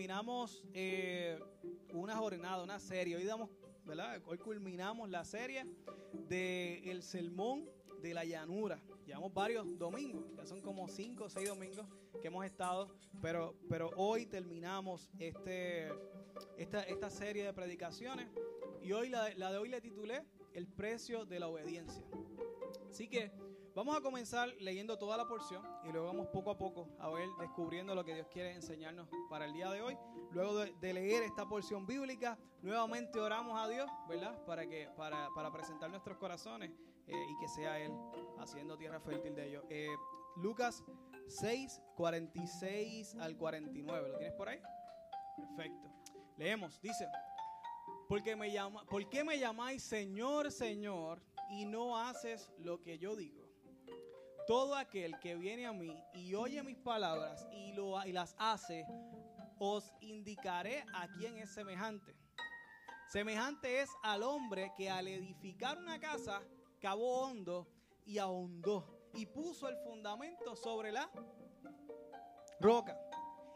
terminamos 0.00 0.64
eh, 0.72 1.38
una 1.92 2.16
jornada, 2.16 2.62
una 2.62 2.80
serie. 2.80 3.16
Hoy 3.16 3.24
damos, 3.24 3.50
¿verdad? 3.84 4.18
Hoy 4.24 4.38
culminamos 4.38 5.10
la 5.10 5.26
serie 5.26 5.66
de 6.26 6.90
el 6.90 7.02
sermón 7.02 7.68
de 8.00 8.14
la 8.14 8.24
llanura. 8.24 8.80
Llevamos 9.04 9.34
varios 9.34 9.78
domingos, 9.78 10.24
ya 10.38 10.46
son 10.46 10.62
como 10.62 10.88
cinco 10.88 11.24
o 11.24 11.28
seis 11.28 11.50
domingos 11.50 11.86
que 12.18 12.28
hemos 12.28 12.46
estado, 12.46 12.88
pero, 13.20 13.54
pero 13.68 13.90
hoy 13.94 14.24
terminamos 14.24 15.10
este, 15.18 15.90
esta, 16.56 16.82
esta 16.84 17.10
serie 17.10 17.44
de 17.44 17.52
predicaciones 17.52 18.26
y 18.82 18.92
hoy 18.92 19.10
la, 19.10 19.28
la 19.34 19.52
de 19.52 19.58
hoy 19.58 19.68
le 19.68 19.82
titulé 19.82 20.24
El 20.54 20.66
precio 20.66 21.26
de 21.26 21.40
la 21.40 21.48
obediencia. 21.48 22.02
Así 22.88 23.06
que 23.06 23.30
vamos 23.74 23.96
a 23.96 24.00
comenzar 24.00 24.48
leyendo 24.60 24.98
toda 24.98 25.16
la 25.16 25.26
porción 25.26 25.66
y 25.84 25.92
luego 25.92 26.06
vamos 26.06 26.28
poco 26.28 26.50
a 26.50 26.58
poco 26.58 26.88
a 26.98 27.08
ver 27.10 27.28
descubriendo 27.38 27.94
lo 27.94 28.04
que 28.04 28.14
Dios 28.14 28.26
quiere 28.32 28.52
enseñarnos 28.54 29.08
para 29.28 29.44
el 29.44 29.52
día 29.52 29.70
de 29.70 29.82
hoy. 29.82 29.96
Luego 30.32 30.58
de, 30.58 30.92
leer 30.92 31.22
esta 31.22 31.48
porción 31.48 31.86
bíblica, 31.86 32.38
nuevamente 32.62 33.18
oramos 33.18 33.58
a 33.60 33.68
Dios, 33.68 33.90
¿verdad? 34.08 34.44
Para 34.44 34.66
que 34.66 34.88
para, 34.96 35.28
para 35.34 35.52
presentar 35.52 35.90
nuestros 35.90 36.18
corazones 36.18 36.70
eh, 37.06 37.26
y 37.30 37.38
que 37.38 37.48
sea 37.48 37.78
Él 37.78 37.92
haciendo 38.38 38.76
tierra 38.76 39.00
fértil 39.00 39.34
de 39.34 39.48
ellos. 39.48 39.64
Eh, 39.68 39.88
Lucas 40.36 40.84
6, 41.26 41.82
46 41.96 43.16
al 43.16 43.36
49. 43.36 44.08
¿Lo 44.08 44.18
tienes 44.18 44.36
por 44.36 44.48
ahí? 44.48 44.60
Perfecto. 45.36 45.90
Leemos, 46.36 46.80
dice, 46.80 47.06
porque 48.08 48.34
me 48.34 48.50
llama, 48.50 48.84
¿por 48.86 49.08
qué 49.08 49.22
me 49.24 49.38
llamáis 49.38 49.82
Señor, 49.82 50.50
Señor 50.50 51.22
y 51.50 51.66
no 51.66 51.98
haces 51.98 52.50
lo 52.58 52.80
que 52.82 52.98
yo 52.98 53.14
digo? 53.14 53.39
Todo 54.50 54.74
aquel 54.74 55.16
que 55.20 55.36
viene 55.36 55.64
a 55.64 55.72
mí 55.72 55.96
y 56.12 56.34
oye 56.34 56.60
mis 56.64 56.76
palabras 56.76 57.46
y, 57.52 57.72
lo, 57.72 58.04
y 58.04 58.10
las 58.10 58.34
hace, 58.36 58.84
os 59.60 59.92
indicaré 60.00 60.84
a 60.92 61.06
quién 61.06 61.38
es 61.38 61.54
semejante. 61.54 62.16
Semejante 63.12 63.80
es 63.80 63.88
al 64.02 64.24
hombre 64.24 64.72
que 64.76 64.90
al 64.90 65.06
edificar 65.06 65.78
una 65.78 66.00
casa 66.00 66.42
cavó 66.80 67.20
hondo 67.20 67.68
y 68.04 68.18
ahondó 68.18 69.08
y 69.14 69.24
puso 69.26 69.68
el 69.68 69.76
fundamento 69.84 70.56
sobre 70.56 70.90
la 70.90 71.08
roca. 72.58 72.98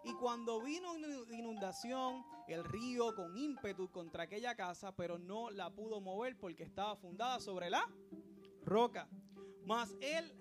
Y 0.05 0.15
cuando 0.15 0.61
vino 0.61 0.95
inundación, 1.33 2.25
el 2.47 2.63
río 2.63 3.17
con 3.17 3.37
ímpetu 3.37 3.91
contra 3.91 4.23
aquella 4.23 4.55
casa, 4.55 4.95
pero 4.95 5.19
no 5.19 5.51
la 5.51 5.71
pudo 5.71 6.01
mover 6.01 6.39
porque 6.39 6.63
estaba 6.63 6.95
fundada 6.95 7.41
sobre 7.41 7.69
la 7.69 7.85
roca. 8.63 9.09
Mas 9.65 9.93
él 10.01 10.33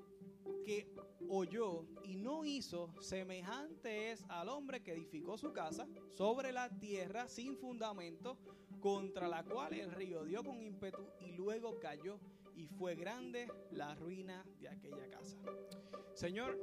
que 0.66 0.94
oyó 1.30 1.86
y 2.04 2.16
no 2.16 2.46
hizo, 2.46 2.94
semejante 3.02 4.12
es 4.12 4.24
al 4.30 4.50
hombre 4.50 4.82
que 4.82 4.94
edificó 4.94 5.38
su 5.38 5.52
casa 5.54 5.88
sobre 6.12 6.52
la 6.52 6.70
tierra 6.70 7.28
sin 7.28 7.58
fundamento, 7.58 8.38
contra 8.80 9.28
la 9.28 9.44
cual 9.44 9.74
el 9.74 9.92
río 9.92 10.26
dio 10.26 10.44
con 10.44 10.62
ímpetu 10.62 11.08
y 11.22 11.32
luego 11.32 11.80
cayó 11.80 12.20
y 12.56 12.68
fue 12.68 12.96
grande 12.96 13.48
la 13.72 13.96
ruina 13.96 14.46
de 14.60 14.70
aquella 14.70 15.10
casa. 15.10 15.38
Señor, 16.14 16.60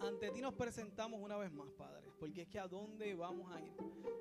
ante 0.00 0.30
ti 0.30 0.40
nos 0.40 0.54
presentamos 0.54 1.20
una 1.20 1.36
vez 1.36 1.52
más, 1.52 1.70
Padre, 1.72 2.10
porque 2.18 2.42
es 2.42 2.48
que 2.48 2.58
a 2.58 2.68
dónde 2.68 3.14
vamos 3.14 3.50
a 3.52 3.60
ir. 3.60 3.72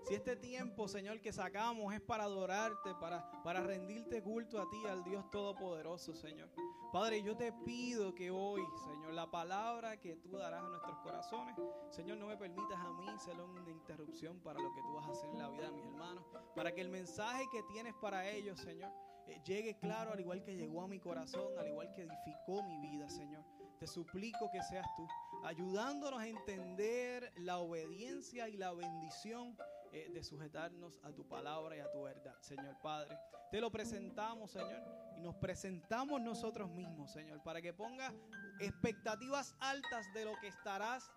Si 0.07 0.13
este 0.15 0.35
tiempo, 0.35 0.87
Señor, 0.87 1.21
que 1.21 1.31
sacamos 1.31 1.93
es 1.93 2.01
para 2.01 2.23
adorarte, 2.23 2.93
para, 2.99 3.29
para 3.43 3.61
rendirte 3.61 4.21
culto 4.21 4.59
a 4.61 4.69
ti, 4.69 4.77
al 4.87 5.03
Dios 5.03 5.29
Todopoderoso, 5.29 6.15
Señor. 6.15 6.49
Padre, 6.91 7.23
yo 7.23 7.37
te 7.37 7.53
pido 7.53 8.13
que 8.13 8.29
hoy, 8.31 8.61
Señor, 8.83 9.13
la 9.13 9.31
palabra 9.31 9.95
que 10.01 10.17
tú 10.17 10.35
darás 10.35 10.61
a 10.61 10.67
nuestros 10.67 10.97
corazones, 10.99 11.55
Señor, 11.89 12.17
no 12.17 12.27
me 12.27 12.35
permitas 12.35 12.77
a 12.77 12.91
mí 12.91 13.07
ser 13.17 13.39
una 13.39 13.69
interrupción 13.69 14.41
para 14.41 14.59
lo 14.59 14.73
que 14.73 14.81
tú 14.81 14.93
vas 14.95 15.07
a 15.07 15.11
hacer 15.11 15.29
en 15.29 15.39
la 15.39 15.49
vida 15.49 15.67
de 15.67 15.71
mis 15.71 15.85
hermanos, 15.85 16.25
para 16.53 16.73
que 16.73 16.81
el 16.81 16.89
mensaje 16.89 17.45
que 17.49 17.63
tienes 17.71 17.93
para 18.01 18.27
ellos, 18.27 18.59
Señor, 18.59 18.91
eh, 19.27 19.41
llegue 19.45 19.77
claro 19.79 20.11
al 20.11 20.19
igual 20.19 20.43
que 20.43 20.53
llegó 20.53 20.81
a 20.81 20.87
mi 20.89 20.99
corazón, 20.99 21.57
al 21.57 21.67
igual 21.67 21.93
que 21.93 22.01
edificó 22.01 22.61
mi 22.63 22.77
vida, 22.79 23.09
Señor. 23.09 23.45
Te 23.79 23.87
suplico 23.87 24.51
que 24.51 24.61
seas 24.61 24.85
tú, 24.97 25.07
ayudándonos 25.45 26.19
a 26.19 26.27
entender 26.27 27.31
la 27.37 27.59
obediencia 27.59 28.49
y 28.49 28.57
la 28.57 28.73
bendición 28.73 29.55
eh, 29.93 30.09
de 30.09 30.23
sujetarnos 30.23 30.99
a 31.03 31.11
tu 31.11 31.27
palabra 31.27 31.75
y 31.75 31.79
a 31.79 31.91
tu 31.91 32.03
verdad, 32.03 32.35
Señor 32.39 32.77
Padre. 32.81 33.17
Te 33.51 33.59
lo 33.59 33.69
presentamos, 33.69 34.51
Señor, 34.51 34.81
y 35.17 35.21
nos 35.21 35.35
presentamos 35.35 36.21
nosotros 36.21 36.69
mismos, 36.69 37.11
Señor, 37.11 37.43
para 37.43 37.61
que 37.61 37.73
ponga 37.73 38.13
expectativas 38.59 39.55
altas 39.59 40.05
de 40.13 40.23
lo 40.23 40.39
que 40.39 40.47
estarás 40.47 41.11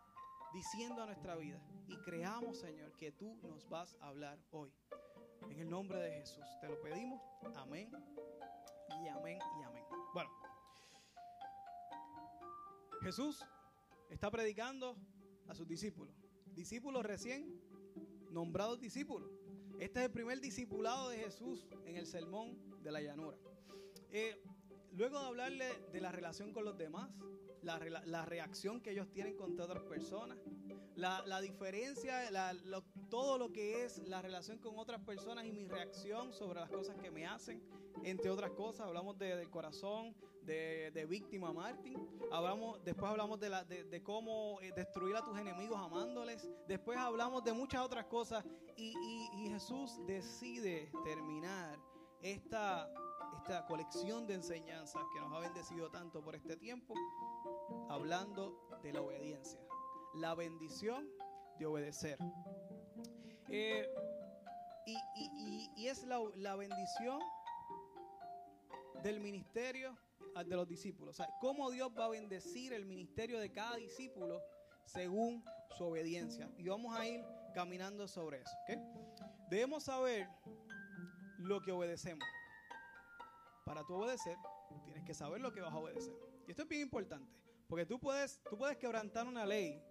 diciendo 0.52 1.02
a 1.02 1.06
nuestra 1.06 1.36
vida. 1.36 1.60
Y 1.86 1.96
creamos, 1.98 2.58
Señor, 2.58 2.96
que 2.96 3.12
tú 3.12 3.36
nos 3.42 3.68
vas 3.68 3.96
a 4.00 4.08
hablar 4.08 4.38
hoy. 4.50 4.72
En 5.50 5.60
el 5.60 5.70
nombre 5.70 6.00
de 6.00 6.10
Jesús 6.10 6.44
te 6.60 6.68
lo 6.68 6.80
pedimos. 6.80 7.22
Amén. 7.56 7.92
Y 9.02 9.08
amén 9.08 9.38
y 9.60 9.62
amén. 9.62 9.84
Bueno, 10.12 10.30
Jesús 13.02 13.44
está 14.10 14.30
predicando 14.30 14.96
a 15.48 15.54
sus 15.54 15.68
discípulos. 15.68 16.14
Discípulos 16.46 17.04
recién 17.04 17.63
nombrados 18.34 18.80
discípulos. 18.80 19.30
Este 19.78 20.00
es 20.00 20.06
el 20.06 20.12
primer 20.12 20.40
discipulado 20.40 21.08
de 21.08 21.18
Jesús 21.18 21.66
en 21.86 21.96
el 21.96 22.06
sermón 22.06 22.58
de 22.82 22.92
la 22.92 23.00
llanura. 23.00 23.38
Eh, 24.10 24.36
luego 24.92 25.20
de 25.20 25.26
hablarle 25.26 25.66
de 25.92 26.00
la 26.00 26.12
relación 26.12 26.52
con 26.52 26.64
los 26.64 26.76
demás, 26.76 27.10
la, 27.62 27.78
la 27.78 28.24
reacción 28.24 28.80
que 28.80 28.90
ellos 28.90 29.10
tienen 29.10 29.36
contra 29.36 29.64
otras 29.64 29.84
personas, 29.84 30.38
la, 30.96 31.24
la 31.26 31.40
diferencia, 31.40 32.30
la, 32.30 32.52
lo, 32.52 32.82
todo 33.08 33.38
lo 33.38 33.52
que 33.52 33.84
es 33.84 33.98
la 34.06 34.20
relación 34.20 34.58
con 34.58 34.78
otras 34.78 35.00
personas 35.00 35.46
y 35.46 35.52
mi 35.52 35.66
reacción 35.66 36.32
sobre 36.32 36.60
las 36.60 36.70
cosas 36.70 36.96
que 36.98 37.10
me 37.10 37.26
hacen, 37.26 37.62
entre 38.02 38.30
otras 38.30 38.50
cosas. 38.50 38.86
Hablamos 38.86 39.18
de, 39.18 39.36
del 39.36 39.50
corazón, 39.50 40.14
de, 40.44 41.06
víctima 41.08 41.52
Martin. 41.52 42.08
Hablamos, 42.30 42.82
después 42.84 43.10
hablamos 43.10 43.38
de, 43.40 44.02
cómo 44.02 44.60
eh, 44.60 44.72
destruir 44.74 45.16
a 45.16 45.24
tus 45.24 45.38
enemigos 45.38 45.78
amándoles. 45.78 46.48
Después 46.66 46.98
hablamos 46.98 47.44
de 47.44 47.52
muchas 47.52 47.82
otras 47.82 48.06
cosas. 48.06 48.44
Y, 48.76 48.94
Jesús 49.48 50.00
decide 50.06 50.90
terminar 51.04 51.78
esta, 52.20 52.90
esta 53.38 53.64
colección 53.66 54.26
de 54.26 54.34
enseñanzas 54.34 55.02
que 55.12 55.20
nos 55.20 55.32
ha 55.32 55.38
bendecido 55.38 55.90
tanto 55.90 56.22
por 56.22 56.34
este 56.34 56.56
tiempo, 56.56 56.94
hablando 57.88 58.68
de 58.82 58.92
la 58.92 59.00
obediencia 59.00 59.60
la 60.14 60.34
bendición 60.34 61.08
de 61.58 61.66
obedecer. 61.66 62.18
Eh, 63.48 63.86
y, 64.86 64.96
y, 65.16 65.70
y, 65.76 65.88
es 65.88 66.04
la, 66.04 66.20
la, 66.36 66.56
bendición 66.56 67.20
del 69.02 69.20
ministerio 69.20 69.96
de 70.42 70.56
los 70.56 70.66
discípulos. 70.66 71.14
O 71.14 71.16
sea, 71.16 71.28
cómo 71.40 71.70
Dios 71.70 71.92
va 71.96 72.06
a 72.06 72.08
bendecir 72.08 72.72
el 72.72 72.84
ministerio 72.84 73.38
de 73.38 73.52
cada 73.52 73.76
discípulo 73.76 74.42
según 74.84 75.44
su 75.76 75.84
obediencia. 75.84 76.50
Y 76.56 76.68
vamos 76.68 76.96
a 76.96 77.06
ir 77.06 77.24
caminando 77.54 78.08
sobre 78.08 78.40
eso. 78.40 78.56
¿okay? 78.64 78.78
Debemos 79.48 79.84
saber 79.84 80.28
lo 81.38 81.60
que 81.60 81.72
obedecemos. 81.72 82.26
Para 83.64 83.84
tú 83.84 83.94
obedecer, 83.94 84.36
tienes 84.84 85.04
que 85.04 85.14
saber 85.14 85.40
lo 85.40 85.52
que 85.52 85.60
vas 85.60 85.72
a 85.72 85.78
obedecer. 85.78 86.14
Y 86.46 86.50
esto 86.50 86.62
es 86.62 86.68
bien 86.68 86.82
importante. 86.82 87.32
Porque 87.68 87.86
tú 87.86 87.98
puedes, 87.98 88.40
tú 88.48 88.58
puedes 88.58 88.76
quebrantar 88.76 89.26
una 89.26 89.46
ley 89.46 89.82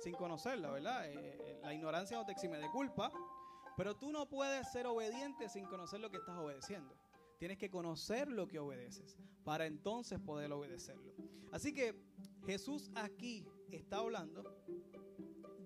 sin 0.00 0.14
conocerla, 0.14 0.70
¿verdad? 0.70 1.08
Eh, 1.08 1.14
eh, 1.16 1.60
la 1.62 1.72
ignorancia 1.72 2.16
no 2.16 2.26
te 2.26 2.32
exime 2.32 2.58
de 2.58 2.68
culpa, 2.70 3.10
pero 3.76 3.96
tú 3.96 4.12
no 4.12 4.28
puedes 4.28 4.70
ser 4.70 4.86
obediente 4.86 5.48
sin 5.48 5.64
conocer 5.66 6.00
lo 6.00 6.10
que 6.10 6.18
estás 6.18 6.36
obedeciendo. 6.36 6.94
Tienes 7.42 7.58
que 7.58 7.70
conocer 7.70 8.28
lo 8.28 8.46
que 8.46 8.60
obedeces 8.60 9.16
para 9.42 9.66
entonces 9.66 10.20
poder 10.20 10.52
obedecerlo. 10.52 11.12
Así 11.50 11.72
que 11.72 11.92
Jesús 12.46 12.88
aquí 12.94 13.44
está 13.72 13.96
hablando 13.96 14.44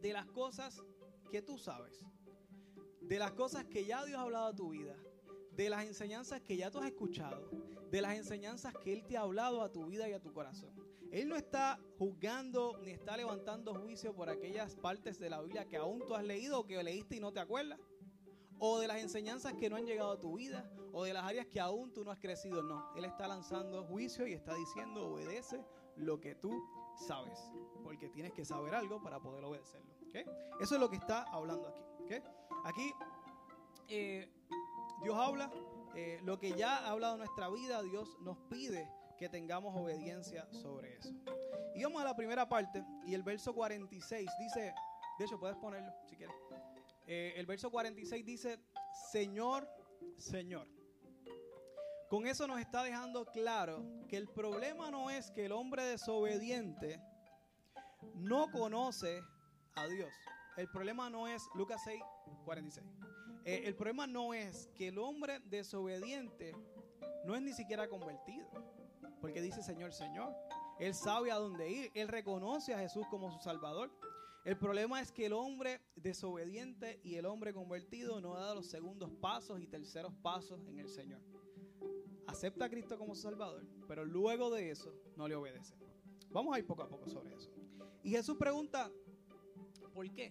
de 0.00 0.14
las 0.14 0.24
cosas 0.24 0.82
que 1.30 1.42
tú 1.42 1.58
sabes, 1.58 2.02
de 3.02 3.18
las 3.18 3.32
cosas 3.32 3.66
que 3.66 3.84
ya 3.84 4.06
Dios 4.06 4.18
ha 4.18 4.22
hablado 4.22 4.46
a 4.46 4.56
tu 4.56 4.70
vida, 4.70 4.96
de 5.52 5.68
las 5.68 5.84
enseñanzas 5.84 6.40
que 6.40 6.56
ya 6.56 6.70
tú 6.70 6.78
has 6.78 6.86
escuchado, 6.86 7.50
de 7.90 8.00
las 8.00 8.16
enseñanzas 8.16 8.72
que 8.82 8.94
Él 8.94 9.04
te 9.06 9.18
ha 9.18 9.20
hablado 9.20 9.60
a 9.60 9.70
tu 9.70 9.84
vida 9.84 10.08
y 10.08 10.14
a 10.14 10.20
tu 10.22 10.32
corazón. 10.32 10.72
Él 11.12 11.28
no 11.28 11.36
está 11.36 11.78
juzgando 11.98 12.78
ni 12.82 12.92
está 12.92 13.18
levantando 13.18 13.74
juicio 13.74 14.14
por 14.14 14.30
aquellas 14.30 14.74
partes 14.76 15.18
de 15.18 15.28
la 15.28 15.42
Biblia 15.42 15.66
que 15.66 15.76
aún 15.76 16.02
tú 16.06 16.14
has 16.14 16.24
leído 16.24 16.58
o 16.58 16.66
que 16.66 16.82
leíste 16.82 17.16
y 17.16 17.20
no 17.20 17.34
te 17.34 17.40
acuerdas. 17.40 17.78
O 18.58 18.78
de 18.78 18.88
las 18.88 18.98
enseñanzas 18.98 19.54
que 19.54 19.68
no 19.68 19.76
han 19.76 19.86
llegado 19.86 20.12
a 20.12 20.18
tu 20.18 20.36
vida. 20.36 20.68
O 20.92 21.04
de 21.04 21.12
las 21.12 21.24
áreas 21.24 21.46
que 21.46 21.60
aún 21.60 21.92
tú 21.92 22.04
no 22.04 22.10
has 22.10 22.18
crecido. 22.18 22.62
No, 22.62 22.94
Él 22.96 23.04
está 23.04 23.28
lanzando 23.28 23.84
juicio 23.84 24.26
y 24.26 24.32
está 24.32 24.54
diciendo 24.54 25.12
obedece 25.12 25.64
lo 25.96 26.20
que 26.20 26.34
tú 26.34 26.52
sabes. 27.06 27.38
Porque 27.82 28.08
tienes 28.08 28.32
que 28.32 28.44
saber 28.44 28.74
algo 28.74 29.02
para 29.02 29.20
poder 29.20 29.44
obedecerlo. 29.44 29.94
¿okay? 30.08 30.24
Eso 30.60 30.74
es 30.74 30.80
lo 30.80 30.88
que 30.88 30.96
está 30.96 31.22
hablando 31.24 31.68
aquí. 31.68 31.82
¿okay? 32.04 32.22
Aquí 32.64 32.92
eh, 33.88 34.28
Dios 35.02 35.16
habla. 35.16 35.50
Eh, 35.94 36.20
lo 36.24 36.38
que 36.38 36.52
ya 36.52 36.76
ha 36.76 36.90
hablado 36.90 37.16
nuestra 37.16 37.48
vida, 37.48 37.82
Dios 37.82 38.18
nos 38.20 38.36
pide 38.50 38.86
que 39.16 39.28
tengamos 39.30 39.74
obediencia 39.74 40.46
sobre 40.52 40.94
eso. 40.96 41.10
Y 41.74 41.82
vamos 41.84 42.02
a 42.02 42.04
la 42.04 42.14
primera 42.14 42.48
parte 42.48 42.84
y 43.06 43.14
el 43.14 43.22
verso 43.22 43.54
46 43.54 44.30
dice, 44.38 44.74
De 45.18 45.24
hecho, 45.24 45.38
puedes 45.38 45.56
ponerlo 45.56 45.92
si 46.04 46.16
quieres. 46.16 46.36
Eh, 47.06 47.34
el 47.36 47.46
verso 47.46 47.70
46 47.70 48.24
dice, 48.24 48.58
Señor, 49.12 49.68
Señor. 50.16 50.68
Con 52.08 52.26
eso 52.26 52.46
nos 52.46 52.60
está 52.60 52.82
dejando 52.82 53.26
claro 53.26 53.84
que 54.08 54.16
el 54.16 54.28
problema 54.28 54.90
no 54.90 55.10
es 55.10 55.30
que 55.32 55.46
el 55.46 55.52
hombre 55.52 55.84
desobediente 55.84 57.00
no 58.14 58.50
conoce 58.50 59.22
a 59.74 59.86
Dios. 59.86 60.12
El 60.56 60.68
problema 60.68 61.10
no 61.10 61.28
es, 61.28 61.42
Lucas 61.54 61.82
6, 61.84 62.00
46. 62.44 62.86
Eh, 63.44 63.62
el 63.64 63.74
problema 63.76 64.06
no 64.06 64.34
es 64.34 64.68
que 64.74 64.88
el 64.88 64.98
hombre 64.98 65.40
desobediente 65.40 66.54
no 67.24 67.34
es 67.34 67.42
ni 67.42 67.52
siquiera 67.52 67.88
convertido. 67.88 68.48
Porque 69.20 69.40
dice 69.40 69.62
Señor, 69.62 69.92
Señor. 69.92 70.34
Él 70.78 70.94
sabe 70.94 71.30
a 71.30 71.36
dónde 71.36 71.68
ir. 71.70 71.90
Él 71.94 72.08
reconoce 72.08 72.74
a 72.74 72.78
Jesús 72.78 73.06
como 73.10 73.30
su 73.30 73.38
Salvador. 73.40 73.90
El 74.44 74.56
problema 74.56 75.00
es 75.00 75.10
que 75.10 75.26
el 75.26 75.32
hombre 75.32 75.80
desobediente 75.96 77.00
y 77.02 77.16
el 77.16 77.26
hombre 77.26 77.52
convertido 77.52 78.20
no 78.20 78.34
da 78.34 78.54
los 78.54 78.66
segundos 78.66 79.10
pasos 79.20 79.60
y 79.60 79.66
terceros 79.66 80.12
pasos 80.22 80.60
en 80.66 80.78
el 80.78 80.88
Señor. 80.88 81.20
Acepta 82.26 82.66
a 82.66 82.70
Cristo 82.70 82.98
como 82.98 83.14
su 83.14 83.22
Salvador, 83.22 83.66
pero 83.88 84.04
luego 84.04 84.50
de 84.50 84.70
eso 84.70 84.92
no 85.16 85.26
le 85.26 85.34
obedece. 85.34 85.74
Vamos 86.30 86.54
a 86.54 86.58
ir 86.58 86.66
poco 86.66 86.82
a 86.82 86.88
poco 86.88 87.08
sobre 87.08 87.34
eso. 87.34 87.50
Y 88.02 88.10
Jesús 88.10 88.36
pregunta, 88.36 88.90
¿por 89.94 90.10
qué? 90.12 90.30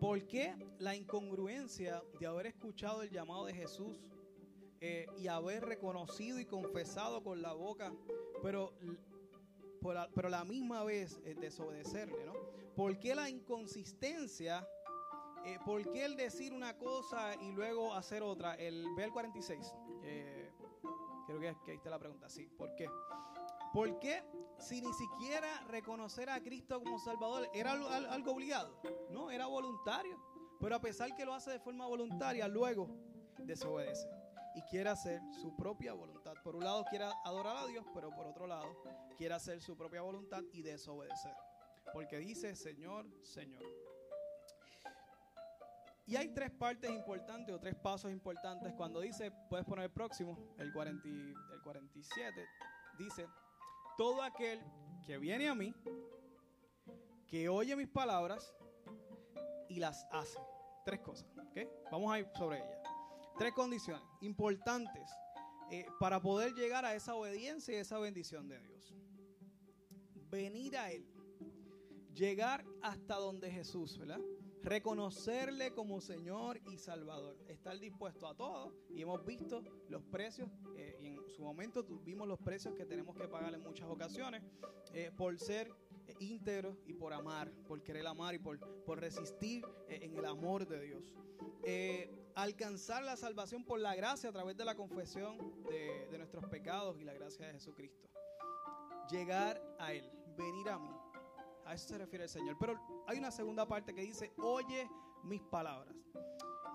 ¿Por 0.00 0.26
qué 0.26 0.54
la 0.78 0.94
incongruencia 0.94 2.02
de 2.20 2.26
haber 2.26 2.46
escuchado 2.46 3.02
el 3.02 3.10
llamado 3.10 3.46
de 3.46 3.54
Jesús 3.54 3.98
eh, 4.80 5.06
y 5.16 5.28
haber 5.28 5.64
reconocido 5.64 6.38
y 6.38 6.44
confesado 6.44 7.22
con 7.22 7.40
la 7.40 7.54
boca, 7.54 7.94
pero, 8.42 8.74
pero 10.14 10.28
la 10.28 10.44
misma 10.44 10.84
vez 10.84 11.18
eh, 11.24 11.34
desobedecerle, 11.34 12.26
¿no? 12.26 12.34
¿Por 12.76 12.98
qué 12.98 13.14
la 13.14 13.30
inconsistencia? 13.30 14.68
Eh, 15.46 15.58
¿Por 15.64 15.90
qué 15.90 16.04
el 16.04 16.14
decir 16.14 16.52
una 16.52 16.76
cosa 16.76 17.34
y 17.36 17.52
luego 17.52 17.94
hacer 17.94 18.22
otra? 18.22 18.54
El, 18.56 18.86
ve 18.94 19.04
el 19.04 19.12
46. 19.12 19.74
creo 21.26 21.40
que, 21.40 21.48
ahí 21.70 21.76
está 21.76 21.88
la 21.88 21.98
pregunta. 21.98 22.28
Sí, 22.28 22.46
¿por 22.58 22.74
qué? 22.74 22.86
¿Por 23.72 23.98
qué 23.98 24.22
si 24.58 24.82
ni 24.82 24.92
siquiera 24.92 25.64
reconocer 25.68 26.28
a 26.28 26.40
Cristo 26.42 26.82
como 26.82 26.98
Salvador 26.98 27.48
era 27.54 27.72
algo 27.72 28.32
obligado? 28.32 28.78
No, 29.10 29.30
era 29.30 29.46
voluntario. 29.46 30.20
Pero 30.60 30.76
a 30.76 30.80
pesar 30.80 31.14
que 31.14 31.24
lo 31.24 31.34
hace 31.34 31.52
de 31.52 31.60
forma 31.60 31.86
voluntaria, 31.86 32.46
luego 32.46 32.88
desobedece 33.38 34.08
y 34.54 34.62
quiere 34.62 34.90
hacer 34.90 35.20
su 35.42 35.54
propia 35.54 35.92
voluntad. 35.92 36.34
Por 36.42 36.56
un 36.56 36.64
lado 36.64 36.84
quiere 36.88 37.06
adorar 37.24 37.56
a 37.56 37.66
Dios, 37.66 37.84
pero 37.94 38.10
por 38.10 38.26
otro 38.26 38.46
lado 38.46 38.82
quiere 39.16 39.34
hacer 39.34 39.60
su 39.60 39.76
propia 39.76 40.02
voluntad 40.02 40.42
y 40.52 40.62
desobedecer. 40.62 41.45
Porque 41.92 42.18
dice 42.18 42.54
Señor, 42.54 43.06
Señor. 43.22 43.62
Y 46.06 46.14
hay 46.14 46.28
tres 46.28 46.52
partes 46.52 46.88
importantes 46.90 47.52
o 47.54 47.58
tres 47.58 47.74
pasos 47.74 48.12
importantes. 48.12 48.72
Cuando 48.74 49.00
dice, 49.00 49.32
puedes 49.50 49.66
poner 49.66 49.86
el 49.86 49.90
próximo, 49.90 50.54
el, 50.56 50.72
40, 50.72 51.08
el 51.08 51.62
47, 51.64 52.46
dice, 52.96 53.26
todo 53.98 54.22
aquel 54.22 54.62
que 55.04 55.18
viene 55.18 55.48
a 55.48 55.54
mí, 55.54 55.74
que 57.26 57.48
oye 57.48 57.74
mis 57.74 57.88
palabras 57.88 58.54
y 59.68 59.80
las 59.80 60.06
hace. 60.12 60.38
Tres 60.84 61.00
cosas. 61.00 61.26
¿okay? 61.50 61.68
Vamos 61.90 62.12
a 62.12 62.20
ir 62.20 62.28
sobre 62.36 62.58
ellas. 62.58 62.78
Tres 63.36 63.52
condiciones 63.52 64.02
importantes 64.20 65.10
eh, 65.72 65.86
para 65.98 66.20
poder 66.20 66.54
llegar 66.54 66.84
a 66.84 66.94
esa 66.94 67.16
obediencia 67.16 67.74
y 67.74 67.78
esa 67.78 67.98
bendición 67.98 68.48
de 68.48 68.60
Dios. 68.60 68.94
Venir 70.30 70.76
a 70.76 70.92
Él. 70.92 71.15
Llegar 72.16 72.64
hasta 72.82 73.16
donde 73.16 73.50
Jesús, 73.50 73.98
¿verdad? 73.98 74.20
Reconocerle 74.62 75.72
como 75.72 76.00
Señor 76.00 76.58
y 76.66 76.78
Salvador. 76.78 77.36
Estar 77.46 77.78
dispuesto 77.78 78.26
a 78.26 78.34
todo. 78.34 78.72
Y 78.90 79.02
hemos 79.02 79.24
visto 79.24 79.62
los 79.88 80.02
precios. 80.02 80.48
Eh, 80.76 80.96
y 81.00 81.06
en 81.06 81.28
su 81.28 81.42
momento 81.42 81.84
vimos 82.04 82.26
los 82.26 82.38
precios 82.38 82.74
que 82.74 82.84
tenemos 82.84 83.14
que 83.16 83.28
pagar 83.28 83.54
en 83.54 83.62
muchas 83.62 83.88
ocasiones. 83.88 84.42
Eh, 84.92 85.12
por 85.16 85.38
ser 85.38 85.70
íntegros 86.18 86.76
y 86.86 86.94
por 86.94 87.12
amar. 87.12 87.52
Por 87.68 87.82
querer 87.82 88.06
amar 88.06 88.34
y 88.34 88.38
por, 88.38 88.58
por 88.84 88.98
resistir 88.98 89.64
en 89.88 90.16
el 90.16 90.24
amor 90.24 90.66
de 90.66 90.80
Dios 90.80 91.12
alcanzar 92.36 93.02
la 93.02 93.16
salvación 93.16 93.64
por 93.64 93.80
la 93.80 93.94
gracia 93.94 94.28
a 94.28 94.32
través 94.32 94.56
de 94.56 94.64
la 94.64 94.74
confesión 94.74 95.38
de, 95.64 96.16
nuestros 96.16 96.44
pecados 96.46 96.98
y 97.00 97.04
la 97.04 97.14
gracia 97.14 97.46
de 97.46 97.54
Jesucristo. 97.54 98.08
Llegar 99.10 99.60
a 99.78 99.92
Él, 99.92 100.10
venir 100.36 100.68
a 100.68 100.78
mí. 100.78 100.95
A 101.66 101.74
eso 101.74 101.88
se 101.88 101.98
refiere 101.98 102.24
el 102.24 102.30
Señor. 102.30 102.56
Pero 102.58 102.80
hay 103.06 103.18
una 103.18 103.30
segunda 103.30 103.66
parte 103.66 103.94
que 103.94 104.02
dice, 104.02 104.32
oye 104.38 104.88
mis 105.24 105.42
palabras. 105.42 105.94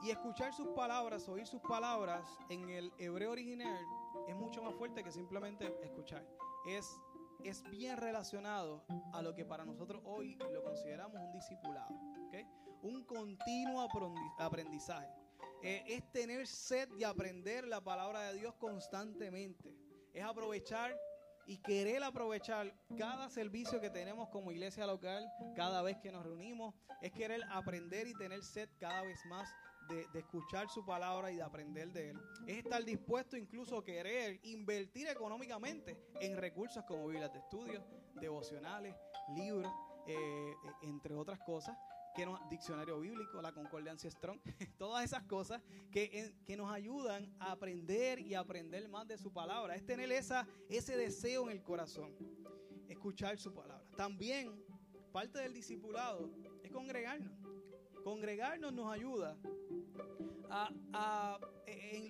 Y 0.04 0.10
escuchar 0.10 0.54
sus 0.54 0.68
palabras, 0.70 1.28
oír 1.30 1.46
sus 1.46 1.62
palabras 1.62 2.28
en 2.50 2.70
el 2.70 2.92
hebreo 2.98 3.32
original 3.32 3.86
es 4.28 4.36
mucho 4.36 4.62
más 4.64 4.74
fuerte 4.76 5.04
que 5.04 5.12
simplemente 5.12 5.74
escuchar. 5.84 6.26
Es, 6.68 7.00
es 7.44 7.64
bien 7.70 7.98
relacionado 7.98 8.84
a 9.14 9.22
lo 9.22 9.34
que 9.36 9.46
para 9.46 9.64
nosotros 9.64 10.02
hoy 10.06 10.36
lo 10.52 10.64
consideramos 10.64 11.18
un 11.22 11.32
discipulado. 11.32 11.94
Un 12.82 13.04
continuo 13.04 13.88
aprendizaje. 14.40 15.08
Eh, 15.62 15.84
es 15.86 16.12
tener 16.12 16.48
sed 16.48 16.90
de 16.90 17.06
aprender 17.06 17.68
la 17.68 17.80
palabra 17.80 18.24
de 18.24 18.40
Dios 18.40 18.56
constantemente. 18.56 19.72
Es 20.14 20.24
aprovechar 20.24 20.98
y 21.46 21.58
querer 21.58 22.04
aprovechar 22.04 22.74
cada 22.98 23.30
servicio 23.30 23.80
que 23.82 23.90
tenemos 23.90 24.30
como 24.30 24.52
iglesia 24.52 24.86
local, 24.86 25.30
cada 25.56 25.82
vez 25.82 25.98
que 25.98 26.12
nos 26.12 26.24
reunimos. 26.24 26.76
Es 27.02 27.12
querer 27.12 27.42
aprender 27.50 28.08
y 28.08 28.14
tener 28.14 28.44
sed 28.44 28.70
cada 28.80 29.02
vez 29.02 29.20
más 29.26 29.50
de, 29.90 30.08
de, 30.14 30.20
escuchar 30.20 30.70
su 30.70 30.86
palabra 30.86 31.32
y 31.32 31.38
de 31.38 31.44
aprender 31.44 31.92
de 31.92 32.12
él. 32.12 32.20
Es 32.48 32.58
estar 32.58 32.84
dispuesto 32.84 33.36
incluso 33.36 33.78
a 33.78 33.84
querer 33.84 34.40
invertir 34.44 35.08
económicamente 35.08 35.98
en 36.20 36.38
recursos 36.38 36.84
como 36.86 37.08
Biblias 37.08 37.34
de 37.34 37.40
estudio, 37.40 37.84
devocionales, 38.14 38.96
libros, 39.36 39.72
eh, 40.08 40.14
eh, 40.14 40.56
entre 40.84 41.16
otras 41.16 41.40
cosas 41.40 41.78
que 42.16 42.26
no, 42.26 42.40
diccionario 42.50 43.00
bíblico, 43.00 43.42
la 43.42 43.52
concordancia 43.52 44.10
Strong, 44.10 44.40
todas 44.78 45.04
esas 45.06 45.24
cosas 45.24 45.62
que, 45.92 46.34
que, 46.46 46.58
nos 46.58 46.72
ayudan 46.72 47.34
a 47.40 47.52
aprender 47.52 48.20
y 48.20 48.34
aprender 48.34 48.88
más 48.90 49.08
de 49.08 49.18
su 49.18 49.32
palabra. 49.32 49.76
Es 49.76 49.86
tener 49.86 50.12
esa, 50.12 50.48
ese 50.70 50.98
deseo 50.98 51.44
en 51.44 51.58
el 51.58 51.64
corazón, 51.64 52.16
escuchar 52.88 53.38
su 53.38 53.54
palabra. 53.54 53.86
También 53.96 54.52
parte 55.12 55.40
del 55.40 55.54
discipulado 55.54 56.30
es 56.64 56.72
congregarnos. 56.72 57.34
Congregarnos 58.04 58.74
nos 58.74 58.92
ayuda 58.92 59.38
a, 60.50 60.70
a 60.94 61.40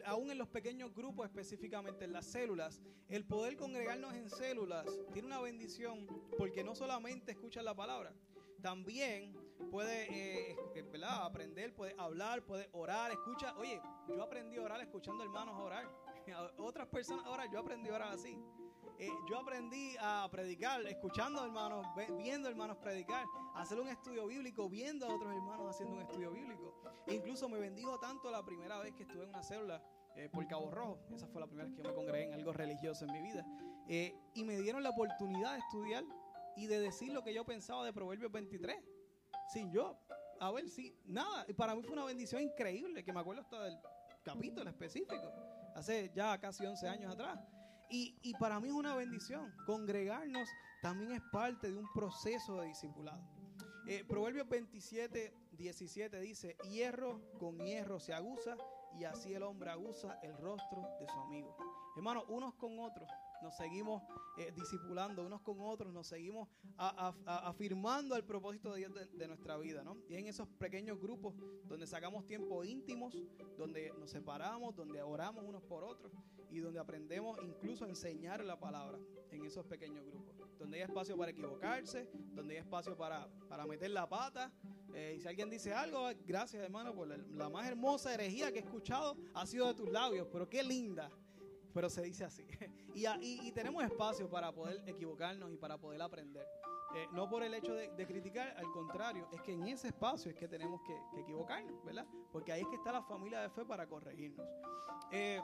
aún 0.06 0.32
en 0.32 0.38
los 0.38 0.48
pequeños 0.48 0.94
grupos, 0.94 1.26
específicamente 1.26 2.06
en 2.06 2.14
las 2.14 2.26
células, 2.26 2.82
el 3.08 3.26
poder 3.26 3.56
congregarnos 3.58 4.14
en 4.14 4.30
células 4.30 4.86
tiene 5.14 5.28
una 5.28 5.42
bendición 5.42 6.08
porque 6.38 6.64
no 6.64 6.76
solamente 6.76 7.32
escuchan 7.32 7.66
la 7.66 7.76
palabra, 7.76 8.14
también 8.62 9.36
puede 9.70 10.04
eh, 10.12 10.56
eh 10.76 10.82
aprender, 11.04 11.74
puede 11.74 11.96
hablar, 11.98 12.44
puede 12.44 12.70
orar, 12.74 13.12
escucha. 13.12 13.56
Oye, 13.58 13.82
yo 14.08 14.22
aprendí 14.24 14.58
a 14.58 14.64
orar 14.64 14.82
escuchando 14.82 15.24
hermanos 15.24 15.60
orar. 15.60 15.88
Otras 16.58 16.88
personas 16.88 17.26
ahora 17.26 17.46
yo 17.52 17.60
aprendí 17.60 17.90
a 17.90 17.96
orar 17.96 18.14
así. 18.14 18.38
Eh, 19.00 19.10
yo 19.28 19.40
aprendí 19.40 19.96
a 20.00 20.30
predicar 20.32 20.86
escuchando 20.86 21.44
hermanos, 21.44 21.88
viendo 22.20 22.48
hermanos 22.48 22.78
predicar, 22.78 23.26
hacer 23.56 23.80
un 23.80 23.88
estudio 23.88 24.28
bíblico, 24.28 24.70
viendo 24.70 25.08
a 25.08 25.16
otros 25.16 25.34
hermanos 25.34 25.70
haciendo 25.72 25.96
un 25.96 26.02
estudio 26.02 26.32
bíblico. 26.32 26.76
E 27.08 27.16
incluso 27.16 27.50
me 27.50 27.58
bendijo 27.58 28.00
tanto 28.00 28.30
la 28.30 28.46
primera 28.46 28.78
vez 28.80 28.94
que 28.94 29.04
estuve 29.04 29.24
en 29.24 29.30
una 29.30 29.42
célula 29.42 29.82
eh, 30.16 30.30
por 30.30 30.46
Cabo 30.48 30.70
Rojo. 30.70 31.00
Esa 31.16 31.28
fue 31.28 31.42
la 31.42 31.48
primera 31.48 31.68
vez 31.68 31.76
que 31.76 31.82
yo 31.82 31.90
me 31.90 31.96
congregué 31.96 32.26
en 32.26 32.34
algo 32.34 32.54
religioso 32.54 33.06
en 33.06 33.14
mi 33.14 33.22
vida. 33.22 33.46
y 33.88 34.44
me 34.44 34.62
dieron 34.62 34.84
la 34.84 34.92
oportunidad 34.92 35.54
de 35.54 35.60
estudiar 35.60 36.04
y 36.56 36.68
de 36.68 36.80
decir 36.80 37.12
lo 37.12 37.24
que 37.24 37.34
yo 37.34 37.44
pensaba 37.44 37.84
de 37.84 37.94
Proverbios 37.94 38.32
23 38.32 38.78
sin 39.52 39.72
yo 39.72 39.98
a 40.40 40.52
ver 40.52 40.68
si 40.70 40.96
nada. 41.06 41.46
Y 41.48 41.54
para 41.54 41.76
mí 41.76 41.84
fue 41.84 41.94
una 41.94 42.06
bendición 42.06 42.42
increíble, 42.42 43.04
que 43.04 43.14
me 43.14 43.20
acuerdo 43.20 43.42
hasta 43.42 43.64
del 43.64 43.78
capítulo 44.24 44.70
específico, 44.70 45.32
hace 45.76 46.12
ya 46.16 46.40
casi 46.40 46.66
11 46.66 46.88
años 46.88 47.14
atrás. 47.14 47.40
Y, 47.90 48.18
y 48.24 48.34
para 48.36 48.60
mí 48.60 48.70
es 48.70 48.74
una 48.74 48.96
bendición. 48.96 49.54
Congregarnos 49.66 50.50
también 50.82 51.12
es 51.12 51.22
parte 51.32 51.72
de 51.72 51.78
un 51.78 51.92
proceso 51.94 52.60
de 52.62 52.68
discipulado. 52.68 53.22
Eh, 53.88 54.04
Proverbios 54.08 54.48
27, 54.48 55.34
17 55.52 56.20
dice, 56.20 56.56
hierro 56.70 57.22
con 57.38 57.60
hierro 57.60 58.00
se 58.00 58.14
aguza 58.14 58.56
y 58.98 59.04
así 59.04 59.34
el 59.34 59.44
hombre 59.44 59.72
aguza 59.72 60.20
el 60.24 60.36
rostro 60.38 60.82
de 61.00 61.08
su 61.08 61.20
amigo. 61.20 61.56
Hermano, 61.96 62.24
unos 62.30 62.54
con 62.56 62.80
otros 62.80 63.10
nos 63.42 63.56
seguimos 63.56 64.04
eh, 64.38 64.52
discipulando 64.56 65.24
unos 65.26 65.42
con 65.42 65.60
otros, 65.62 65.94
nos 65.94 66.08
seguimos 66.08 66.48
afirmando 67.26 68.16
el 68.16 68.24
propósito 68.24 68.74
de 68.74 68.80
Dios 68.80 68.94
de, 69.14 69.28
nuestra 69.28 69.58
vida, 69.58 69.84
¿no? 69.84 69.98
Y 70.10 70.16
en 70.16 70.28
esos 70.28 70.48
pequeños 70.48 71.00
grupos 71.00 71.36
donde 71.66 71.88
sacamos 71.88 72.26
tiempo 72.26 72.64
íntimos, 72.64 73.16
donde 73.58 73.94
nos 74.00 74.10
separamos, 74.10 74.76
donde 74.76 75.02
oramos 75.02 75.44
unos 75.46 75.64
por 75.64 75.84
otros 75.84 76.12
y 76.50 76.60
donde 76.60 76.80
aprendemos 76.80 77.40
incluso 77.44 77.86
a 77.86 77.90
enseñar 77.90 78.44
la 78.44 78.60
palabra 78.60 79.00
en 79.32 79.46
esos 79.46 79.66
pequeños 79.66 80.06
grupos, 80.06 80.36
donde 80.60 80.78
hay 80.78 80.84
espacio 80.84 81.18
para 81.18 81.32
equivocarse, 81.32 82.10
donde 82.34 82.56
hay 82.56 82.60
espacio 82.60 82.96
para, 82.98 83.28
para 83.48 83.66
meter 83.66 83.92
la 83.92 84.08
pata. 84.08 84.52
Eh, 84.94 85.16
y 85.18 85.22
si 85.22 85.28
alguien 85.28 85.50
dice 85.50 85.74
algo, 85.74 86.10
gracias 86.26 86.62
hermano 86.62 86.94
por 86.94 87.08
la 87.08 87.50
más 87.50 87.68
hermosa 87.68 88.14
herejía 88.14 88.52
que 88.52 88.60
he 88.60 88.62
escuchado 88.62 89.16
ha 89.34 89.46
sido 89.46 89.68
de 89.68 89.74
tus 89.74 89.90
labios, 89.90 90.28
pero 90.32 90.50
qué 90.50 90.62
linda 90.64 91.10
pero 91.74 91.90
se 91.90 92.02
dice 92.02 92.24
así. 92.24 92.46
y, 92.96 93.52
tenemos 93.52 93.84
espacio 93.84 94.30
para 94.30 94.52
poder 94.52 94.82
equivocarnos 94.88 95.52
y 95.52 95.58
para 95.58 95.78
poder 95.78 96.02
aprender. 96.02 96.48
Eh, 96.94 97.08
no 97.14 97.30
por 97.30 97.42
el 97.44 97.54
hecho 97.54 97.74
de, 97.74 98.06
criticar, 98.06 98.54
al 98.58 98.70
contrario, 98.72 99.28
es 99.32 99.42
que 99.42 99.54
en 99.54 99.66
ese 99.68 99.88
espacio 99.90 100.32
es 100.32 100.38
que 100.38 100.48
tenemos 100.48 100.82
que, 100.82 101.22
equivocarnos, 101.22 101.84
¿verdad? 101.86 102.06
Porque 102.32 102.52
ahí 102.52 102.62
es 102.62 102.68
que 102.68 102.76
está 102.76 102.92
la 102.92 103.02
familia 103.04 103.42
de 103.42 103.50
fe 103.50 103.66
para 103.66 103.88
corregirnos. 103.88 104.46
Eh, 105.12 105.42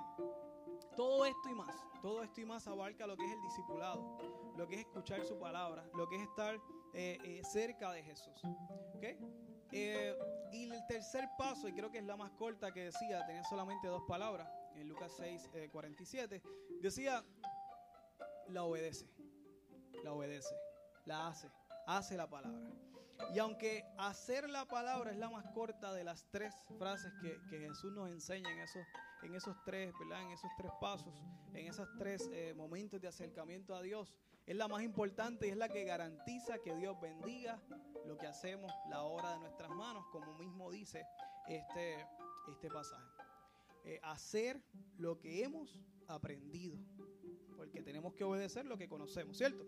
todo 0.95 1.25
esto 1.25 1.49
y 1.49 1.55
más, 1.55 1.75
todo 2.01 2.21
esto 2.23 2.41
y 2.41 2.45
más 2.45 2.67
abarca 2.67 3.07
lo 3.07 3.15
que 3.15 3.25
es 3.25 3.31
el 3.31 3.41
discipulado, 3.41 4.17
lo 4.57 4.67
que 4.67 4.75
es 4.75 4.81
escuchar 4.81 5.23
su 5.25 5.39
palabra, 5.39 5.87
lo 5.95 6.07
que 6.09 6.17
es 6.17 6.23
estar 6.23 6.59
eh, 6.93 7.41
cerca 7.43 7.91
de 7.93 8.03
Jesús. 8.03 8.41
y 10.51 10.63
el 10.69 10.87
tercer 10.87 11.29
paso, 11.37 11.69
y 11.69 11.73
creo 11.73 11.89
que 11.91 11.99
es 11.99 12.05
la 12.05 12.17
más 12.17 12.31
corta 12.31 12.73
que 12.73 12.85
decía, 12.85 13.25
tenía 13.25 13.43
solamente 13.45 13.87
dos 13.87 14.03
palabras, 14.07 14.49
en 14.77 14.87
Lucas 14.87 15.11
6, 15.17 15.49
47, 15.71 16.35
eh, 16.35 16.41
decía, 16.81 17.23
la 18.49 18.63
obedece, 18.63 19.07
la 20.03 20.13
obedece, 20.13 20.55
la 21.05 21.27
hace, 21.27 21.49
hace 21.85 22.15
la 22.15 22.29
palabra. 22.29 22.71
Y 23.33 23.39
aunque 23.39 23.83
hacer 23.97 24.49
la 24.49 24.65
palabra 24.65 25.11
es 25.11 25.17
la 25.17 25.29
más 25.29 25.45
corta 25.53 25.91
de 25.93 26.03
las 26.03 26.25
tres 26.29 26.53
frases 26.77 27.11
que, 27.21 27.39
Jesús 27.49 27.91
nos 27.91 28.09
enseña 28.09 28.51
en 28.51 28.59
esos, 28.59 28.85
en 29.23 29.35
esos 29.35 29.55
tres, 29.65 29.91
¿verdad? 29.99 30.21
En 30.21 30.31
esos 30.31 30.51
tres 30.57 30.71
pasos, 30.79 31.13
en 31.53 31.67
esos 31.67 31.87
tres 31.97 32.29
eh, 32.31 32.53
momentos 32.55 33.01
de 33.01 33.07
acercamiento 33.07 33.75
a 33.75 33.81
Dios, 33.81 34.13
es 34.45 34.55
la 34.55 34.67
más 34.67 34.83
importante 34.83 35.47
y 35.47 35.49
es 35.49 35.57
la 35.57 35.67
que 35.67 35.83
garantiza 35.83 36.59
que 36.59 36.75
Dios 36.75 36.99
bendiga 37.01 37.59
lo 38.05 38.17
que 38.17 38.27
hacemos, 38.27 38.71
la 38.89 39.01
obra 39.01 39.31
de 39.31 39.39
nuestras 39.39 39.69
manos, 39.71 40.05
como 40.11 40.37
mismo 40.37 40.71
dice 40.71 41.05
este, 41.47 42.07
este 42.49 42.69
pasaje. 42.69 43.16
Eh, 43.87 44.01
hacer 44.03 44.61
lo 44.97 45.17
que 45.17 45.43
hemos 45.43 45.79
aprendido. 46.07 46.77
Porque 47.55 47.81
tenemos 47.81 48.13
que 48.15 48.25
obedecer 48.25 48.65
lo 48.65 48.77
que 48.77 48.89
conocemos, 48.89 49.37
¿cierto? 49.37 49.65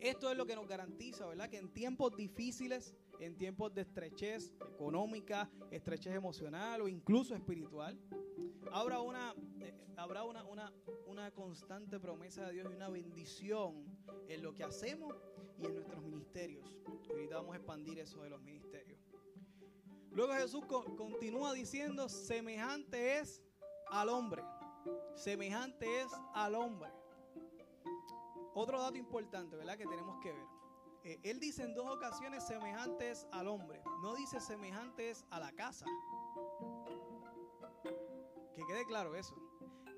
Esto 0.00 0.30
es 0.30 0.36
lo 0.36 0.44
que 0.44 0.54
nos 0.54 0.68
garantiza, 0.68 1.26
¿verdad? 1.26 1.48
Que 1.48 1.56
en 1.56 1.72
tiempos 1.72 2.14
difíciles, 2.14 2.94
en 3.18 3.38
tiempos 3.38 3.72
de 3.72 3.82
estrechez 3.82 4.52
económica, 4.74 5.50
estrechez 5.70 6.14
emocional 6.14 6.82
o 6.82 6.88
incluso 6.88 7.34
espiritual, 7.34 7.98
habrá 8.70 9.00
una, 9.00 9.34
eh, 9.60 9.72
habrá 9.96 10.24
una, 10.24 10.44
una, 10.44 10.70
una 11.06 11.30
constante 11.30 11.98
promesa 11.98 12.48
de 12.48 12.52
Dios 12.52 12.68
y 12.70 12.76
una 12.76 12.90
bendición 12.90 13.82
en 14.28 14.42
lo 14.42 14.54
que 14.54 14.62
hacemos 14.62 15.16
y 15.58 15.64
en 15.64 15.72
nuestros 15.72 16.02
ministerios. 16.02 16.76
Ahorita 17.08 17.36
vamos 17.36 17.54
a 17.54 17.56
expandir 17.56 17.98
eso 17.98 18.22
de 18.22 18.28
los 18.28 18.42
ministerios. 18.42 19.09
Luego 20.10 20.32
Jesús 20.34 20.64
continúa 20.66 21.52
diciendo, 21.52 22.08
semejante 22.08 23.18
es 23.18 23.42
al 23.90 24.08
hombre. 24.08 24.42
Semejante 25.14 26.00
es 26.00 26.08
al 26.34 26.54
hombre. 26.54 26.90
Otro 28.54 28.80
dato 28.80 28.96
importante, 28.96 29.56
¿verdad? 29.56 29.76
Que 29.78 29.86
tenemos 29.86 30.18
que 30.20 30.32
ver. 30.32 30.46
Eh, 31.04 31.18
él 31.22 31.38
dice 31.38 31.62
en 31.62 31.74
dos 31.74 31.86
ocasiones 31.88 32.46
semejantes 32.46 33.26
al 33.32 33.48
hombre. 33.48 33.82
No 34.02 34.14
dice 34.14 34.40
semejantes 34.40 35.24
a 35.30 35.40
la 35.40 35.52
casa. 35.52 35.86
Que 38.54 38.66
quede 38.66 38.84
claro 38.86 39.14
eso. 39.14 39.34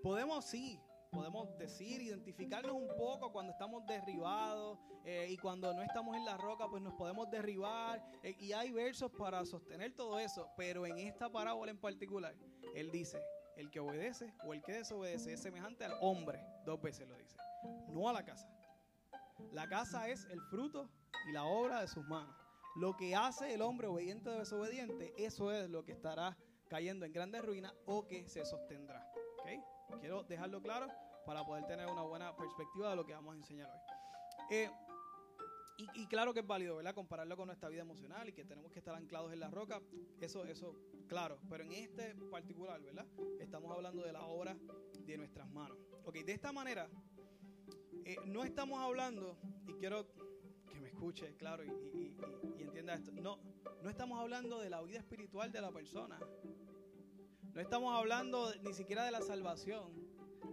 Podemos 0.03 0.45
sí 0.45 0.79
podemos 1.13 1.57
decir, 1.59 2.01
identificarnos 2.01 2.73
un 2.73 2.89
poco 2.97 3.31
cuando 3.33 3.53
estamos 3.53 3.87
derribados 3.87 4.79
eh, 5.05 5.27
y 5.29 5.37
cuando 5.37 5.75
no 5.75 5.83
estamos 5.83 6.17
en 6.17 6.25
la 6.25 6.39
roca, 6.39 6.67
pues 6.69 6.83
nos 6.83 6.95
podemos 6.95 7.31
derribar. 7.31 8.03
Eh, 8.23 8.35
y 8.41 8.53
hay 8.53 8.73
versos 8.73 9.13
para 9.13 9.45
sostener 9.45 9.95
todo 9.95 10.19
eso, 10.19 10.49
pero 10.57 10.87
en 10.87 10.97
esta 10.99 11.31
parábola 11.31 11.71
en 11.71 11.79
particular, 11.79 12.35
él 12.75 12.91
dice, 12.91 13.23
el 13.57 13.71
que 13.71 13.79
obedece 13.79 14.33
o 14.47 14.55
el 14.55 14.63
que 14.63 14.73
desobedece 14.73 15.35
es 15.35 15.43
semejante 15.43 15.85
al 15.85 15.93
hombre, 16.01 16.43
dos 16.65 16.81
veces 16.81 17.07
lo 17.07 17.15
dice, 17.19 17.37
no 17.89 18.09
a 18.09 18.15
la 18.15 18.25
casa. 18.25 18.49
La 19.53 19.69
casa 19.69 20.09
es 20.09 20.25
el 20.31 20.41
fruto 20.41 20.89
y 21.29 21.33
la 21.33 21.45
obra 21.45 21.83
de 21.83 21.89
sus 21.89 22.07
manos. 22.07 22.35
Lo 22.77 22.97
que 22.97 23.15
hace 23.15 23.53
el 23.53 23.61
hombre 23.61 23.87
obediente 23.87 24.31
o 24.31 24.39
desobediente, 24.39 25.13
eso 25.19 25.53
es 25.53 25.69
lo 25.69 25.85
que 25.85 25.93
estará 25.93 26.39
cayendo 26.71 27.05
en 27.05 27.13
grandes 27.13 27.45
ruinas 27.45 27.75
o 27.85 28.09
que 28.09 28.27
se 28.31 28.47
sostendrá. 28.47 29.07
Quiero 30.01 30.23
dejarlo 30.25 30.61
claro 30.61 30.89
para 31.25 31.45
poder 31.45 31.65
tener 31.67 31.87
una 31.87 32.03
buena 32.03 32.35
perspectiva 32.37 32.91
de 32.91 32.97
lo 32.97 33.05
que 33.05 33.15
vamos 33.15 33.35
a 33.35 33.37
enseñar 33.37 33.71
hoy. 33.71 33.81
Eh, 34.51 34.71
y, 35.95 36.07
claro 36.07 36.33
que 36.33 36.41
es 36.41 36.47
válido, 36.47 36.77
¿verdad? 36.77 36.95
Compararlo 36.95 37.37
con 37.37 37.47
nuestra 37.47 37.69
vida 37.69 37.83
emocional 37.83 38.29
y 38.29 38.33
que 38.33 38.45
tenemos 38.45 38.71
que 38.71 38.79
estar 38.79 38.95
anclados 38.95 39.33
en 39.33 39.41
la 39.41 39.51
roca. 39.51 39.81
Eso, 40.21 40.45
eso, 40.45 40.77
claro. 41.09 41.39
Pero 41.49 41.65
en 41.65 41.73
este 41.73 42.15
particular, 42.31 42.81
¿verdad? 42.81 43.07
Estamos 43.41 43.75
hablando 43.75 44.03
de 44.03 44.13
la 44.13 44.23
obra 44.23 44.57
de 45.01 45.17
nuestras 45.17 45.49
manos. 45.51 45.77
Ok, 46.05 46.19
de 46.19 46.33
esta 46.33 46.53
manera, 46.53 46.89
eh, 48.05 48.17
no 48.27 48.45
estamos 48.45 48.79
hablando, 48.81 49.37
y 49.67 49.73
quiero 49.75 50.07
que 50.71 50.81
me 50.81 50.89
escuche, 50.89 51.35
claro, 51.37 51.65
y, 51.65 51.69
y, 52.59 52.63
entienda 52.63 52.95
esto. 52.95 53.11
No, 53.13 53.39
no 53.83 53.91
estamos 53.91 54.21
hablando 54.21 54.61
de 54.61 54.71
la 54.71 54.83
vida 54.83 54.99
espiritual 54.99 55.51
de 55.51 55.61
la 55.61 55.73
persona. 55.73 56.19
No 57.55 57.61
estamos 57.61 57.95
hablando 57.95 58.51
ni 58.63 58.73
siquiera 58.73 59.05
de 59.05 59.11
la 59.11 59.21
salvación. 59.21 59.93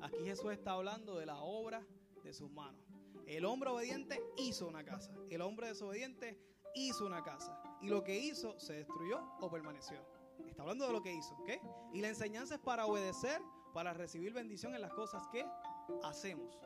Aquí 0.02 0.18
Jesús 0.26 0.52
está 0.52 0.72
hablando 0.72 1.18
de 1.18 1.26
la 1.26 1.40
obra 1.40 1.82
de 2.26 2.34
sus 2.34 2.52
manos. 2.52 2.84
El 3.26 3.46
hombre 3.46 3.70
obediente 3.70 4.22
hizo 4.36 4.68
una 4.68 4.84
casa. 4.84 5.14
El 5.30 5.42
hombre 5.42 5.68
desobediente 5.68 6.38
hizo 6.76 7.06
una 7.06 7.24
casa. 7.24 7.58
Y 7.82 7.88
lo 7.88 8.04
que 8.04 8.20
hizo 8.20 8.60
se 8.60 8.74
destruyó 8.74 9.22
o 9.40 9.50
permaneció. 9.50 10.06
Está 10.46 10.64
hablando 10.64 10.88
de 10.88 10.92
lo 10.92 11.02
que 11.02 11.14
hizo. 11.14 11.38
Y 11.94 12.02
la 12.02 12.10
enseñanza 12.10 12.56
es 12.56 12.62
para 12.62 12.86
obedecer, 12.86 13.42
para 13.74 13.94
recibir 13.94 14.34
bendición 14.34 14.76
en 14.76 14.82
las 14.82 14.92
cosas 14.92 15.24
que 15.32 15.46
hacemos. 16.04 16.60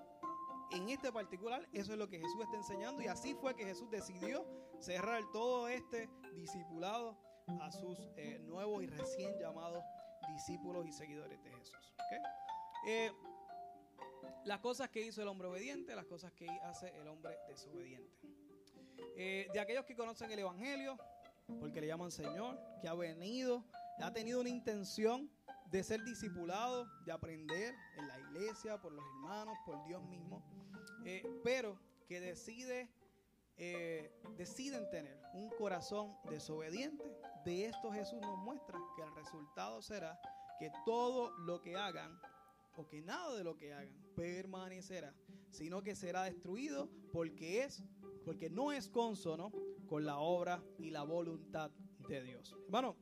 En 0.72 0.90
este 0.90 1.12
particular, 1.12 1.70
eso 1.74 1.94
es 1.94 2.00
lo 2.00 2.10
que 2.10 2.18
Jesús 2.18 2.42
está 2.42 2.58
enseñando 2.58 3.04
y 3.04 3.08
así 3.08 3.36
fue 3.36 3.54
que 3.54 3.66
Jesús 3.66 3.92
decidió 3.92 4.44
cerrar 4.80 5.22
todo 5.32 5.68
este 5.68 6.10
discipulado 6.34 7.20
a 7.62 7.72
sus 7.72 8.00
eh, 8.18 8.40
nuevos 8.40 8.82
y 8.84 8.88
recién 8.88 9.38
llamados 9.38 9.84
discípulos 10.34 10.86
y 10.86 10.92
seguidores 10.92 11.42
de 11.44 11.52
Jesús. 11.52 11.94
Eh, 12.86 13.12
las 14.46 14.60
cosas 14.60 14.90
que 14.90 15.02
hizo 15.02 15.22
el 15.22 15.28
hombre 15.28 15.48
obediente, 15.48 15.96
las 15.96 16.06
cosas 16.06 16.32
que 16.34 16.48
hace 16.64 16.90
el 16.98 17.08
hombre 17.08 17.38
desobediente. 17.48 18.12
Eh, 19.16 19.48
de 19.54 19.60
aquellos 19.60 19.86
que 19.86 19.96
conocen 19.96 20.32
el 20.32 20.40
Evangelio, 20.40 20.98
porque 21.60 21.82
le 21.82 21.88
llaman 21.88 22.12
Señor, 22.12 22.60
que 22.82 22.88
ha 22.88 22.94
venido, 22.94 23.64
ha 24.00 24.12
tenido 24.12 24.42
una 24.42 24.50
intención 24.50 25.30
de 25.68 25.84
ser 25.84 26.04
discipulado, 26.04 26.88
de 27.06 27.12
aprender 27.12 27.74
en 27.98 28.08
la 28.08 28.20
iglesia, 28.20 28.80
por 28.80 28.92
los 28.92 29.04
hermanos, 29.06 29.58
por 29.66 29.84
Dios 29.86 30.04
mismo, 30.04 30.44
eh, 31.06 31.24
pero 31.44 31.80
que 32.08 32.20
decide, 32.20 32.90
deciden 34.38 34.90
tener 34.90 35.20
un 35.34 35.50
corazón 35.52 36.16
desobediente 36.30 37.04
de 37.46 37.66
esto 37.66 37.92
Jesús 37.92 38.20
nos 38.22 38.38
muestra 38.40 38.78
que 38.96 39.04
el 39.04 39.14
resultado 39.16 39.82
será 39.82 40.20
que 40.60 40.72
todo 40.86 41.32
lo 41.40 41.62
que 41.62 41.76
hagan 41.76 42.20
o 42.76 42.88
que 42.88 43.02
nada 43.02 43.36
de 43.36 43.44
lo 43.44 43.56
que 43.56 43.74
hagan 43.74 43.94
permanecerá, 44.16 45.14
sino 45.52 45.84
que 45.84 45.96
será 45.96 46.24
destruido 46.24 46.90
porque 47.12 47.64
es 47.64 47.84
porque 48.26 48.50
no 48.50 48.72
es 48.72 48.88
consono 48.88 49.52
con 49.88 50.06
la 50.06 50.18
obra 50.18 50.64
y 50.80 50.92
la 50.92 51.04
voluntad 51.04 51.72
de 52.08 52.24
Dios. 52.24 52.56
Hermano, 52.66 52.96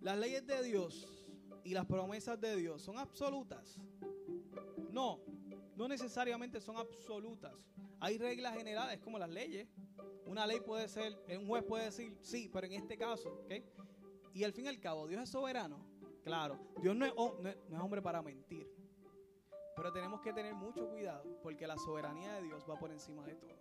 las 0.00 0.16
leyes 0.16 0.46
de 0.46 0.62
Dios 0.62 1.08
y 1.64 1.74
las 1.74 1.86
promesas 1.86 2.40
de 2.40 2.56
Dios 2.56 2.82
son 2.82 2.98
absolutas. 2.98 3.80
No, 4.90 5.20
no 5.76 5.88
necesariamente 5.88 6.60
son 6.60 6.76
absolutas. 6.76 7.54
Hay 8.02 8.18
reglas 8.18 8.56
generales 8.56 8.98
como 8.98 9.16
las 9.16 9.30
leyes. 9.30 9.68
Una 10.26 10.44
ley 10.44 10.58
puede 10.58 10.88
ser, 10.88 11.16
un 11.38 11.46
juez 11.46 11.62
puede 11.62 11.84
decir 11.84 12.18
sí, 12.20 12.50
pero 12.52 12.66
en 12.66 12.72
este 12.72 12.96
caso, 12.98 13.44
¿ok? 13.44 13.52
Y 14.34 14.42
al 14.42 14.52
fin 14.52 14.64
y 14.64 14.68
al 14.68 14.80
cabo, 14.80 15.06
Dios 15.06 15.22
es 15.22 15.30
soberano. 15.30 15.86
Claro, 16.24 16.58
Dios 16.80 16.96
no 16.96 17.06
es, 17.06 17.12
hombre 17.80 18.02
para 18.02 18.20
mentir. 18.20 18.68
Pero 19.76 19.92
tenemos 19.92 20.20
que 20.20 20.32
tener 20.32 20.52
mucho 20.52 20.88
cuidado 20.90 21.38
porque 21.44 21.64
la 21.64 21.76
soberanía 21.76 22.34
de 22.34 22.42
Dios 22.42 22.66
va 22.68 22.76
por 22.76 22.90
encima 22.90 23.24
de 23.24 23.36
todo. 23.36 23.54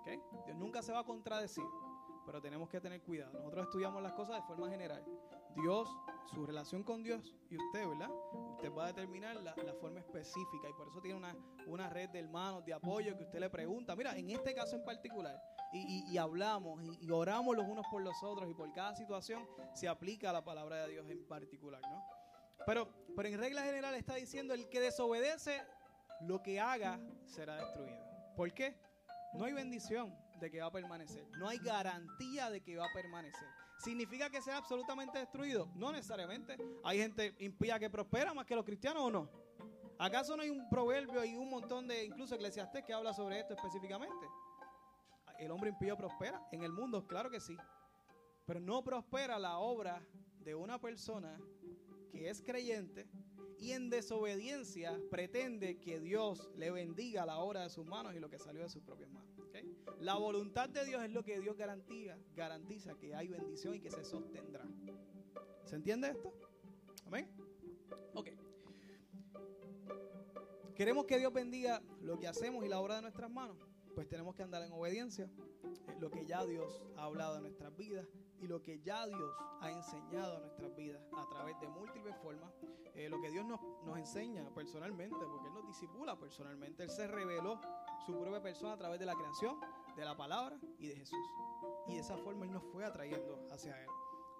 ¿ok? 0.00 0.46
Dios 0.46 0.56
nunca 0.56 0.80
se 0.80 0.90
va 0.90 1.00
a 1.00 1.04
contradecir. 1.04 1.64
pero 2.24 2.40
tenemos 2.40 2.70
que 2.70 2.80
tener 2.80 3.02
cuidado. 3.02 3.34
Nosotros 3.34 3.66
estudiamos 3.66 4.02
las 4.02 4.14
cosas 4.14 4.36
de 4.36 4.46
forma 4.46 4.70
general. 4.70 5.04
Dios, 5.54 5.88
su 6.32 6.44
relación 6.46 6.82
con 6.82 7.02
Dios 7.02 7.34
y 7.50 7.56
usted, 7.56 7.86
¿verdad? 7.88 8.10
Usted 8.52 8.72
va 8.72 8.84
a 8.84 8.86
determinar 8.88 9.36
la, 9.36 9.54
forma 9.80 10.00
específica 10.00 10.68
y 10.68 10.72
por 10.72 10.88
eso 10.88 11.00
tiene 11.00 11.16
una, 11.16 11.36
una, 11.66 11.88
red 11.90 12.08
de 12.10 12.20
hermanos, 12.20 12.64
de 12.64 12.74
apoyo 12.74 13.16
que 13.16 13.24
usted 13.24 13.40
le 13.40 13.50
pregunta. 13.50 13.94
Mira, 13.94 14.16
en 14.16 14.30
este 14.30 14.54
caso 14.54 14.76
en 14.76 14.84
particular, 14.84 15.40
y, 15.72 16.16
hablamos 16.18 16.80
y, 17.00 17.10
oramos 17.10 17.56
los 17.56 17.66
unos 17.66 17.86
por 17.90 18.02
los 18.02 18.22
otros 18.22 18.48
y 18.48 18.54
por 18.54 18.72
cada 18.72 18.94
situación 18.94 19.46
se 19.74 19.88
aplica 19.88 20.32
la 20.32 20.44
palabra 20.44 20.84
de 20.84 20.92
Dios 20.92 21.10
en 21.10 21.26
particular, 21.26 21.80
¿no? 21.82 22.04
Pero, 22.66 22.88
pero 23.16 23.28
en 23.28 23.38
regla 23.38 23.62
general 23.62 23.94
está 23.94 24.14
diciendo 24.14 24.54
el 24.54 24.68
que 24.68 24.80
desobedece, 24.80 25.62
lo 26.20 26.42
que 26.42 26.60
haga 26.60 27.00
será 27.26 27.56
destruido. 27.56 27.98
¿Por 28.36 28.52
qué? 28.52 28.76
No 29.34 29.44
hay 29.44 29.52
bendición 29.52 30.16
de 30.44 30.50
que 30.50 30.60
va 30.60 30.66
a 30.66 30.72
permanecer. 30.72 31.26
No 31.38 31.48
hay 31.48 31.58
garantía 31.58 32.50
de 32.50 32.60
que 32.60 32.76
va 32.76 32.84
a 32.84 32.92
permanecer. 32.92 33.48
¿Significa 33.78 34.28
que 34.28 34.42
sea 34.42 34.58
absolutamente 34.58 35.18
destruido? 35.18 35.70
No 35.74 35.90
necesariamente. 35.90 36.56
Hay 36.84 36.98
gente 36.98 37.34
impía 37.38 37.78
que 37.78 37.88
prospera 37.88 38.34
más 38.34 38.44
que 38.44 38.54
los 38.54 38.64
cristianos 38.64 39.04
o 39.04 39.10
no. 39.10 39.30
¿Acaso 39.98 40.36
no 40.36 40.42
hay 40.42 40.50
un 40.50 40.68
proverbio 40.68 41.24
y 41.24 41.34
un 41.34 41.48
montón 41.48 41.88
de, 41.88 42.04
incluso 42.04 42.34
eclesiastés, 42.34 42.84
que 42.84 42.92
habla 42.92 43.14
sobre 43.14 43.40
esto 43.40 43.54
específicamente? 43.54 44.26
¿El 45.38 45.50
hombre 45.50 45.70
impío 45.70 45.96
prospera? 45.96 46.46
En 46.52 46.62
el 46.62 46.72
mundo, 46.72 47.06
claro 47.06 47.30
que 47.30 47.40
sí. 47.40 47.56
Pero 48.44 48.60
no 48.60 48.84
prospera 48.84 49.38
la 49.38 49.58
obra 49.58 50.06
de 50.40 50.54
una 50.54 50.78
persona 50.78 51.40
que 52.12 52.28
es 52.28 52.42
creyente 52.42 53.08
y 53.58 53.72
en 53.72 53.88
desobediencia 53.88 55.00
pretende 55.10 55.80
que 55.80 56.00
Dios 56.00 56.50
le 56.56 56.70
bendiga 56.70 57.24
la 57.24 57.38
obra 57.38 57.62
de 57.62 57.70
sus 57.70 57.86
manos 57.86 58.14
y 58.14 58.20
lo 58.20 58.28
que 58.28 58.38
salió 58.38 58.62
de 58.62 58.68
sus 58.68 58.82
propias 58.82 59.10
manos. 59.10 59.33
La 60.04 60.16
voluntad 60.16 60.68
de 60.68 60.84
Dios 60.84 61.02
es 61.02 61.10
lo 61.12 61.24
que 61.24 61.40
Dios 61.40 61.56
garantiza, 61.56 62.18
garantiza 62.36 62.94
que 62.94 63.14
hay 63.14 63.26
bendición 63.26 63.74
y 63.74 63.80
que 63.80 63.90
se 63.90 64.04
sostendrá. 64.04 64.62
¿Se 65.64 65.76
entiende 65.76 66.10
esto? 66.10 66.30
Amén. 67.06 67.26
Ok. 68.12 68.28
Queremos 70.74 71.06
que 71.06 71.18
Dios 71.18 71.32
bendiga 71.32 71.80
lo 72.02 72.18
que 72.18 72.28
hacemos 72.28 72.66
y 72.66 72.68
la 72.68 72.80
obra 72.80 72.96
de 72.96 73.00
nuestras 73.00 73.30
manos. 73.30 73.56
Pues 73.94 74.06
tenemos 74.06 74.34
que 74.34 74.42
andar 74.42 74.62
en 74.62 74.72
obediencia. 74.72 75.30
Lo 75.98 76.10
que 76.10 76.26
ya 76.26 76.44
Dios 76.44 76.82
ha 76.98 77.04
hablado 77.04 77.36
en 77.36 77.44
nuestras 77.44 77.74
vidas 77.74 78.06
y 78.42 78.46
lo 78.46 78.60
que 78.60 78.80
ya 78.80 79.06
Dios 79.06 79.34
ha 79.62 79.70
enseñado 79.70 80.34
en 80.36 80.42
nuestras 80.42 80.76
vidas 80.76 81.02
a 81.16 81.26
través 81.30 81.58
de 81.60 81.68
múltiples 81.68 82.14
formas. 82.18 82.52
Eh, 82.94 83.08
lo 83.08 83.22
que 83.22 83.30
Dios 83.30 83.46
nos, 83.46 83.58
nos 83.86 83.96
enseña 83.96 84.46
personalmente, 84.54 85.16
porque 85.16 85.48
Él 85.48 85.54
nos 85.54 85.66
disipula 85.66 86.18
personalmente. 86.18 86.82
Él 86.82 86.90
se 86.90 87.06
reveló 87.06 87.58
su 88.04 88.18
propia 88.18 88.42
persona 88.42 88.74
a 88.74 88.76
través 88.76 88.98
de 89.00 89.06
la 89.06 89.14
creación, 89.14 89.58
de 89.96 90.04
la 90.04 90.16
palabra 90.16 90.58
y 90.78 90.88
de 90.88 90.96
Jesús. 90.96 91.26
Y 91.86 91.94
de 91.94 92.00
esa 92.00 92.16
forma 92.18 92.44
Él 92.44 92.52
nos 92.52 92.64
fue 92.64 92.84
atrayendo 92.84 93.48
hacia 93.50 93.80
Él. 93.80 93.88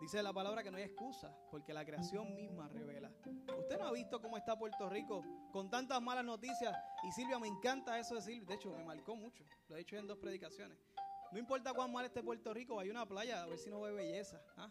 Dice 0.00 0.23
la 0.23 0.33
palabra 0.33 0.62
que 0.62 0.71
no 0.71 0.76
hay 0.76 0.83
excusa, 0.83 1.35
porque 1.50 1.73
la 1.73 1.85
creación 1.85 2.35
misma 2.35 2.68
revela. 2.68 3.11
Usted 3.59 3.78
no 3.78 3.87
ha 3.87 3.92
visto 3.92 4.21
cómo 4.21 4.37
está 4.37 4.59
Puerto 4.59 4.88
Rico 4.90 5.23
con 5.52 5.71
tantas 5.71 6.02
malas 6.02 6.25
noticias. 6.25 6.76
Y 7.04 7.12
Silvia, 7.12 7.38
me 7.38 7.47
encanta 7.47 7.99
eso 7.99 8.16
de 8.16 8.23
Silvia. 8.23 8.49
De 8.49 8.54
hecho, 8.54 8.71
me 8.73 8.85
marcó 8.85 9.16
mucho. 9.16 9.44
Lo 9.68 9.76
he 9.76 9.78
dicho 9.78 9.97
en 9.97 10.06
dos 10.06 10.18
predicaciones. 10.18 10.76
No 11.33 11.38
importa 11.38 11.73
cuán 11.73 11.92
mal 11.92 12.04
esté 12.04 12.23
Puerto 12.23 12.52
Rico, 12.52 12.76
vaya 12.76 12.90
a 12.90 12.92
una 12.92 13.06
playa 13.06 13.42
a 13.42 13.47
ver 13.47 13.59
si 13.59 13.71
no 13.71 13.80
ve 13.80 13.92
belleza. 13.92 14.42
¿ah? 14.56 14.68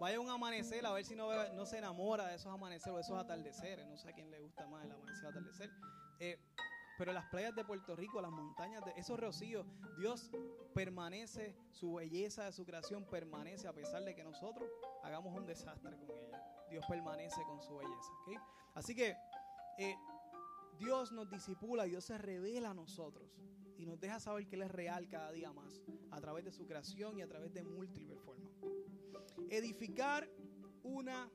Vaya 0.00 0.16
a 0.16 0.20
un 0.20 0.30
amanecer 0.30 0.84
a 0.86 0.92
ver 0.92 1.04
si 1.04 1.14
no, 1.14 1.28
no 1.52 1.66
se 1.66 1.78
enamora 1.78 2.28
de 2.28 2.36
esos 2.36 2.52
amaneceres 2.52 2.92
o 2.92 2.96
de 2.96 3.02
esos 3.02 3.18
atardeceres. 3.18 3.86
No 3.86 3.96
sé 3.96 4.08
a 4.08 4.12
quién 4.12 4.30
le 4.30 4.40
gusta 4.40 4.66
más 4.66 4.84
el 4.84 4.92
amanecer 4.92 5.26
o 5.26 5.28
atardecer. 5.28 5.70
Eh, 6.20 6.38
pero 6.96 7.12
las 7.12 7.26
playas 7.26 7.54
de 7.54 7.64
Puerto 7.64 7.96
Rico, 7.96 8.20
las 8.20 8.30
montañas, 8.30 8.84
de 8.84 8.92
esos 8.96 9.18
rocíos, 9.18 9.66
Dios 9.98 10.30
permanece, 10.74 11.56
su 11.70 11.94
belleza 11.94 12.44
de 12.44 12.52
su 12.52 12.64
creación 12.64 13.04
permanece 13.04 13.66
a 13.66 13.72
pesar 13.72 14.04
de 14.04 14.14
que 14.14 14.22
nosotros 14.22 14.70
hagamos 15.02 15.36
un 15.36 15.46
desastre 15.46 15.96
con 15.96 16.10
ella. 16.18 16.42
Dios 16.70 16.84
permanece 16.88 17.42
con 17.44 17.60
su 17.60 17.76
belleza. 17.76 18.12
Así 18.74 18.94
que 18.94 19.16
eh, 19.78 19.96
Dios 20.78 21.12
nos 21.12 21.30
disipula, 21.30 21.84
Dios 21.84 22.04
se 22.04 22.18
revela 22.18 22.70
a 22.70 22.74
nosotros 22.74 23.40
y 23.76 23.86
nos 23.86 24.00
deja 24.00 24.20
saber 24.20 24.46
que 24.46 24.56
Él 24.56 24.62
es 24.62 24.70
real 24.70 25.08
cada 25.08 25.32
día 25.32 25.52
más 25.52 25.82
a 26.10 26.20
través 26.20 26.44
de 26.44 26.52
su 26.52 26.66
creación 26.66 27.18
y 27.18 27.22
a 27.22 27.28
través 27.28 27.52
de 27.52 27.62
múltiples 27.64 28.20
formas. 28.20 28.52
Edificar 29.50 30.28
una 30.82 31.30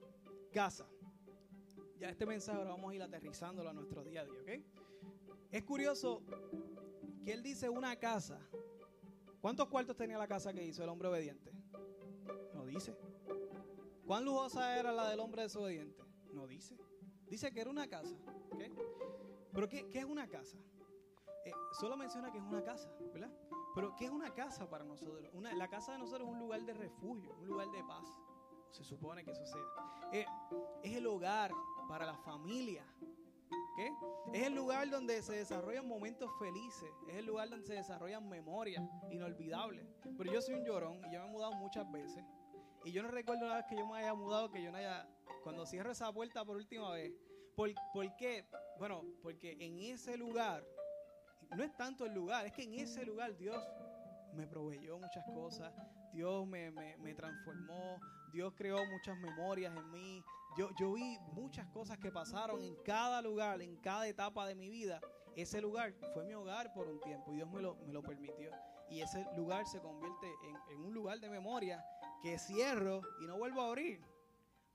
casa. 0.51 0.87
Ya 1.99 2.09
este 2.09 2.25
mensaje 2.25 2.57
ahora 2.57 2.71
vamos 2.71 2.91
a 2.91 2.95
ir 2.95 3.03
aterrizándolo 3.03 3.69
a 3.69 3.73
nuestro 3.73 4.03
día 4.03 4.21
a 4.21 4.25
día, 4.25 4.39
¿ok? 4.41 4.88
Es 5.51 5.63
curioso 5.63 6.21
que 7.23 7.33
él 7.33 7.41
dice 7.41 7.69
una 7.69 7.95
casa. 7.95 8.39
¿Cuántos 9.41 9.67
cuartos 9.67 9.95
tenía 9.95 10.17
la 10.17 10.27
casa 10.27 10.53
que 10.53 10.63
hizo 10.63 10.83
el 10.83 10.89
hombre 10.89 11.07
obediente? 11.07 11.51
No 12.53 12.65
dice. 12.65 12.95
¿Cuán 14.05 14.25
lujosa 14.25 14.77
era 14.77 14.91
la 14.91 15.09
del 15.09 15.19
hombre 15.19 15.43
desobediente? 15.43 16.03
No 16.33 16.45
dice. 16.45 16.77
Dice 17.27 17.51
que 17.51 17.61
era 17.61 17.69
una 17.69 17.87
casa. 17.87 18.15
¿Pero 19.53 19.67
qué, 19.67 19.89
es 19.91 20.05
una 20.05 20.27
casa? 20.27 20.57
Eh, 21.45 21.51
solo 21.79 21.97
menciona 21.97 22.31
que 22.31 22.37
es 22.37 22.43
una 22.43 22.63
casa, 22.63 22.91
¿verdad? 23.13 23.31
Pero 23.73 23.95
¿qué 23.95 24.05
es 24.05 24.11
una 24.11 24.33
casa 24.33 24.69
para 24.69 24.83
nosotros? 24.83 25.31
la 25.33 25.67
casa 25.67 25.93
de 25.93 25.99
nosotros 25.99 26.27
es 26.27 26.33
un 26.33 26.39
lugar 26.39 26.61
de 26.63 26.73
refugio, 26.73 27.35
un 27.39 27.47
lugar 27.47 27.69
de 27.71 27.83
paz. 27.83 28.05
Se 28.71 28.83
supone 28.83 29.23
que 29.23 29.31
eso 29.31 29.45
sea. 29.45 29.65
Eh, 30.11 30.25
es 30.83 30.95
el 30.95 31.07
hogar 31.07 31.51
para 31.87 32.05
la 32.05 32.17
familia, 32.17 32.85
es 34.33 34.43
el 34.43 34.53
lugar 34.53 34.89
donde 34.89 35.21
se 35.21 35.33
desarrollan 35.33 35.87
momentos 35.87 36.29
felices, 36.37 36.89
es 37.07 37.15
el 37.15 37.25
lugar 37.25 37.49
donde 37.49 37.65
se 37.65 37.73
desarrollan 37.73 38.27
memorias 38.27 38.83
inolvidables. 39.09 39.85
Pero 40.17 40.31
yo 40.31 40.41
soy 40.41 40.55
un 40.55 40.65
llorón 40.65 40.99
y 41.05 41.13
yo 41.13 41.21
me 41.21 41.27
he 41.27 41.31
mudado 41.31 41.53
muchas 41.53 41.89
veces. 41.91 42.23
Y 42.83 42.91
yo 42.91 43.03
no 43.03 43.09
recuerdo 43.11 43.45
una 43.45 43.55
vez 43.55 43.65
que 43.65 43.75
yo 43.75 43.85
me 43.87 43.99
haya 43.99 44.13
mudado, 44.13 44.49
que 44.51 44.61
yo 44.63 44.71
no 44.71 44.77
haya, 44.77 45.07
cuando 45.43 45.65
cierro 45.65 45.91
esa 45.91 46.11
puerta 46.11 46.45
por 46.45 46.57
última 46.57 46.91
vez. 46.91 47.11
¿Por, 47.55 47.71
¿Por 47.93 48.15
qué? 48.15 48.45
Bueno, 48.77 49.03
porque 49.21 49.57
en 49.59 49.79
ese 49.79 50.15
lugar, 50.17 50.65
no 51.55 51.63
es 51.63 51.75
tanto 51.75 52.05
el 52.05 52.13
lugar, 52.13 52.45
es 52.45 52.53
que 52.53 52.63
en 52.63 52.73
ese 52.75 53.05
lugar 53.05 53.35
Dios 53.37 53.61
me 54.33 54.47
proveyó 54.47 54.97
muchas 54.97 55.25
cosas, 55.25 55.73
Dios 56.13 56.47
me, 56.47 56.71
me, 56.71 57.13
transformó, 57.13 57.99
Dios 58.31 58.53
creó 58.55 58.85
muchas 58.85 59.17
memorias 59.17 59.75
en 59.75 59.91
mí, 59.91 60.23
yo, 60.57 60.69
yo 60.79 60.93
vi 60.93 61.17
muchas 61.33 61.67
cosas 61.67 61.97
que 61.97 62.11
pasaron 62.11 62.61
en 62.61 62.75
cada 62.83 63.21
lugar, 63.21 63.61
en 63.61 63.77
cada 63.77 64.07
etapa 64.07 64.47
de 64.47 64.55
mi 64.55 64.69
vida. 64.69 64.99
Ese 65.35 65.61
lugar 65.61 65.93
fue 66.13 66.25
mi 66.25 66.33
hogar 66.33 66.73
por 66.73 66.87
un 66.87 66.99
tiempo 67.01 67.31
y 67.31 67.37
Dios 67.37 67.49
me 67.49 67.61
lo, 67.61 67.75
me 67.85 67.93
lo 67.93 68.01
permitió. 68.01 68.51
Y 68.89 69.01
ese 69.01 69.25
lugar 69.37 69.67
se 69.67 69.79
convierte 69.79 70.27
en, 70.43 70.75
en 70.75 70.85
un 70.85 70.93
lugar 70.93 71.19
de 71.19 71.29
memoria 71.29 71.85
que 72.21 72.37
cierro 72.39 73.01
y 73.21 73.27
no 73.27 73.37
vuelvo 73.37 73.61
a 73.61 73.67
abrir. 73.67 74.01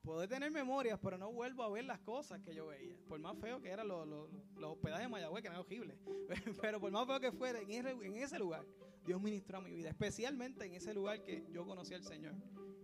Puedo 0.04 0.28
tener 0.28 0.50
memorias, 0.50 0.98
pero 1.02 1.16
no 1.16 1.32
vuelvo 1.32 1.62
a 1.62 1.70
ver 1.70 1.86
las 1.86 1.98
cosas 2.00 2.38
que 2.42 2.54
yo 2.54 2.66
veía. 2.66 2.94
Por 3.08 3.18
más 3.20 3.38
feo 3.38 3.62
que 3.62 3.70
eran 3.70 3.88
los, 3.88 4.06
los, 4.06 4.28
los 4.56 4.72
hospedajes 4.72 5.06
de 5.06 5.08
Mayagüez, 5.08 5.40
que 5.40 5.48
eran 5.48 5.60
horribles. 5.60 5.96
Pero 6.60 6.78
por 6.78 6.92
más 6.92 7.06
feo 7.06 7.20
que 7.20 7.32
fuera, 7.32 7.58
en 7.58 7.70
ese, 7.70 7.90
en 7.90 8.16
ese 8.16 8.38
lugar, 8.38 8.66
Dios 9.06 9.20
ministró 9.22 9.62
mi 9.62 9.72
vida. 9.72 9.88
Especialmente 9.88 10.66
en 10.66 10.74
ese 10.74 10.92
lugar 10.92 11.22
que 11.22 11.46
yo 11.50 11.66
conocí 11.66 11.94
al 11.94 12.04
Señor. 12.04 12.34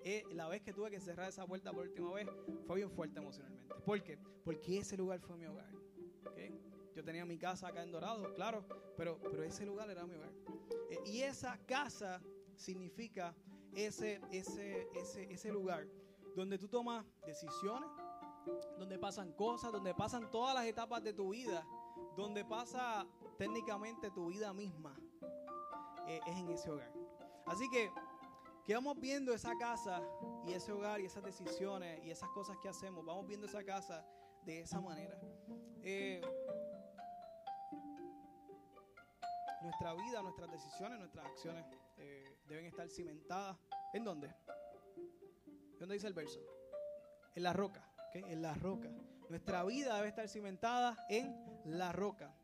Eh, 0.02 0.24
la 0.33 0.48
vez 0.48 0.62
que 0.62 0.72
tuve 0.72 0.90
que 0.90 0.98
cerrar 0.98 1.28
esa 1.28 1.46
puerta 1.46 1.72
por 1.72 1.87
última 1.87 2.11
vez 2.14 2.26
fue 2.66 2.76
bien 2.76 2.90
fuerte 2.90 3.18
emocionalmente. 3.18 3.74
¿Por 3.85 4.02
qué? 4.02 4.16
Porque 4.42 4.78
ese 4.78 4.96
lugar 4.96 5.20
fue 5.20 5.37
mi 5.37 5.44
hogar. 5.44 5.70
Yo 6.94 7.04
tenía 7.04 7.24
mi 7.24 7.38
casa 7.38 7.68
acá 7.68 7.83
en 7.83 7.92
Dorado, 7.92 8.35
claro, 8.35 8.64
pero, 8.96 9.18
pero 9.30 9.42
ese 9.44 9.64
lugar 9.64 9.88
era 9.90 10.06
mi 10.06 10.14
hogar. 10.14 10.33
Eh, 10.90 10.98
y 11.06 11.20
esa 11.20 11.59
casa 11.66 12.20
significa 12.56 13.35
ese, 13.74 14.20
ese, 14.33 14.88
ese, 14.94 15.33
ese 15.33 15.52
lugar 15.52 15.87
donde 16.35 16.59
tú 16.59 16.69
tomas 16.69 17.05
decisiones, 17.27 17.88
donde 18.79 18.99
pasan 18.99 19.33
cosas, 19.33 19.73
donde 19.73 19.95
pasan 19.95 20.31
todas 20.31 20.55
las 20.55 20.64
etapas 20.64 21.03
de 21.03 21.12
tu 21.12 21.31
vida, 21.31 21.64
donde 22.16 22.45
pasa 22.45 23.07
técnicamente 23.38 24.11
tu 24.11 24.29
vida 24.29 24.53
misma, 24.53 24.99
eh, 26.07 26.21
es 26.27 26.37
en 26.37 26.51
ese 26.51 26.71
hogar. 26.71 26.93
Así 27.47 27.69
que 27.71 27.90
que 28.64 28.75
vamos 28.75 29.01
viendo 29.01 29.33
esa 29.33 29.57
casa 29.57 30.03
y 30.47 30.53
ese 30.53 30.73
hogar 30.73 31.01
y 31.01 31.07
esas 31.07 31.25
decisiones 31.25 32.05
y 32.05 32.11
esas 32.11 32.29
cosas 32.31 32.57
que 32.59 32.69
hacemos, 32.69 33.05
vamos 33.05 33.27
viendo 33.27 33.47
esa 33.47 33.64
casa 33.64 34.07
de 34.45 34.61
esa 34.61 34.81
manera. 34.81 35.19
Eh, 35.83 36.21
nuestra 39.62 39.95
vida, 39.95 40.23
nuestras 40.23 40.51
decisiones, 40.51 40.99
nuestras 40.99 41.27
acciones 41.27 41.64
eh, 41.97 42.38
deben 42.47 42.66
estar 42.66 42.88
cimentadas. 42.88 43.57
¿En 43.93 44.05
dónde? 44.05 44.33
¿Dónde 45.81 45.95
dice 45.95 46.09
el 46.09 46.12
verso? 46.12 46.40
En 47.35 47.43
la 47.43 47.55
roca. 47.55 47.83
En 48.12 48.43
la 48.43 48.53
roca. 48.53 48.90
Nuestra 49.31 49.64
vida 49.64 49.97
debe 49.97 50.09
estar 50.09 50.29
cimentada 50.29 51.07
en 51.09 51.35
la 51.64 51.90
roca. 51.90 52.35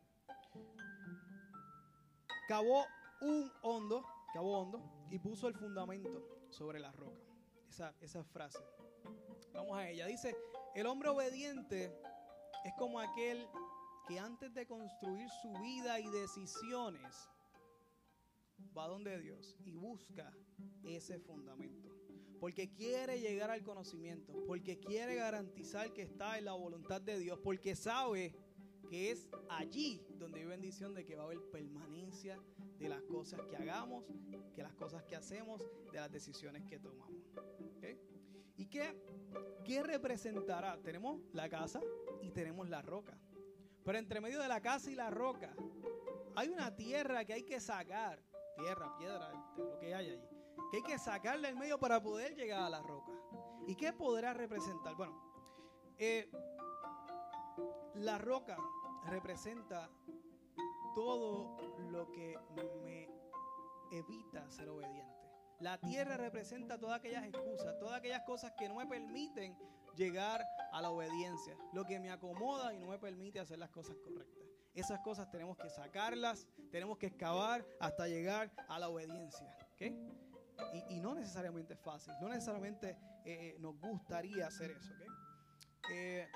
Cavó 2.47 2.83
un 3.21 3.51
hondo, 3.61 4.03
cavó 4.33 4.59
hondo, 4.59 5.07
y 5.11 5.19
puso 5.19 5.47
el 5.47 5.53
fundamento 5.53 6.47
sobre 6.49 6.79
la 6.79 6.91
roca. 6.91 7.21
Esa, 7.69 7.93
esa 8.01 8.23
frase. 8.23 8.57
Vamos 9.53 9.77
a 9.77 9.87
ella. 9.87 10.07
Dice, 10.07 10.35
el 10.73 10.87
hombre 10.87 11.09
obediente 11.09 11.95
es 12.65 12.73
como 12.73 12.99
aquel 12.99 13.47
que 14.07 14.17
antes 14.17 14.51
de 14.55 14.65
construir 14.65 15.29
su 15.43 15.53
vida 15.61 15.99
y 15.99 16.09
decisiones 16.09 17.29
va 18.75 18.87
donde 18.87 19.19
Dios 19.19 19.55
y 19.63 19.75
busca 19.75 20.33
ese 20.83 21.19
fundamento. 21.19 21.96
Porque 22.39 22.71
quiere 22.71 23.19
llegar 23.19 23.49
al 23.49 23.63
conocimiento, 23.63 24.33
porque 24.45 24.79
quiere 24.79 25.15
garantizar 25.15 25.91
que 25.93 26.03
está 26.03 26.37
en 26.37 26.45
la 26.45 26.53
voluntad 26.53 27.01
de 27.01 27.19
Dios, 27.19 27.39
porque 27.43 27.75
sabe 27.75 28.35
que 28.89 29.11
es 29.11 29.27
allí 29.49 30.01
donde 30.17 30.39
hay 30.39 30.45
bendición 30.45 30.93
de 30.93 31.05
que 31.05 31.15
va 31.15 31.23
a 31.23 31.25
haber 31.25 31.41
permanencia 31.51 32.39
de 32.79 32.89
las 32.89 33.01
cosas 33.03 33.41
que 33.49 33.57
hagamos, 33.57 34.05
que 34.55 34.63
las 34.63 34.73
cosas 34.75 35.03
que 35.03 35.15
hacemos, 35.15 35.61
de 35.91 35.99
las 35.99 36.11
decisiones 36.11 36.63
que 36.65 36.79
tomamos. 36.79 37.15
¿Y 38.55 38.65
qué, 38.65 38.99
qué 39.63 39.83
representará? 39.83 40.81
Tenemos 40.81 41.21
la 41.31 41.47
casa 41.47 41.79
y 42.21 42.31
tenemos 42.31 42.67
la 42.69 42.81
roca. 42.81 43.17
Pero 43.83 43.99
entre 43.99 44.19
medio 44.19 44.41
de 44.41 44.47
la 44.47 44.61
casa 44.61 44.89
y 44.89 44.95
la 44.95 45.09
roca 45.11 45.55
hay 46.35 46.49
una 46.49 46.75
tierra 46.75 47.23
que 47.23 47.33
hay 47.33 47.43
que 47.43 47.59
sacar. 47.59 48.21
Tierra, 48.57 48.97
piedra, 48.97 49.31
lo 49.57 49.77
que 49.77 49.93
hay 49.93 49.93
allí. 49.93 50.36
Que 50.71 50.77
hay 50.77 50.83
que 50.83 50.99
sacarla 50.99 51.49
en 51.49 51.57
medio 51.57 51.79
para 51.79 52.01
poder 52.01 52.35
llegar 52.35 52.63
a 52.63 52.69
la 52.69 52.81
roca. 52.81 53.11
¿Y 53.67 53.75
qué 53.75 53.93
podrá 53.93 54.33
representar? 54.33 54.95
Bueno, 54.95 55.21
eh, 55.97 56.29
la 57.95 58.17
roca 58.17 58.57
representa 59.05 59.89
todo 60.95 61.57
lo 61.89 62.11
que 62.11 62.37
me 62.83 63.09
evita 63.91 64.49
ser 64.49 64.69
obediente. 64.69 65.17
La 65.59 65.79
tierra 65.79 66.17
representa 66.17 66.77
todas 66.77 66.99
aquellas 66.99 67.23
excusas, 67.25 67.77
todas 67.79 67.97
aquellas 67.97 68.21
cosas 68.23 68.53
que 68.57 68.69
no 68.69 68.75
me 68.75 68.85
permiten 68.85 69.57
llegar 69.95 70.45
a 70.71 70.81
la 70.81 70.91
obediencia, 70.91 71.57
lo 71.73 71.83
que 71.85 71.99
me 71.99 72.11
acomoda 72.11 72.73
y 72.73 72.77
no 72.77 72.87
me 72.87 72.99
permite 72.99 73.39
hacer 73.39 73.57
las 73.57 73.71
cosas 73.71 73.95
correctas. 73.97 74.45
Esas 74.75 74.99
cosas 74.99 75.31
tenemos 75.31 75.57
que 75.57 75.69
sacarlas, 75.71 76.47
tenemos 76.69 76.99
que 76.99 77.07
excavar 77.07 77.65
hasta 77.79 78.07
llegar 78.07 78.51
a 78.67 78.77
la 78.77 78.89
obediencia. 78.89 79.57
Y, 80.89 80.99
no 80.99 81.15
necesariamente 81.15 81.73
es 81.73 81.79
fácil, 81.79 82.13
no 82.21 82.29
necesariamente 82.29 82.89
eh, 82.89 82.97
eh, 83.25 83.55
nos 83.59 83.79
gustaría 83.79 84.47
hacer 84.47 84.71
eso. 84.71 84.93
Eh, 85.93 86.27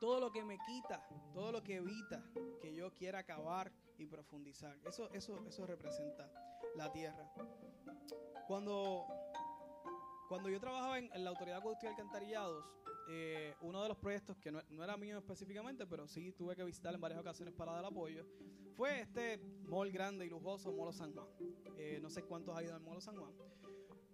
todo 0.00 0.20
lo 0.20 0.30
que 0.30 0.44
me 0.44 0.58
quita, 0.66 1.06
todo 1.32 1.52
lo 1.52 1.62
que 1.62 1.76
evita 1.76 2.22
que 2.60 2.74
yo 2.74 2.92
quiera 2.94 3.20
acabar 3.20 3.70
y 3.98 4.06
profundizar, 4.06 4.76
eso, 4.84 5.10
eso, 5.12 5.44
eso 5.46 5.66
representa 5.66 6.30
la 6.74 6.90
tierra. 6.90 7.30
Cuando, 8.46 9.06
cuando 10.28 10.48
yo 10.48 10.60
trabajaba 10.60 10.98
en, 10.98 11.24
la 11.24 11.30
Autoridad 11.30 11.62
de 11.62 11.88
Alcantarillados, 11.88 12.64
eh, 13.08 13.54
uno 13.60 13.82
de 13.82 13.88
los 13.88 13.98
proyectos 13.98 14.36
que 14.38 14.50
no, 14.50 14.60
era 14.82 14.96
mío 14.96 15.18
específicamente, 15.18 15.86
pero 15.86 16.06
sí 16.08 16.32
tuve 16.32 16.56
que 16.56 16.64
visitar 16.64 16.94
en 16.94 17.00
varias 17.00 17.20
ocasiones 17.20 17.54
para 17.54 17.72
dar 17.72 17.84
apoyo, 17.84 18.24
fue 18.76 19.00
este 19.00 19.38
mall 19.68 19.90
grande 19.92 20.26
y 20.26 20.30
lujoso, 20.30 20.72
Molo 20.72 20.92
San 20.92 21.12
Juan. 21.12 21.26
Eh, 21.76 21.98
no 22.00 22.10
sé 22.10 22.22
cuántos 22.22 22.56
ha 22.56 22.62
ido 22.62 22.74
al 22.74 22.80
Molo 22.80 23.00
San 23.00 23.16
Juan. 23.16 23.32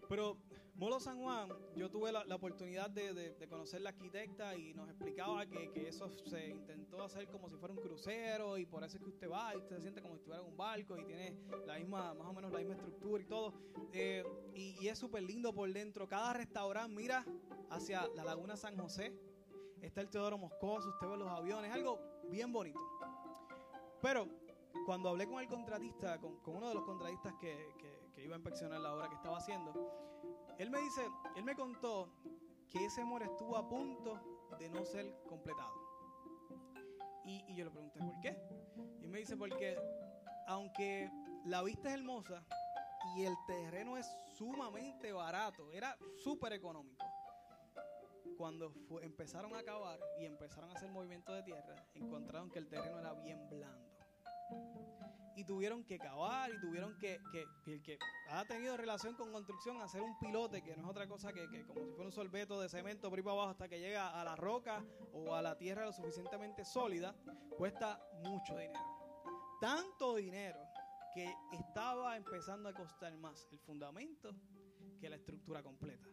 Pero 0.09 0.37
Molo 0.81 0.99
San 0.99 1.21
Juan, 1.21 1.51
yo 1.77 1.91
tuve 1.91 2.11
la, 2.11 2.25
oportunidad 2.35 2.89
de, 2.89 3.37
conocer 3.51 3.83
la 3.83 3.91
arquitecta 3.91 4.57
y 4.57 4.73
nos 4.73 4.89
explicaba 4.89 5.45
que, 5.45 5.71
eso 5.87 6.11
se 6.25 6.49
intentó 6.49 7.03
hacer 7.03 7.29
como 7.29 7.51
si 7.51 7.57
fuera 7.57 7.75
un 7.75 7.81
crucero 7.83 8.57
y 8.57 8.65
por 8.65 8.83
eso 8.83 8.97
es 8.97 9.03
que 9.03 9.11
usted 9.11 9.31
va 9.31 9.55
y 9.55 9.59
usted 9.59 9.77
se 9.77 9.83
siente 9.83 10.01
como 10.01 10.15
si 10.15 10.21
estuviera 10.21 10.43
en 10.43 10.49
un 10.49 10.57
barco 10.57 10.97
y 10.97 11.05
tiene 11.05 11.37
la 11.67 11.75
misma, 11.79 12.15
más 12.15 12.29
o 12.29 12.33
menos 12.33 12.51
la 12.51 12.61
misma 12.61 12.77
estructura 12.77 13.23
y 13.23 13.27
todo. 13.27 13.53
Eh, 13.93 14.25
y, 14.55 14.89
es 14.89 14.99
súper 14.99 15.23
lindo 15.23 15.53
por 15.53 15.71
dentro. 15.71 16.09
Cada 16.09 16.33
restaurante 16.33 16.97
mira 16.97 17.27
hacia 17.69 18.09
la 18.17 18.25
Laguna 18.25 18.57
San 18.57 18.75
José. 18.79 19.15
Está 19.83 20.01
el 20.01 20.09
Teodoro 20.09 20.39
Moscoso, 20.39 20.89
usted 20.89 21.07
ve 21.07 21.19
los 21.19 21.29
aviones, 21.29 21.71
algo 21.73 22.01
bien 22.31 22.51
bonito. 22.55 22.81
Pero 24.01 24.27
cuando 24.87 25.11
hablé 25.11 25.27
con 25.27 25.41
el 25.41 25.47
contratista, 25.47 26.19
con, 26.19 26.41
uno 26.47 26.71
de 26.71 26.75
los 26.75 26.85
contratistas 26.85 27.35
que, 27.39 27.69
que 28.15 28.25
iba 28.25 28.35
a 28.35 28.39
inspeccionar 28.39 28.81
la 28.81 28.95
obra 28.95 29.11
que 29.11 29.17
estaba 29.17 29.37
haciendo, 29.37 30.01
él 30.61 30.69
me 30.69 30.79
dice, 30.83 31.09
él 31.37 31.45
me 31.45 31.55
contó 31.55 32.13
que 32.69 32.85
ese 32.85 33.01
amor 33.01 33.23
estuvo 33.23 33.57
a 33.57 33.67
punto 33.67 34.21
de 34.59 34.69
no 34.69 34.85
ser 34.85 35.11
completado. 35.27 35.73
Y, 37.25 37.55
yo 37.55 37.65
le 37.65 37.71
pregunté, 37.71 37.99
¿por 38.01 38.21
qué? 38.21 38.37
Y 39.01 39.07
me 39.07 39.21
dice, 39.21 39.39
porque 39.39 39.79
aunque 40.47 41.11
la 41.47 41.63
vista 41.63 41.89
es 41.89 41.95
hermosa 41.95 42.45
y 43.17 43.25
el 43.25 43.35
terreno 43.47 43.97
es 43.97 44.07
sumamente 44.37 45.13
barato, 45.13 45.71
era 45.73 45.97
súper 46.23 46.53
económico. 46.53 47.07
Cuando 48.37 48.75
empezaron 49.01 49.55
a 49.57 49.63
cavar 49.63 49.99
y 50.19 50.27
empezaron 50.27 50.71
a 50.71 50.75
hacer 50.75 50.91
movimiento 50.91 51.33
de 51.33 51.43
tierra, 51.43 51.87
encontraron 51.95 52.51
que 52.51 52.59
el 52.59 52.69
terreno 52.69 52.99
era 52.99 53.15
bien 53.15 53.49
blando 53.49 53.91
y 55.41 55.45
tuvieron 55.45 55.83
que 55.85 55.99
cavar 55.99 56.53
y 56.53 56.61
tuvieron 56.61 56.99
que, 56.99 57.19
que, 57.33 57.47
el 57.73 57.83
que 57.83 57.99
ha 58.29 58.45
tenido 58.45 58.77
relación 58.77 59.15
con 59.15 59.33
construcción, 59.33 59.81
hacer 59.81 60.03
un 60.03 60.19
pilote, 60.19 60.63
que 60.63 60.77
no 60.77 60.83
es 60.83 60.89
otra 60.89 61.09
cosa 61.09 61.33
que, 61.33 61.65
como 61.67 61.81
si 61.87 61.93
fuera 61.93 62.07
un 62.07 62.13
sorbeto 62.13 62.61
de 62.61 62.69
cemento 62.69 63.09
por 63.09 63.19
ahí 63.19 63.23
para 63.23 63.37
abajo 63.37 63.51
hasta 63.51 63.69
que 63.69 63.81
llega 63.81 64.21
a 64.21 64.23
la 64.23 64.37
roca 64.37 64.85
o 65.15 65.35
a 65.35 65.41
la 65.41 65.57
tierra 65.57 65.87
lo 65.87 65.93
suficientemente 65.93 66.65
sólida, 66.67 67.17
cuesta 67.57 67.99
mucho 68.23 68.55
dinero. 68.57 68.81
Tanto 69.63 70.15
dinero 70.17 70.61
que 71.15 71.35
estaba 71.53 72.17
empezando 72.19 72.69
a 72.69 72.75
costar 72.75 73.17
más 73.17 73.49
el 73.51 73.59
fundamento 73.61 74.35
que 75.01 75.09
la 75.09 75.17
estructura 75.17 75.63
completa. 75.63 76.07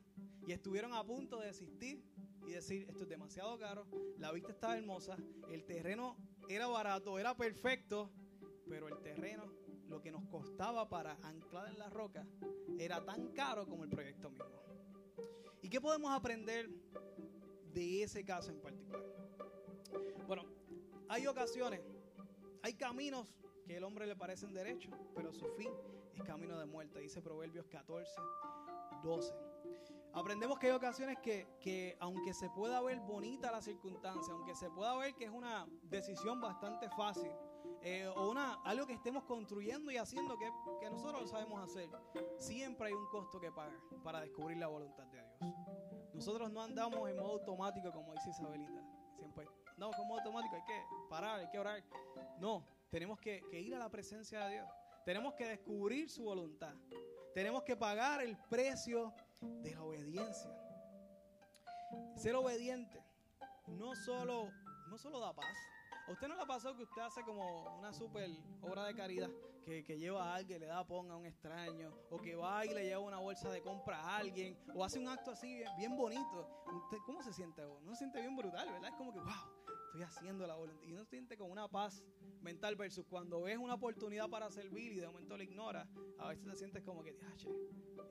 Y 0.47 0.53
estuvieron 0.53 0.93
a 0.93 1.03
punto 1.03 1.41
de 1.41 1.47
desistir 1.47 2.01
y 2.47 2.51
decir, 2.51 2.87
esto 2.89 3.03
es 3.03 3.09
demasiado 3.09 3.59
caro, 3.59 3.85
la 4.17 4.31
vista 4.31 4.53
estaba 4.53 4.77
hermosa, 4.77 5.17
el 5.49 5.65
terreno 5.65 6.15
era 6.47 6.67
barato, 6.67 7.19
era 7.19 7.35
perfecto, 7.35 8.09
pero 8.67 8.87
el 8.87 8.97
terreno, 9.01 9.43
lo 9.87 10.01
que 10.01 10.11
nos 10.11 10.25
costaba 10.25 10.87
para 10.89 11.17
anclar 11.23 11.69
en 11.69 11.79
la 11.79 11.89
roca, 11.89 12.25
era 12.77 13.03
tan 13.03 13.29
caro 13.29 13.67
como 13.67 13.83
el 13.83 13.89
proyecto 13.89 14.29
mismo. 14.29 14.45
¿Y 15.61 15.69
qué 15.69 15.81
podemos 15.81 16.11
aprender 16.11 16.69
de 17.73 18.03
ese 18.03 18.23
caso 18.23 18.51
en 18.51 18.61
particular? 18.61 19.03
Bueno, 20.27 20.43
hay 21.09 21.27
ocasiones, 21.27 21.81
hay 22.61 22.73
caminos 22.73 23.37
que 23.65 23.77
el 23.77 23.83
hombre 23.83 24.05
le 24.05 24.15
parecen 24.15 24.53
derechos, 24.53 24.93
pero 25.15 25.33
su 25.33 25.45
fin 25.57 25.71
es 26.13 26.23
camino 26.23 26.57
de 26.59 26.65
muerte, 26.65 26.99
dice 26.99 27.21
Proverbios 27.21 27.65
14, 27.67 28.11
12. 29.03 29.33
Aprendemos 30.13 30.57
que 30.57 30.67
hay 30.67 30.73
ocasiones 30.73 31.17
que, 31.21 31.47
que, 31.59 31.95
aunque 31.99 32.33
se 32.33 32.49
pueda 32.49 32.81
ver 32.81 32.99
bonita 32.99 33.51
la 33.51 33.61
circunstancia, 33.61 34.33
aunque 34.33 34.55
se 34.55 34.69
pueda 34.69 34.95
ver 34.97 35.13
que 35.15 35.25
es 35.25 35.31
una 35.31 35.67
decisión 35.83 36.41
bastante 36.41 36.89
fácil, 36.89 37.31
eh, 37.89 38.07
o 38.07 38.33
algo 38.65 38.85
que 38.85 38.93
estemos 38.93 39.23
construyendo 39.23 39.91
y 39.91 39.97
haciendo 39.97 40.37
que, 40.37 40.51
nosotros 40.89 41.21
lo 41.21 41.27
sabemos 41.27 41.63
hacer, 41.63 41.89
siempre 42.37 42.87
hay 42.87 42.93
un 42.93 43.07
costo 43.07 43.39
que 43.39 43.51
pagar 43.51 43.79
para 44.03 44.21
descubrir 44.21 44.57
la 44.57 44.67
voluntad 44.67 45.05
de 45.05 45.21
Dios. 45.21 45.55
Nosotros 46.13 46.51
no 46.51 46.61
andamos 46.61 47.09
en 47.09 47.15
modo 47.15 47.33
automático 47.33 47.91
como 47.91 48.13
dice 48.13 48.29
Isabelita. 48.31 48.83
Siempre 49.15 49.47
no, 49.77 49.91
con 49.91 50.07
modo 50.07 50.19
automático 50.19 50.55
hay 50.55 50.63
que 50.63 50.83
parar, 51.09 51.39
hay 51.39 51.49
que 51.49 51.59
orar. 51.59 51.83
No, 52.39 52.65
tenemos 52.89 53.19
que, 53.19 53.43
que 53.49 53.61
ir 53.61 53.73
a 53.75 53.79
la 53.79 53.89
presencia 53.89 54.45
de 54.45 54.53
Dios. 54.53 54.67
Tenemos 55.05 55.35
que 55.35 55.45
descubrir 55.45 56.09
su 56.09 56.23
voluntad. 56.23 56.73
Tenemos 57.33 57.63
que 57.63 57.77
pagar 57.77 58.21
el 58.21 58.35
precio 58.49 59.13
de 59.41 59.75
la 59.75 59.83
obediencia. 59.83 60.51
Ser 62.15 62.35
obediente 62.35 63.01
no 63.67 63.95
solo, 63.95 64.49
no 64.89 64.97
solo 64.97 65.19
da 65.19 65.33
paz, 65.33 65.55
¿A 66.07 66.11
usted 66.11 66.29
no 66.29 66.35
le 66.35 66.41
ha 66.41 66.45
pasado 66.45 66.73
que 66.77 66.83
usted 66.83 67.01
hace 67.01 67.21
como 67.23 67.77
una 67.77 67.91
super 67.91 68.29
obra 68.61 68.85
de 68.85 68.95
caridad? 68.95 69.29
Que, 69.65 69.83
lleva 69.97 70.23
a 70.23 70.35
alguien, 70.35 70.61
le 70.61 70.67
da 70.67 70.87
pon 70.87 71.11
a 71.11 71.17
un 71.17 71.25
extraño, 71.25 71.93
o 72.09 72.17
que 72.21 72.33
va 72.37 72.65
y 72.65 72.69
le 72.69 72.85
lleva 72.85 73.01
una 73.01 73.19
bolsa 73.19 73.51
de 73.51 73.61
compra 73.61 73.99
a 73.99 74.17
alguien, 74.19 74.57
o 74.73 74.85
hace 74.85 74.97
un 74.97 75.09
acto 75.09 75.31
así 75.31 75.61
bien, 75.77 75.97
bonito. 75.97 76.63
¿Cómo 77.05 77.21
se 77.21 77.33
siente? 77.33 77.61
No 77.83 77.91
se 77.91 77.97
siente 77.97 78.21
bien 78.21 78.37
brutal, 78.37 78.71
¿verdad? 78.71 78.89
Es 78.89 78.95
como 78.95 79.11
que, 79.11 79.19
wow, 79.19 79.56
estoy 79.97 80.03
haciendo 80.03 80.45
la 80.45 80.55
voluntad. 80.55 80.87
Y 80.87 80.93
uno 80.93 81.05
siente 81.05 81.37
con 81.37 81.49
una 81.49 81.67
paz 81.67 82.03
mental 82.41 82.75
versus 82.75 83.05
cuando 83.05 83.41
ves 83.41 83.57
una 83.57 83.75
oportunidad 83.75 84.29
para 84.29 84.49
servir 84.51 84.91
y 84.93 84.99
de 84.99 85.07
momento 85.07 85.35
la 85.37 85.43
ignoras, 85.43 85.87
a 86.19 86.29
veces 86.29 86.45
te 86.45 86.55
sientes 86.55 86.83
como 86.83 87.03
que, 87.03 87.17
che, 87.35 87.49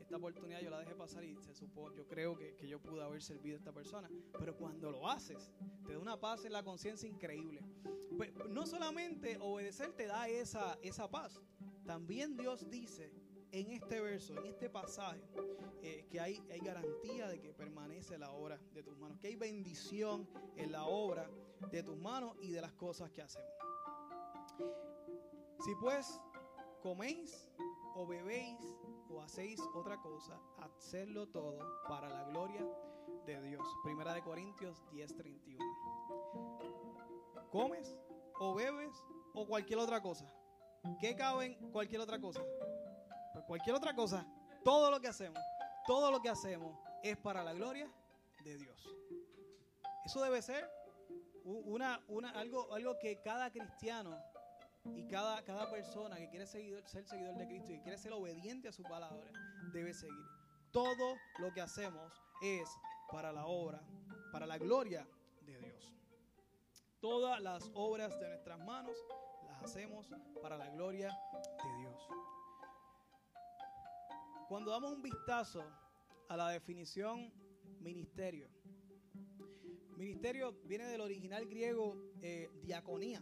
esta 0.00 0.16
oportunidad 0.16 0.60
yo 0.60 0.70
la 0.70 0.80
dejé 0.80 0.94
pasar 0.94 1.24
y 1.24 1.36
se 1.42 1.54
supo, 1.54 1.92
yo 1.94 2.06
creo 2.06 2.36
que, 2.36 2.54
que 2.56 2.68
yo 2.68 2.80
pude 2.80 3.02
haber 3.02 3.22
servido 3.22 3.56
a 3.56 3.58
esta 3.58 3.72
persona. 3.72 4.10
Pero 4.38 4.56
cuando 4.56 4.90
lo 4.90 5.08
haces, 5.08 5.50
te 5.86 5.92
da 5.92 5.98
una 5.98 6.18
paz 6.18 6.44
en 6.44 6.52
la 6.52 6.62
conciencia 6.62 7.08
increíble. 7.08 7.62
Pues, 8.16 8.32
no 8.48 8.66
solamente 8.66 9.38
obedecer 9.40 9.92
te 9.92 10.06
da 10.06 10.28
esa, 10.28 10.78
esa 10.82 11.08
paz, 11.08 11.40
también 11.84 12.36
Dios 12.36 12.68
dice 12.68 13.12
en 13.60 13.72
este 13.72 14.00
verso, 14.02 14.36
en 14.36 14.44
este 14.46 14.68
pasaje, 14.68 15.22
eh, 15.80 16.06
que 16.10 16.20
hay, 16.20 16.38
garantía 16.62 17.26
de 17.26 17.40
que 17.40 17.54
permanece 17.54 18.18
la 18.18 18.30
obra 18.30 18.58
de 18.74 18.82
tus 18.82 18.98
manos, 18.98 19.18
que 19.18 19.28
hay 19.28 19.36
bendición 19.36 20.28
en 20.56 20.72
la 20.72 20.84
obra 20.84 21.30
de 21.70 21.82
tus 21.82 21.96
manos 21.96 22.36
y 22.42 22.50
de 22.50 22.60
las 22.60 22.74
cosas 22.74 23.10
que 23.10 23.22
hacemos. 23.22 23.48
Si 25.64 25.74
pues 25.76 26.20
coméis 26.82 27.48
o 27.94 28.06
bebéis 28.06 28.60
o 29.08 29.22
hacéis 29.22 29.58
otra 29.74 29.96
cosa, 30.02 30.38
hacedlo 30.58 31.26
todo 31.28 31.58
para 31.88 32.10
la 32.10 32.24
gloria 32.24 32.62
de 33.24 33.40
Dios. 33.40 33.66
Primera 33.82 34.12
de 34.12 34.22
Corintios 34.22 34.84
10:31. 34.92 35.64
¿Comes 37.50 37.96
o 38.38 38.54
bebes 38.54 38.92
o 39.32 39.46
cualquier 39.46 39.78
otra 39.78 40.02
cosa? 40.02 40.30
¿Qué 41.00 41.16
cabe 41.16 41.56
en 41.58 41.70
cualquier 41.70 42.02
otra 42.02 42.20
cosa? 42.20 42.42
Cualquier 43.46 43.76
otra 43.76 43.94
cosa, 43.94 44.26
todo 44.64 44.90
lo 44.90 45.00
que 45.00 45.08
hacemos, 45.08 45.42
todo 45.86 46.10
lo 46.10 46.20
que 46.20 46.28
hacemos 46.28 46.78
es 47.02 47.16
para 47.16 47.42
la 47.42 47.52
gloria 47.52 47.90
de 48.44 48.58
Dios. 48.58 48.88
Eso 50.04 50.22
debe 50.22 50.42
ser 50.42 50.68
una, 51.44 52.00
una, 52.08 52.30
algo, 52.30 52.72
algo 52.74 52.98
que 52.98 53.20
cada 53.22 53.50
cristiano 53.50 54.16
y 54.94 55.06
cada, 55.08 55.42
cada 55.44 55.70
persona 55.70 56.16
que 56.16 56.28
quiere 56.28 56.46
ser 56.46 57.06
seguidor 57.06 57.36
de 57.36 57.46
Cristo 57.46 57.72
y 57.72 57.80
quiere 57.80 57.98
ser 57.98 58.12
obediente 58.12 58.68
a 58.68 58.72
su 58.72 58.82
palabra 58.82 59.30
debe 59.72 59.92
seguir. 59.94 60.24
Todo 60.72 61.16
lo 61.38 61.52
que 61.52 61.60
hacemos 61.60 62.12
es 62.42 62.68
para 63.10 63.32
la 63.32 63.46
obra, 63.46 63.80
para 64.32 64.46
la 64.46 64.58
gloria 64.58 65.06
de 65.42 65.58
Dios. 65.58 65.92
Todas 67.00 67.40
las 67.40 67.70
obras 67.74 68.18
de 68.18 68.28
nuestras 68.28 68.58
manos 68.58 68.96
las 69.46 69.62
hacemos 69.62 70.06
para 70.42 70.56
la 70.56 70.68
gloria 70.70 71.16
de 71.64 71.78
Dios. 71.80 72.08
Cuando 74.48 74.70
damos 74.70 74.92
un 74.92 75.02
vistazo 75.02 75.64
a 76.28 76.36
la 76.36 76.50
definición 76.50 77.32
ministerio, 77.80 78.48
ministerio 79.96 80.52
viene 80.64 80.86
del 80.86 81.00
original 81.00 81.46
griego 81.46 81.96
eh, 82.22 82.48
diaconía. 82.62 83.20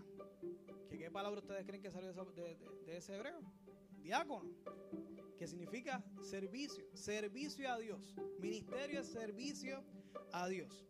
¿Qué 0.91 1.11
palabra 1.11 1.41
ustedes 1.41 1.65
creen 1.65 1.83
que 1.83 1.91
salió 1.91 2.13
de, 2.13 2.97
ese 2.97 3.17
hebreo? 3.17 3.41
Diácono 4.03 4.43
que 5.39 5.47
significa 5.47 6.05
servicio, 6.21 6.85
servicio 6.95 7.73
a 7.73 7.79
Dios. 7.79 8.15
Ministerio 8.39 9.01
es 9.01 9.09
servicio 9.09 9.83
a 10.33 10.47
Dios. 10.49 10.87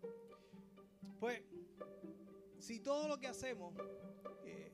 Pues, 1.20 1.42
si 2.58 2.80
todo 2.80 3.08
lo 3.08 3.18
que 3.18 3.28
hacemos 3.28 3.74
eh, 4.44 4.72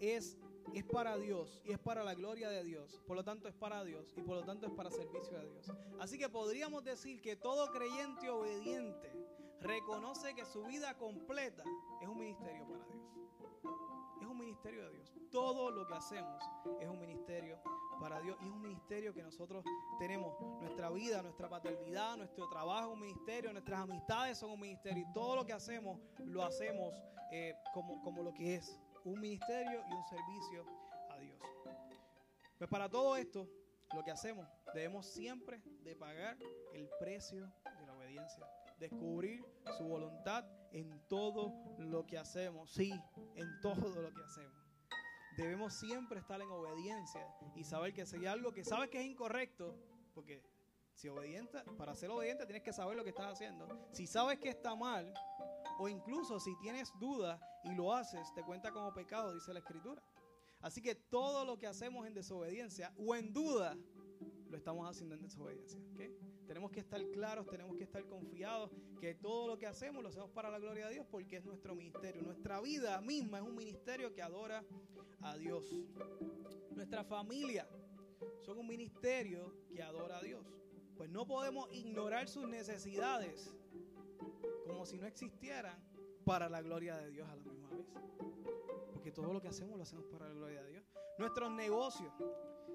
es, 0.00 0.38
es 0.74 0.84
para 0.84 1.16
Dios 1.16 1.60
y 1.64 1.72
es 1.72 1.78
para 1.78 2.02
la 2.04 2.14
gloria 2.14 2.48
de 2.48 2.64
Dios, 2.64 3.00
por 3.06 3.16
lo 3.16 3.24
tanto 3.24 3.48
es 3.48 3.54
para 3.54 3.84
Dios 3.84 4.12
y 4.16 4.22
por 4.22 4.36
lo 4.36 4.44
tanto 4.44 4.66
es 4.66 4.72
para 4.72 4.90
servicio 4.90 5.38
a 5.38 5.44
Dios. 5.44 5.70
Así 6.00 6.18
que 6.18 6.28
podríamos 6.28 6.84
decir 6.84 7.20
que 7.20 7.36
todo 7.36 7.70
creyente 7.72 8.30
obediente 8.30 9.12
reconoce 9.60 10.34
que 10.34 10.44
su 10.44 10.64
vida 10.64 10.96
completa 10.96 11.64
es 12.00 12.08
un 12.08 12.18
ministerio 12.18 12.66
para 12.66 12.84
Dios. 12.84 12.98
Es 14.20 14.26
un 14.26 14.38
ministerio 14.38 14.84
de 14.84 14.90
Dios. 14.92 15.12
Todo 15.30 15.70
lo 15.70 15.86
que 15.86 15.94
hacemos 15.94 16.42
es 16.80 16.88
un 16.88 16.98
ministerio 16.98 17.60
para 18.00 18.20
Dios 18.20 18.36
y 18.40 18.46
es 18.46 18.52
un 18.52 18.62
ministerio 18.62 19.12
que 19.12 19.22
nosotros 19.22 19.64
tenemos. 19.98 20.34
Nuestra 20.60 20.90
vida, 20.90 21.22
nuestra 21.22 21.48
paternidad, 21.48 22.16
nuestro 22.16 22.48
trabajo 22.48 22.88
es 22.88 22.94
un 22.94 23.00
ministerio, 23.00 23.52
nuestras 23.52 23.80
amistades 23.80 24.38
son 24.38 24.50
un 24.50 24.60
ministerio 24.60 25.04
y 25.08 25.12
todo 25.12 25.36
lo 25.36 25.44
que 25.44 25.52
hacemos 25.52 25.98
lo 26.18 26.42
hacemos 26.42 26.94
eh, 27.30 27.54
como, 27.74 28.00
como 28.02 28.22
lo 28.22 28.32
que 28.32 28.54
es, 28.54 28.80
un 29.04 29.20
ministerio 29.20 29.84
y 29.88 29.92
un 29.92 30.04
servicio 30.04 30.64
a 31.10 31.18
Dios. 31.18 31.40
Pues 32.58 32.68
para 32.68 32.88
todo 32.88 33.16
esto, 33.16 33.48
lo 33.94 34.02
que 34.04 34.10
hacemos, 34.10 34.46
debemos 34.74 35.06
siempre 35.06 35.62
de 35.82 35.96
pagar 35.96 36.36
el 36.74 36.88
precio 36.98 37.52
de 37.78 37.86
la 37.86 37.94
obediencia, 37.94 38.46
descubrir 38.78 39.44
su 39.76 39.84
voluntad 39.84 40.44
en 40.72 41.06
todo 41.08 41.54
lo 41.78 42.06
que 42.06 42.18
hacemos, 42.18 42.70
sí, 42.70 42.92
en 43.34 43.60
todo 43.60 43.88
lo 44.02 44.12
que 44.12 44.22
hacemos 44.22 44.68
debemos 45.38 45.72
siempre 45.72 46.18
estar 46.18 46.40
en 46.40 46.50
obediencia 46.50 47.24
y 47.54 47.62
saber 47.62 47.94
que 47.94 48.04
si 48.04 48.16
hay 48.16 48.26
algo 48.26 48.52
que 48.52 48.64
sabes 48.64 48.90
que 48.90 49.00
es 49.00 49.06
incorrecto, 49.06 49.78
porque 50.12 50.42
si 50.94 51.08
obediente, 51.08 51.62
para 51.76 51.94
ser 51.94 52.10
obediente 52.10 52.44
tienes 52.44 52.64
que 52.64 52.72
saber 52.72 52.96
lo 52.96 53.04
que 53.04 53.10
estás 53.10 53.34
haciendo. 53.34 53.68
Si 53.92 54.08
sabes 54.08 54.40
que 54.40 54.48
está 54.48 54.74
mal, 54.74 55.14
o 55.78 55.88
incluso 55.88 56.40
si 56.40 56.56
tienes 56.56 56.92
dudas 56.98 57.40
y 57.64 57.72
lo 57.74 57.94
haces, 57.94 58.32
te 58.34 58.42
cuenta 58.42 58.72
como 58.72 58.92
pecado, 58.92 59.32
dice 59.32 59.52
la 59.52 59.60
escritura. 59.60 60.02
Así 60.60 60.82
que 60.82 60.96
todo 60.96 61.44
lo 61.44 61.56
que 61.56 61.68
hacemos 61.68 62.06
en 62.06 62.14
desobediencia 62.14 62.92
o 62.98 63.14
en 63.14 63.32
duda, 63.32 63.76
lo 64.50 64.56
estamos 64.56 64.88
haciendo 64.90 65.14
en 65.14 65.22
desobediencia. 65.22 65.80
Tenemos 66.46 66.70
que 66.72 66.80
estar 66.80 67.00
claros, 67.10 67.46
tenemos 67.46 67.76
que 67.76 67.84
estar 67.84 68.04
confiados 68.06 68.70
que 69.00 69.14
todo 69.14 69.46
lo 69.46 69.58
que 69.58 69.66
hacemos 69.66 70.02
lo 70.02 70.08
hacemos 70.08 70.30
para 70.30 70.50
la 70.50 70.58
gloria 70.58 70.86
de 70.86 70.94
Dios 70.94 71.06
porque 71.10 71.36
es 71.36 71.44
nuestro 71.44 71.74
ministerio. 71.74 72.22
Nuestra 72.22 72.60
vida 72.60 73.00
misma 73.00 73.38
es 73.38 73.44
un 73.44 73.54
ministerio 73.54 74.12
que 74.12 74.22
adora 74.22 74.64
a 75.20 75.36
Dios. 75.36 75.70
Nuestra 76.74 77.04
familia 77.04 77.68
son 78.40 78.58
un 78.58 78.66
ministerio 78.66 79.54
que 79.72 79.82
adora 79.82 80.18
a 80.18 80.22
Dios. 80.22 80.44
Pues 80.96 81.10
no 81.10 81.26
podemos 81.26 81.68
ignorar 81.72 82.28
sus 82.28 82.48
necesidades 82.48 83.54
como 84.68 84.86
si 84.86 84.98
no 84.98 85.06
existieran 85.06 85.76
para 86.24 86.48
la 86.48 86.60
gloria 86.60 86.96
de 86.98 87.10
Dios 87.10 87.28
a 87.28 87.34
la 87.34 87.42
misma 87.42 87.70
vez. 87.70 87.86
Porque 88.92 89.10
todo 89.10 89.32
lo 89.32 89.40
que 89.40 89.48
hacemos 89.48 89.76
lo 89.76 89.82
hacemos 89.82 90.04
para 90.06 90.28
la 90.28 90.34
gloria 90.34 90.62
de 90.62 90.72
Dios. 90.72 90.84
Nuestros 91.18 91.50
negocios 91.50 92.12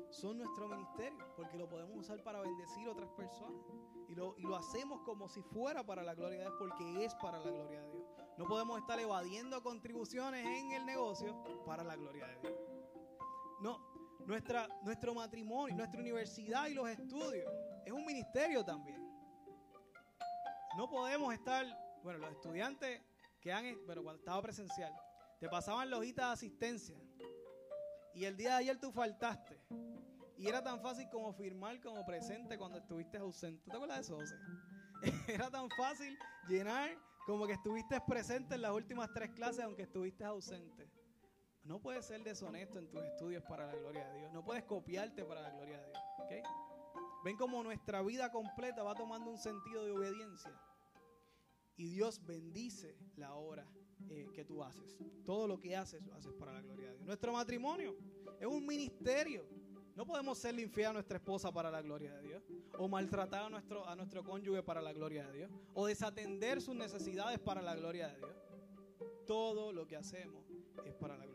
son 0.10 0.40
nuestro 0.40 0.68
ministerio 0.68 1.26
porque 1.36 1.58
lo 1.58 1.70
podemos 1.70 1.98
usar 1.98 2.22
para 2.24 2.42
bendecir 2.42 2.88
a 2.88 2.92
otras 2.92 3.10
personas. 3.12 3.64
Y 4.10 4.16
lo, 4.16 4.36
y 4.38 4.42
lo 4.42 4.56
hacemos 4.56 5.02
como 5.02 5.30
si 5.30 5.42
fuera 5.42 5.86
para 5.86 6.04
la 6.04 6.14
gloria 6.14 6.40
de 6.40 6.46
Dios 6.46 6.56
porque 6.60 7.06
es 7.06 7.16
para 7.16 7.40
la 7.40 7.52
gloria 7.52 7.82
de 7.84 7.92
Dios. 7.92 8.04
No 8.38 8.46
podemos 8.46 8.80
estar 8.80 9.00
evadiendo 9.00 9.62
contribuciones 9.62 10.46
en 10.46 10.72
el 10.72 10.86
negocio 10.86 11.42
para 11.66 11.84
la 11.84 11.96
gloria 11.96 12.28
de 12.28 12.40
Dios. 12.42 12.54
No, 13.62 13.80
nuestra, 14.26 14.68
nuestro 14.84 15.14
matrimonio, 15.14 15.76
nuestra 15.76 16.00
universidad 16.00 16.68
y 16.68 16.74
los 16.74 16.90
estudios 16.90 17.52
es 17.86 17.94
un 17.94 18.06
ministerio 18.06 18.64
también. 18.66 19.13
No 20.78 20.90
podemos 20.90 21.34
estar, 21.34 21.66
bueno, 22.04 22.20
los 22.20 22.32
estudiantes 22.32 23.02
que 23.40 23.52
han, 23.52 23.78
pero 23.86 24.04
cuando 24.04 24.20
estaba 24.20 24.42
presencial, 24.42 24.94
te 25.40 25.50
pasaban 25.50 25.90
la 25.90 26.00
de 26.00 26.14
asistencia 26.22 26.98
y 28.14 28.26
el 28.26 28.38
día 28.38 28.52
de 28.52 28.56
ayer 28.56 28.80
tú 28.80 28.92
faltaste. 28.92 29.60
Y 30.38 30.48
era 30.48 30.64
tan 30.64 30.82
fácil 30.82 31.10
como 31.10 31.34
firmar 31.34 31.80
como 31.82 32.06
presente 32.06 32.58
cuando 32.58 32.78
estuviste 32.80 33.18
ausente. 33.18 33.70
¿Te 33.70 33.76
acuerdas 33.76 33.98
de 33.98 34.02
eso, 34.04 34.16
José? 34.16 34.36
Era 35.28 35.50
tan 35.50 35.70
fácil 35.70 36.18
llenar 36.48 36.98
como 37.26 37.46
que 37.46 37.54
estuviste 37.54 38.00
presente 38.08 38.56
en 38.56 38.62
las 38.62 38.72
últimas 38.72 39.10
tres 39.14 39.30
clases 39.32 39.64
aunque 39.64 39.84
estuviste 39.84 40.24
ausente. 40.24 40.90
No 41.64 41.80
puedes 41.80 42.06
ser 42.06 42.24
deshonesto 42.24 42.80
en 42.80 42.90
tus 42.90 43.02
estudios 43.04 43.44
para 43.44 43.66
la 43.68 43.76
gloria 43.76 44.08
de 44.10 44.20
Dios. 44.20 44.34
No 44.34 44.44
puedes 44.44 44.64
copiarte 44.64 45.24
para 45.24 45.42
la 45.42 45.52
gloria 45.52 45.80
de 45.80 45.88
Dios. 45.88 46.04
Ven 47.24 47.38
como 47.38 47.64
nuestra 47.64 48.02
vida 48.02 48.32
completa 48.32 48.84
va 48.84 48.96
tomando 48.96 49.30
un 49.30 49.38
sentido 49.38 49.86
de 49.86 49.92
obediencia. 49.92 50.52
Y 51.76 51.88
Dios 51.88 52.24
bendice 52.26 52.98
la 53.16 53.34
obra 53.34 53.68
eh, 54.10 54.28
que 54.34 54.44
tú 54.44 54.64
haces. 54.64 54.98
Todo 55.26 55.48
lo 55.48 55.60
que 55.60 55.76
haces 55.76 56.04
lo 56.04 56.14
haces 56.14 56.34
para 56.34 56.54
la 56.54 56.62
gloria 56.62 56.90
de 56.90 56.96
Dios. 56.96 57.06
Nuestro 57.08 57.34
matrimonio 57.34 57.96
es 58.40 58.46
un 58.46 58.66
ministerio. 58.66 59.48
No 59.96 60.06
podemos 60.06 60.38
serle 60.38 60.64
infiel 60.64 60.88
a 60.88 60.94
nuestra 60.94 61.18
esposa 61.18 61.52
para 61.52 61.72
la 61.72 61.82
gloria 61.82 62.14
de 62.16 62.28
Dios. 62.28 62.44
O 62.78 62.88
maltratar 62.88 63.46
a 63.46 63.50
nuestro, 63.50 63.88
a 63.88 63.96
nuestro 63.96 64.24
cónyuge 64.24 64.62
para 64.64 64.82
la 64.82 64.92
gloria 64.92 65.26
de 65.28 65.38
Dios. 65.38 65.52
O 65.74 65.88
desatender 65.88 66.62
sus 66.62 66.76
necesidades 66.76 67.40
para 67.40 67.62
la 67.62 67.76
gloria 67.76 68.08
de 68.10 68.18
Dios. 68.18 68.36
Todo 69.26 69.72
lo 69.72 69.88
que 69.88 69.96
hacemos 69.96 70.46
es 70.86 70.94
para 70.96 71.16
la 71.16 71.26
gloria 71.26 71.28
de 71.28 71.28
Dios. 71.28 71.33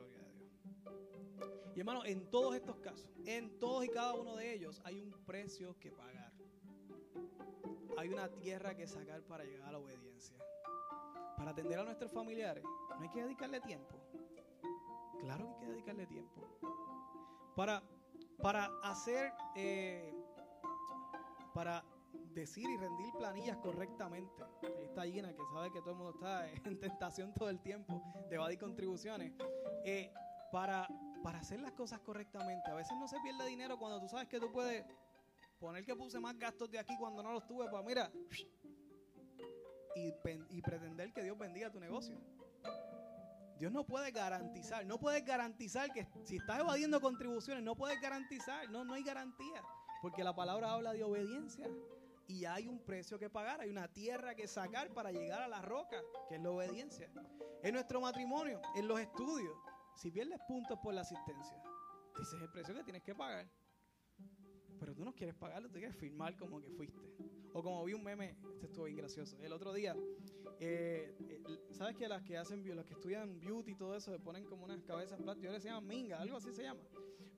Y 1.79 1.81
hermano, 1.81 2.05
en 2.05 2.29
todos 2.29 2.57
estos 2.57 2.81
casos, 2.81 3.09
en 3.25 3.57
todos 3.61 3.85
y 3.85 3.88
cada 3.88 4.12
uno 4.14 4.35
de 4.35 4.53
ellos, 4.53 4.83
hay 4.85 5.01
un 5.01 5.12
precio 5.25 5.79
que 5.79 5.93
pagar. 5.93 6.33
Hay 7.97 8.09
una 8.09 8.29
tierra 8.29 8.75
que 8.75 8.88
sacar 8.88 9.23
para 9.23 9.45
llegar 9.45 9.69
a 9.69 9.71
la 9.71 9.79
obediencia. 9.79 10.37
Para 11.37 11.53
atender 11.53 11.79
a 11.79 11.85
nuestros 11.85 12.11
familiares, 12.11 12.64
no 12.64 13.01
hay 13.01 13.09
que 13.11 13.23
dedicarle 13.23 13.61
tiempo. 13.61 13.95
Claro 15.21 15.45
que 15.47 15.53
hay 15.53 15.61
que 15.61 15.67
dedicarle 15.69 16.07
tiempo. 16.09 16.49
Para 17.55 17.81
para 18.43 18.71
hacer, 18.83 19.33
eh, 19.55 20.12
para 21.55 21.85
decir 22.35 22.69
y 22.69 22.77
rendir 22.77 23.12
planillas 23.14 23.57
correctamente. 23.59 24.43
Ahí 24.62 24.85
está 24.85 25.05
Gina, 25.05 25.33
que 25.33 25.43
sabe 25.53 25.71
que 25.71 25.79
todo 25.79 25.91
el 25.91 25.97
mundo 25.97 26.11
está 26.14 26.51
en 26.64 26.81
tentación 26.81 27.33
todo 27.35 27.51
el 27.51 27.61
tiempo 27.61 28.03
de 28.29 28.35
evadir 28.35 28.59
contribuciones. 28.59 29.33
Eh, 29.85 30.12
para, 30.51 30.88
para 31.23 31.39
hacer 31.39 31.61
las 31.61 31.73
cosas 31.73 32.01
correctamente. 32.01 32.71
A 32.71 32.75
veces 32.75 32.97
no 32.99 33.09
se 33.09 33.19
pierde 33.21 33.47
dinero 33.47 33.79
cuando 33.79 34.01
tú 34.01 34.09
sabes 34.09 34.29
que 34.29 34.39
tú 34.41 34.51
puedes 34.53 34.85
poner 35.59 35.85
que 35.85 35.95
puse 35.95 36.21
más 36.21 36.39
gastos 36.39 36.71
de 36.71 36.79
aquí 36.79 36.97
cuando 36.99 37.23
no 37.23 37.33
los 37.33 37.47
tuve. 37.47 37.69
Pues 37.69 37.85
mira, 37.85 38.11
y, 39.95 40.63
pretender 40.63 41.13
que 41.13 41.23
Dios 41.23 41.37
bendiga 41.39 41.71
tu 41.71 41.81
negocio. 41.81 42.17
Dios 43.59 43.73
no 43.73 43.85
puede 43.85 44.13
garantizar, 44.13 44.87
no 44.87 44.99
puede 45.01 45.23
garantizar 45.23 45.93
que 45.93 46.07
si 46.25 46.37
estás 46.37 46.61
evadiendo 46.61 47.01
contribuciones, 47.01 47.65
no 47.65 47.75
puedes 47.75 48.01
garantizar, 48.01 48.71
no, 48.71 48.85
no 48.85 48.95
hay 48.95 49.03
garantía, 49.03 49.63
porque 50.01 50.23
la 50.23 50.33
palabra 50.33 50.73
habla 50.73 50.93
de 50.93 51.03
obediencia 51.03 51.67
y 52.29 52.45
hay 52.45 52.69
un 52.69 52.79
precio 52.79 53.19
que 53.19 53.29
pagar, 53.29 53.61
hay 53.61 53.71
una 53.71 53.89
tierra 53.89 54.37
que 54.37 54.47
sacar 54.47 54.91
para 54.95 55.11
llegar 55.11 55.43
a 55.43 55.49
la 55.49 55.61
roca, 55.61 56.01
que 56.29 56.37
es 56.37 56.41
la 56.41 56.51
obediencia. 56.51 57.11
En 57.65 57.75
nuestro 57.75 58.01
matrimonio, 58.01 58.61
en 58.77 58.87
los 58.87 59.01
estudios, 59.01 59.57
si 59.99 60.11
pierdes 60.11 60.41
puntos 60.47 60.79
por 60.83 60.95
la 60.95 61.03
asistencia, 61.03 61.63
dices 62.17 62.41
el 62.41 62.51
precio 62.51 62.75
que 62.75 62.85
tienes 62.85 63.03
que 63.03 63.15
pagar. 63.15 63.51
Pero 64.79 64.95
tú 64.95 65.05
no 65.05 65.13
quieres 65.13 65.35
pagarlo, 65.35 65.69
tú 65.69 65.79
quieres 65.79 65.97
firmar 65.97 66.37
como 66.37 66.61
que 66.61 66.71
fuiste. 66.71 67.01
O 67.53 67.63
como 67.63 67.85
vi 67.85 67.95
un 67.95 68.05
meme, 68.05 68.37
este 68.55 68.67
estuvo 68.67 68.85
bien 68.85 68.99
gracioso. 68.99 69.37
El 69.41 69.53
otro 69.53 69.73
día 69.73 69.97
eh, 70.61 71.15
¿Sabes 71.71 71.97
que 71.97 72.09
las 72.09 72.23
que 72.23 72.37
hacen, 72.37 72.65
las 72.77 72.85
que 72.85 72.95
estudian 72.95 73.39
beauty 73.41 73.73
y 73.73 73.75
todo 73.77 73.95
eso, 73.97 74.11
se 74.13 74.19
ponen 74.19 74.45
como 74.45 74.65
unas 74.65 74.83
cabezas 74.83 75.21
plásticas? 75.21 75.51
Yo 75.51 75.53
les 75.53 75.65
llaman 75.65 75.87
minga, 75.87 76.21
algo 76.21 76.37
así 76.37 76.53
se 76.53 76.63
llama. 76.63 76.81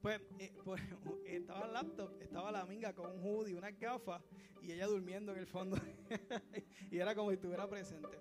Pues, 0.01 0.20
eh, 0.38 0.53
pues, 0.64 0.81
estaba 1.27 1.66
el 1.66 1.73
laptop, 1.75 2.20
estaba 2.20 2.51
la 2.51 2.61
amiga 2.61 2.94
con 2.94 3.11
un 3.11 3.23
hoodie, 3.23 3.55
unas 3.55 3.79
gafas 3.79 4.23
y 4.62 4.73
ella 4.73 4.87
durmiendo 4.87 5.33
en 5.33 5.38
el 5.38 5.46
fondo. 5.46 5.77
y 6.90 6.99
era 6.99 7.14
como 7.14 7.31
si 7.31 7.35
estuviera 7.35 7.68
presente. 7.68 8.18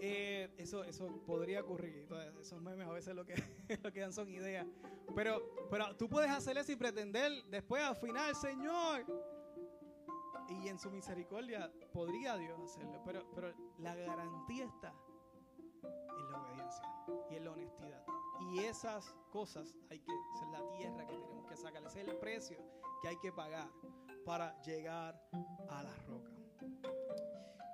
Eh, 0.00 0.50
eso, 0.56 0.84
eso 0.84 1.22
podría 1.26 1.60
ocurrir. 1.60 2.06
esos 2.40 2.60
memes 2.60 2.86
a 2.86 2.92
veces 2.92 3.14
lo 3.14 3.24
que, 3.24 3.34
lo 3.82 3.92
que 3.92 4.00
dan 4.00 4.12
son 4.12 4.28
ideas. 4.28 4.66
Pero, 5.14 5.42
pero 5.70 5.96
tú 5.96 6.08
puedes 6.08 6.30
hacer 6.30 6.58
eso 6.58 6.72
y 6.72 6.76
pretender 6.76 7.44
después 7.44 7.82
al 7.82 7.96
final, 7.96 8.34
Señor. 8.34 9.04
Y 10.48 10.68
en 10.68 10.78
su 10.78 10.90
misericordia 10.90 11.70
podría 11.92 12.36
Dios 12.36 12.58
hacerlo. 12.60 13.02
Pero, 13.04 13.30
pero 13.34 13.52
la 13.78 13.94
garantía 13.94 14.64
está 14.64 14.94
en 15.84 16.32
la 16.32 16.40
obediencia 16.40 16.82
y 17.30 17.36
en 17.36 17.44
la 17.44 17.52
honestidad. 17.52 18.04
Y 18.40 18.60
esas 18.60 19.14
cosas 19.30 19.74
hay 19.90 20.00
que, 20.00 20.12
ser 20.38 20.48
la 20.48 20.66
tierra 20.70 21.06
que 21.06 21.14
tenemos 21.14 21.46
que 21.46 21.56
sacar, 21.56 21.82
ese 21.84 22.02
es 22.02 22.08
el 22.08 22.16
precio 22.16 22.58
que 23.02 23.08
hay 23.08 23.18
que 23.18 23.32
pagar 23.32 23.68
para 24.24 24.60
llegar 24.62 25.20
a 25.68 25.82
la 25.82 25.94
roca. 26.06 26.30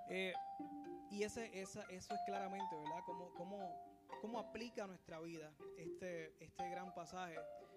Eh, 0.08 0.32
y 1.14 1.22
ese, 1.22 1.48
esa, 1.60 1.82
eso 1.82 2.12
es 2.12 2.20
claramente, 2.26 2.74
¿verdad? 2.76 3.00
Cómo, 3.06 3.32
cómo, 3.34 4.08
cómo 4.20 4.40
aplica 4.40 4.84
nuestra 4.88 5.20
vida 5.20 5.54
este, 5.76 6.34
este 6.42 6.68
gran 6.70 6.92
pasaje 6.92 7.36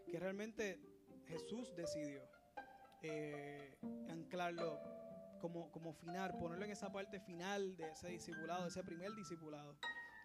que 0.10 0.20
realmente 0.20 0.80
Jesús 1.28 1.72
decidió 1.76 2.24
eh, 3.04 3.78
anclarlo 4.10 4.82
como, 5.40 5.72
como 5.72 5.94
final, 5.94 6.36
ponerlo 6.40 6.66
en 6.66 6.72
esa 6.72 6.92
parte 6.92 7.20
final 7.20 7.78
de 7.78 7.92
ese 7.92 8.08
discipulado, 8.08 8.66
ese 8.66 8.84
primer 8.84 9.14
discipulado 9.14 9.78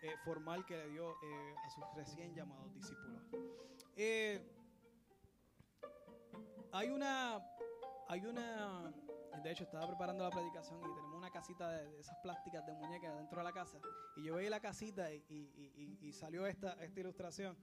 eh, 0.02 0.14
formal 0.24 0.64
que 0.64 0.78
le 0.78 0.88
dio 0.88 1.10
eh, 1.10 1.54
a 1.66 1.68
sus 1.68 1.84
recién 1.94 2.34
llamados 2.34 2.72
discípulos. 2.74 3.22
hay 6.72 6.88
una, 6.88 7.46
hay 8.08 8.24
una 8.24 8.94
de 9.42 9.50
hecho, 9.50 9.64
estaba 9.64 9.86
preparando 9.86 10.22
la 10.24 10.30
predicación 10.30 10.78
y 10.80 10.94
tenemos 10.94 11.11
casita 11.42 11.72
de, 11.72 11.98
esas 11.98 12.16
plásticas 12.18 12.64
de 12.64 12.72
muñecas 12.72 13.16
dentro 13.16 13.38
de 13.38 13.44
la 13.44 13.52
casa. 13.52 13.80
Y 14.14 14.22
yo 14.22 14.36
veía 14.36 14.48
la 14.48 14.60
casita 14.60 15.12
y, 15.12 16.12
salió 16.12 16.46
esta, 16.46 16.74
esta 16.84 17.00
ilustración. 17.00 17.56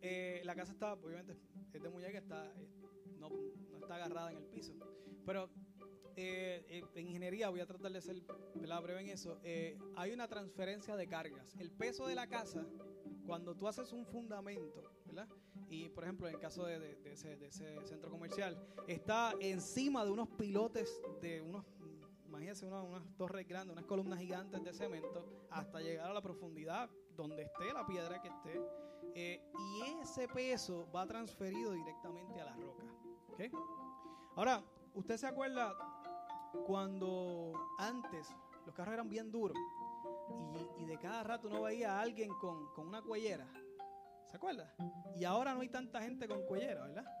Eh, 0.00 0.42
la 0.44 0.54
casa 0.54 0.72
está, 0.72 0.92
obviamente, 0.92 1.36
es 1.72 1.82
de 1.82 1.88
muñeca, 1.88 2.18
está, 2.18 2.46
eh, 2.46 2.68
no, 3.18 3.28
está 3.80 3.96
agarrada 3.96 4.30
en 4.30 4.38
el 4.38 4.44
piso. 4.44 4.74
Pero 5.26 5.50
eh, 6.14 6.84
en 6.94 7.08
ingeniería, 7.08 7.48
voy 7.48 7.58
a 7.58 7.66
tratar 7.66 7.90
de 7.90 8.00
ser 8.00 8.22
breve 8.54 9.00
en 9.00 9.08
eso, 9.08 9.40
hay 9.96 10.12
una 10.12 10.28
transferencia 10.28 10.94
de 10.94 11.08
cargas. 11.08 11.56
El 11.58 11.72
peso 11.72 12.06
de 12.06 12.14
la 12.14 12.28
casa, 12.28 12.64
cuando 13.26 13.56
tú 13.56 13.66
haces 13.66 13.92
un 13.92 14.06
fundamento, 14.06 14.84
¿verdad? 15.06 15.28
y 15.70 15.88
por 15.88 16.04
ejemplo 16.04 16.28
en 16.28 16.34
el 16.34 16.40
caso 16.40 16.64
de, 16.64 16.98
ese, 17.04 17.38
centro 17.84 18.10
comercial, 18.10 18.58
está 18.86 19.34
encima 19.40 20.04
de 20.04 20.10
unos 20.10 20.28
pilotes 20.30 21.00
de 21.22 21.40
unos, 21.40 21.64
imagínense, 22.40 22.66
unas, 22.66 23.04
torres 23.16 23.46
grandes, 23.46 23.72
unas 23.72 23.84
columnas 23.84 24.18
gigantes 24.18 24.62
de 24.64 24.72
cemento, 24.72 25.46
hasta 25.50 25.80
llegar 25.80 26.10
a 26.10 26.14
la 26.14 26.22
profundidad 26.22 26.88
donde 27.14 27.42
esté 27.42 27.72
la 27.72 27.86
piedra 27.86 28.20
que 28.20 28.28
esté. 28.28 28.62
Eh, 29.14 29.42
y 29.58 30.00
ese 30.00 30.28
peso 30.28 30.88
va 30.94 31.06
transferido 31.06 31.72
directamente 31.72 32.40
a 32.40 32.46
la 32.46 32.56
roca. 32.56 32.84
Ahora, 34.36 34.62
¿usted 34.94 35.16
se 35.16 35.26
acuerda 35.26 35.74
cuando 36.66 37.52
antes 37.78 38.28
los 38.64 38.74
carros 38.74 38.94
eran 38.94 39.08
bien 39.08 39.30
duros 39.30 39.56
y, 40.78 40.84
de 40.84 40.98
cada 40.98 41.22
rato 41.22 41.48
uno 41.48 41.62
veía 41.62 41.98
a 41.98 42.02
alguien 42.02 42.30
con, 42.40 42.72
con 42.74 42.88
una 42.88 43.02
cuellera? 43.02 43.46
¿Se 44.26 44.36
acuerda? 44.36 44.72
Y 45.16 45.24
ahora 45.24 45.54
no 45.54 45.60
hay 45.60 45.68
tanta 45.68 46.00
gente 46.00 46.28
con 46.28 46.42
cuellera, 46.44 46.86
¿verdad? 46.86 47.19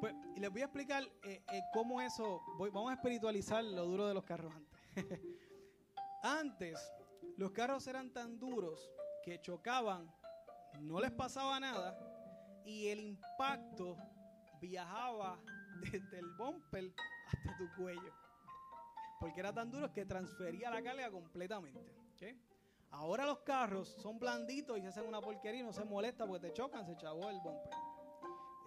Pues 0.00 0.14
y 0.36 0.40
les 0.40 0.50
voy 0.50 0.62
a 0.62 0.66
explicar 0.66 1.02
eh, 1.24 1.42
eh, 1.52 1.62
cómo 1.72 2.00
eso, 2.00 2.40
vamos 2.58 2.90
a 2.90 2.94
espiritualizar 2.94 3.64
lo 3.64 3.84
duro 3.84 4.06
de 4.06 4.14
los 4.14 4.24
carros 4.24 4.52
antes. 4.54 4.78
antes, 6.22 6.92
los 7.36 7.50
carros 7.50 7.86
eran 7.86 8.12
tan 8.12 8.38
duros 8.38 8.90
que 9.24 9.40
chocaban, 9.40 10.12
no 10.80 11.00
les 11.00 11.10
pasaba 11.10 11.58
nada 11.58 11.98
y 12.64 12.88
el 12.88 13.00
impacto 13.00 13.96
viajaba 14.60 15.40
desde 15.92 16.18
el 16.18 16.26
bumper 16.36 16.92
hasta 17.26 17.56
tu 17.56 17.68
cuello. 17.76 18.12
Porque 19.18 19.40
era 19.40 19.52
tan 19.52 19.70
duro 19.70 19.92
que 19.92 20.04
transfería 20.04 20.70
la 20.70 20.82
carga 20.82 21.10
completamente. 21.10 21.80
¿okay? 22.14 22.40
Ahora 22.90 23.26
los 23.26 23.40
carros 23.40 23.88
son 24.00 24.18
blanditos 24.18 24.78
y 24.78 24.82
se 24.82 24.88
hacen 24.88 25.06
una 25.06 25.20
porquería 25.20 25.60
y 25.60 25.64
no 25.64 25.72
se 25.72 25.84
molesta 25.84 26.26
porque 26.26 26.48
te 26.48 26.52
chocan, 26.52 26.86
se 26.86 26.96
chavó 26.96 27.28
el 27.28 27.40
bumper. 27.40 27.87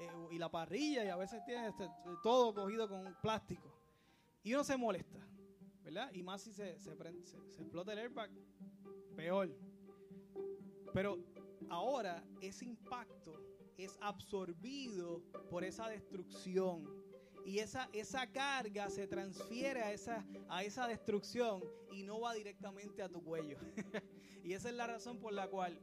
Eh, 0.02 0.10
y 0.32 0.40
la 0.40 0.50
parrilla 0.50 1.06
y 1.06 1.10
a 1.10 1.16
veces 1.16 1.44
tiene 1.46 1.68
este, 1.68 1.88
todo 2.24 2.56
cogido 2.56 2.90
con 2.90 3.16
plástico. 3.22 3.72
Y 4.44 4.52
uno 4.56 4.64
se 4.64 4.76
molesta, 4.76 5.20
¿verdad? 5.84 6.12
Y 6.12 6.24
más 6.24 6.42
si 6.42 6.52
se, 6.52 6.80
se, 6.80 6.96
se, 6.96 7.62
explota 7.62 7.94
el 7.94 8.00
airbag, 8.00 8.32
peor. 9.16 9.56
Pero 10.92 11.20
ahora 11.70 12.24
ese 12.42 12.66
impacto 12.66 13.40
es 13.78 13.96
absorbido 14.02 15.22
por 15.52 15.64
esa 15.64 15.88
destrucción 15.88 16.90
y 17.46 17.60
esa, 17.60 17.88
esa 17.94 18.26
carga 18.26 18.90
se 18.90 19.06
transfiere 19.06 19.84
a 19.84 19.94
esa, 19.94 20.26
a 20.50 20.64
esa 20.64 20.88
destrucción 20.88 21.64
y 21.92 22.02
no 22.02 22.22
va 22.22 22.34
directamente 22.34 23.04
a 23.04 23.10
tu 23.10 23.24
cuello. 23.24 23.58
y 24.44 24.54
esa 24.54 24.70
es 24.70 24.76
la 24.76 24.88
razón 24.88 25.20
por 25.20 25.34
la 25.34 25.48
cual 25.48 25.80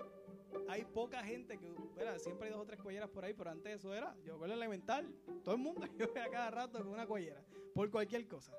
hay 0.69 0.85
poca 0.85 1.23
gente 1.23 1.59
que, 1.59 1.75
siempre 2.19 2.49
hay 2.49 2.53
dos 2.53 2.63
o 2.63 2.67
tres 2.67 2.81
cuelleras 2.81 3.09
por 3.11 3.25
ahí, 3.25 3.35
pero 3.35 3.51
antes 3.51 3.77
eso 3.77 3.95
era, 3.95 4.15
yo 4.25 4.33
recuerdo 4.33 4.55
elemental, 4.55 5.07
todo 5.45 5.55
el 5.55 5.61
mundo 5.61 5.87
iba 5.99 6.25
a 6.25 6.31
cada 6.31 6.51
rato 6.51 6.79
con 6.79 6.89
una 6.89 7.07
cuellera, 7.07 7.43
por 7.75 7.91
cualquier 7.91 8.27
cosa. 8.27 8.53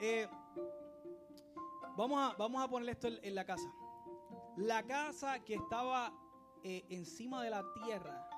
Eh, 0.00 0.28
vamos, 1.96 2.18
a, 2.20 2.36
vamos 2.36 2.62
a 2.62 2.68
poner 2.68 2.90
esto 2.90 3.08
en, 3.08 3.34
la 3.34 3.44
casa. 3.44 3.72
La 4.56 4.84
casa 4.84 5.40
que 5.44 5.54
estaba 5.54 6.12
eh, 6.64 6.84
encima 6.88 7.42
de 7.42 7.50
la 7.50 7.64
tierra, 7.84 8.28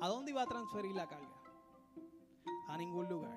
¿a 0.00 0.08
dónde 0.08 0.30
iba 0.30 0.42
a 0.42 0.46
transferir 0.46 0.94
la 0.94 1.06
carga? 1.06 1.38
a 2.68 2.76
ningún 2.76 3.08
lugar. 3.08 3.34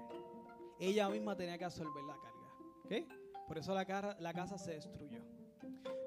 Ella 0.79 1.09
misma 1.09 1.35
tenía 1.35 1.57
que 1.57 1.65
absorber 1.65 2.03
la 2.03 2.17
carga. 2.17 3.07
Por 3.47 3.57
eso 3.57 3.73
la, 3.73 4.17
la 4.19 4.33
casa 4.33 4.57
se 4.57 4.71
destruyó. 4.73 5.19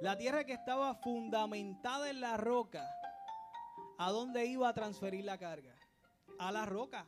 La 0.05 0.19
tierra 0.19 0.45
que 0.45 0.53
estaba 0.53 0.95
fundamentada 0.97 2.11
en 2.11 2.21
la 2.21 2.37
roca, 2.37 2.87
¿a 3.97 4.11
dónde 4.11 4.45
iba 4.45 4.69
a 4.69 4.75
transferir 4.75 5.25
la 5.25 5.39
carga? 5.39 5.75
A 6.39 6.53
la 6.53 6.67
roca. 6.67 7.07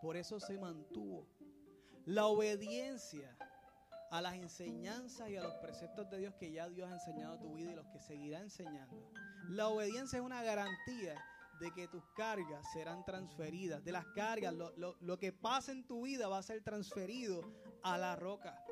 Por 0.00 0.16
eso 0.16 0.40
se 0.40 0.58
mantuvo. 0.58 1.28
La 2.04 2.26
obediencia 2.26 3.38
a 4.10 4.20
las 4.20 4.34
enseñanzas 4.34 5.30
y 5.30 5.36
a 5.36 5.44
los 5.44 5.54
preceptos 5.58 6.10
de 6.10 6.18
Dios 6.18 6.34
que 6.34 6.50
ya 6.50 6.68
Dios 6.68 6.90
ha 6.90 6.94
enseñado 6.94 7.34
a 7.34 7.38
tu 7.38 7.54
vida 7.54 7.70
y 7.70 7.76
los 7.76 7.86
que 7.86 8.00
seguirá 8.00 8.40
enseñando. 8.40 9.12
La 9.50 9.68
obediencia 9.68 10.18
es 10.18 10.24
una 10.24 10.42
garantía 10.42 11.14
de 11.60 11.70
que 11.70 11.86
tus 11.86 12.02
cargas 12.16 12.66
serán 12.72 13.04
transferidas. 13.04 13.84
De 13.84 13.92
las 13.92 14.04
cargas, 14.16 14.52
lo, 14.52 15.18
que 15.20 15.32
pasa 15.32 15.70
en 15.70 15.86
tu 15.86 16.02
vida 16.02 16.26
va 16.26 16.38
a 16.38 16.42
ser 16.42 16.60
transferido 16.64 17.40
a 17.84 17.96
la 17.98 18.16
roca. 18.16 18.64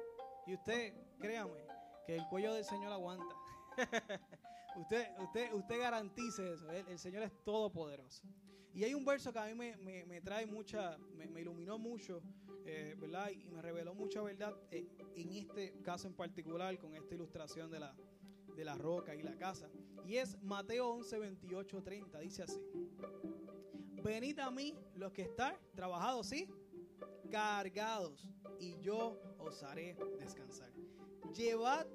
Y 0.49 0.55
usted, 0.55 0.93
créame, 1.21 1.65
que 2.05 2.17
el 2.17 2.27
cuello 2.27 2.53
del 2.53 2.65
Señor 2.65 2.93
aguanta. 2.93 3.40
usted, 4.77 5.09
usted, 5.19 5.53
usted 5.55 5.79
garantice 5.79 6.53
eso. 6.53 6.71
El, 6.71 6.99
Señor 6.99 7.23
es 7.23 7.33
todopoderoso. 7.45 8.23
Y 8.73 8.85
hay 8.85 8.95
un 8.95 9.05
verso 9.05 9.33
que 9.33 9.39
a 9.39 9.47
mí 9.47 9.55
me, 9.55 10.21
trae 10.21 10.47
mucha, 10.47 10.97
me, 11.17 11.41
iluminó 11.41 11.79
mucho, 11.79 12.23
eh, 12.65 12.95
¿verdad? 12.99 13.31
Y 13.31 13.49
me 13.49 13.61
reveló 13.61 13.95
mucha 13.95 14.23
verdad 14.23 14.55
eh, 14.71 14.87
en 15.17 15.33
este 15.33 15.81
caso 15.83 16.07
en 16.07 16.15
particular, 16.15 16.79
con 16.79 16.95
esta 16.95 17.15
ilustración 17.15 17.71
de 17.71 17.81
la, 17.81 17.95
de 18.57 18.65
la 18.65 18.77
roca 18.77 19.15
y 19.15 19.23
la 19.23 19.37
casa. 19.37 19.69
Y 20.05 20.17
es 20.17 20.41
Mateo 20.43 20.89
11, 20.91 21.19
28, 21.19 21.83
30. 21.83 22.19
Dice 22.21 22.43
así. 22.45 22.61
Venid 24.03 24.39
a 24.39 24.51
mí 24.51 24.75
los 24.95 25.13
que 25.13 25.23
están 25.23 25.57
trabajados, 25.75 26.29
¿sí? 26.29 26.49
Cargados, 27.31 28.27
y 28.59 28.79
yo 28.81 29.21
os 29.39 29.63
haré 29.63 29.97
descansar. 30.19 30.73
Llevad 31.35 31.87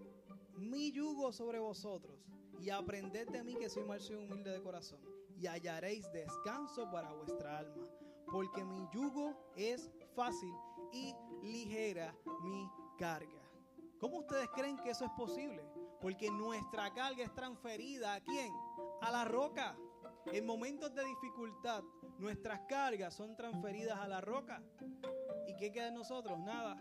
mi 0.58 0.92
yugo 0.92 1.32
sobre 1.32 1.60
vosotros 1.60 2.20
y 2.60 2.70
aprended 2.70 3.28
de 3.30 3.44
mí 3.44 3.56
que 3.56 3.70
soy 3.70 3.84
manso 3.84 4.14
y 4.14 4.16
humilde 4.16 4.52
de 4.52 4.62
corazón 4.62 5.00
y 5.38 5.48
hallaréis 5.48 6.10
descanso 6.12 6.90
para 6.90 7.12
vuestra 7.14 7.60
alma, 7.60 7.88
porque 8.32 8.64
mi 8.64 8.88
yugo 8.94 9.52
es 9.56 9.92
fácil 10.16 10.54
y 10.94 11.14
ligera 11.44 12.16
mi 12.44 12.70
carga. 12.98 13.42
¿Cómo 14.00 14.20
ustedes 14.20 14.48
creen 14.54 14.78
que 14.78 14.92
eso 14.92 15.06
es 15.06 15.12
posible? 15.12 15.64
Porque 16.02 16.30
nuestra 16.30 16.94
carga 16.94 17.24
es 17.24 17.34
transferida 17.34 18.14
a 18.14 18.22
quién? 18.22 18.54
A 19.02 19.12
la 19.12 19.26
roca. 19.26 19.76
En 20.32 20.46
momentos 20.46 20.94
de 20.94 21.04
dificultad, 21.04 21.84
nuestras 22.18 22.62
cargas 22.68 23.14
son 23.14 23.36
transferidas 23.36 23.98
a 24.00 24.08
la 24.08 24.22
roca. 24.22 24.62
¿Y 25.48 25.56
qué 25.56 25.72
queda 25.72 25.86
de 25.86 25.92
nosotros? 25.92 26.40
Nada. 26.40 26.78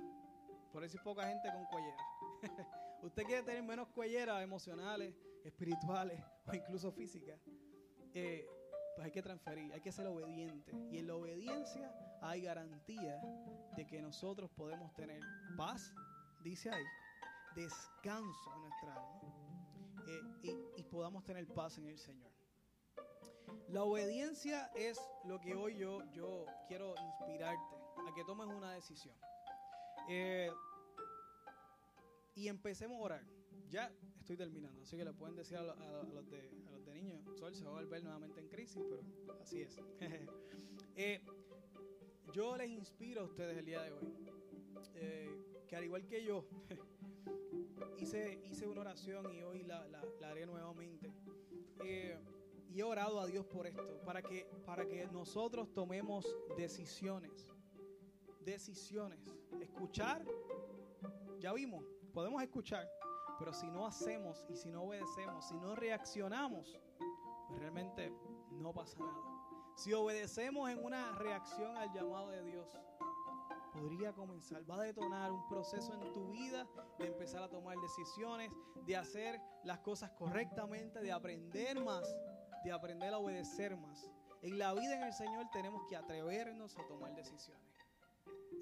Por 0.72 0.84
eso 0.84 0.98
hay 0.98 1.04
poca 1.04 1.26
gente 1.26 1.48
con 1.52 1.64
cuellera. 1.66 1.96
Usted 3.04 3.24
quiere 3.24 3.42
tener 3.42 3.62
menos 3.62 3.88
cuelleras 3.88 4.42
emocionales, 4.42 5.14
espirituales 5.44 6.18
o 6.46 6.54
incluso 6.54 6.90
físicas. 6.90 7.38
Eh, 8.14 8.46
pues 8.94 9.04
hay 9.04 9.10
que 9.10 9.22
transferir, 9.22 9.70
hay 9.74 9.80
que 9.82 9.92
ser 9.92 10.06
obediente. 10.06 10.72
Y 10.90 10.98
en 10.98 11.08
la 11.08 11.14
obediencia 11.14 11.94
hay 12.22 12.40
garantía 12.40 13.20
de 13.76 13.86
que 13.86 14.00
nosotros 14.00 14.50
podemos 14.50 14.94
tener 14.94 15.20
paz, 15.54 15.92
dice 16.42 16.70
ahí, 16.70 16.84
descanso 17.54 18.54
en 18.54 18.60
nuestra 18.62 18.94
alma 18.94 19.20
eh, 20.06 20.54
y, 20.78 20.82
podamos 20.84 21.24
tener 21.24 21.46
paz 21.48 21.76
en 21.76 21.86
el 21.86 21.98
Señor. 21.98 22.32
La 23.68 23.82
obediencia 23.82 24.70
es 24.74 24.98
lo 25.24 25.40
que 25.40 25.54
hoy 25.54 25.76
yo, 25.76 26.02
yo 26.12 26.46
quiero 26.68 26.94
inspirarte 26.96 27.76
a 28.08 28.14
que 28.14 28.24
tomes 28.24 28.46
una 28.46 28.72
decisión. 28.72 29.14
Eh, 30.08 30.50
y 32.34 32.48
empecemos 32.48 32.98
a 32.98 33.02
orar. 33.02 33.24
Ya 33.70 33.92
estoy 34.18 34.36
terminando, 34.36 34.82
así 34.82 34.96
que 34.96 35.04
le 35.04 35.12
pueden 35.12 35.36
decir 35.36 35.56
a, 35.56 35.62
los, 35.64 36.30
de, 36.30 36.50
niños, 36.94 37.20
Sol 37.36 37.54
se 37.54 37.64
va 37.64 37.70
a 37.70 37.74
volver 37.74 38.02
nuevamente 38.02 38.40
en 38.40 38.48
crisis, 38.48 38.82
pero 38.88 39.02
así 39.40 39.62
es. 39.62 39.78
Eh, 40.96 41.20
yo 42.32 42.56
les 42.56 42.70
inspiro 42.70 43.22
a 43.22 43.24
ustedes 43.24 43.58
el 43.58 43.64
día 43.64 43.82
de 43.82 43.90
hoy, 43.90 44.14
eh, 44.94 45.28
que 45.66 45.74
al 45.74 45.82
igual 45.82 46.06
que 46.06 46.24
yo, 46.24 46.46
hice, 47.98 48.40
hice 48.44 48.68
una 48.68 48.82
oración 48.82 49.32
y 49.34 49.42
hoy 49.42 49.64
la, 49.64 49.88
la, 49.88 50.30
haré 50.30 50.46
nuevamente. 50.46 51.12
y 51.84 52.78
he 52.78 52.82
orado 52.84 53.18
a 53.20 53.26
Dios 53.26 53.44
por 53.46 53.66
esto, 53.66 54.00
para 54.04 54.22
que, 54.22 54.46
para 54.64 54.86
que 54.86 55.04
nosotros 55.08 55.72
tomemos 55.74 56.24
decisiones. 56.56 57.52
Decisiones. 58.44 59.18
Escuchar, 59.60 60.24
ya 61.40 61.52
vimos, 61.52 61.84
podemos 62.14 62.42
escuchar, 62.42 62.88
pero 63.38 63.52
si 63.52 63.66
no 63.70 63.86
hacemos 63.86 64.46
y 64.48 64.56
si 64.56 64.70
no 64.70 64.84
obedecemos, 64.84 65.48
si 65.48 65.58
no 65.58 65.74
reaccionamos, 65.74 66.78
pues 67.48 67.60
realmente 67.60 68.16
no 68.52 68.72
pasa 68.72 68.98
nada. 69.00 69.20
Si 69.76 69.92
obedecemos 69.92 70.70
en 70.70 70.82
una 70.82 71.12
reacción 71.18 71.76
al 71.76 71.92
llamado 71.92 72.28
de 72.28 72.44
Dios, 72.44 72.78
podría 73.72 74.12
comenzar, 74.12 74.68
va 74.70 74.76
a 74.76 74.82
detonar 74.82 75.32
un 75.32 75.48
proceso 75.48 75.92
en 75.94 76.12
tu 76.12 76.30
vida 76.30 76.64
de 76.98 77.08
empezar 77.08 77.42
a 77.42 77.50
tomar 77.50 77.76
decisiones, 77.78 78.52
de 78.86 78.96
hacer 78.96 79.40
las 79.64 79.80
cosas 79.80 80.12
correctamente, 80.12 81.00
de 81.00 81.10
aprender 81.10 81.82
más, 81.82 82.16
de 82.62 82.70
aprender 82.70 83.12
a 83.12 83.18
obedecer 83.18 83.76
más. 83.76 84.08
En 84.42 84.58
la 84.58 84.72
vida 84.74 84.94
en 84.94 85.02
el 85.02 85.12
Señor 85.12 85.46
tenemos 85.52 85.82
que 85.88 85.96
atrevernos 85.96 86.78
a 86.78 86.86
tomar 86.86 87.12
decisiones 87.16 87.73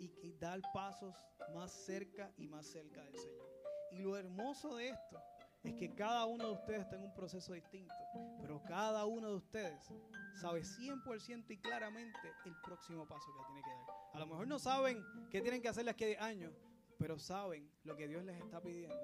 y, 0.02 0.32
dar 0.32 0.60
pasos 0.72 1.14
más 1.54 1.70
cerca 1.70 2.32
y 2.36 2.46
más 2.46 2.66
cerca 2.66 3.02
del 3.04 3.16
Señor. 3.16 3.48
Y 3.92 3.98
lo 3.98 4.16
hermoso 4.16 4.76
de 4.76 4.88
esto 4.88 5.22
es 5.62 5.74
que 5.74 5.94
cada 5.94 6.24
uno 6.26 6.46
de 6.46 6.52
ustedes 6.52 6.80
está 6.80 6.96
en 6.96 7.04
un 7.04 7.14
proceso 7.14 7.52
distinto, 7.52 7.94
pero 8.40 8.62
cada 8.64 9.04
uno 9.04 9.28
de 9.28 9.36
ustedes 9.36 9.92
sabe 10.40 10.62
100% 10.62 11.50
y 11.50 11.58
claramente 11.58 12.18
el 12.44 12.54
próximo 12.64 13.06
paso 13.06 13.26
que 13.32 13.44
tiene 13.46 13.62
que 13.62 13.70
dar. 13.70 13.96
A 14.14 14.18
lo 14.18 14.26
mejor 14.26 14.48
no 14.48 14.58
saben 14.58 15.04
qué 15.30 15.40
tienen 15.40 15.62
que 15.62 15.68
hacer 15.68 15.84
las 15.84 15.94
que 15.94 16.16
años, 16.18 16.52
pero 16.98 17.18
saben 17.18 17.70
lo 17.84 17.96
que 17.96 18.08
Dios 18.08 18.24
les 18.24 18.40
está 18.40 18.60
pidiendo. 18.60 18.96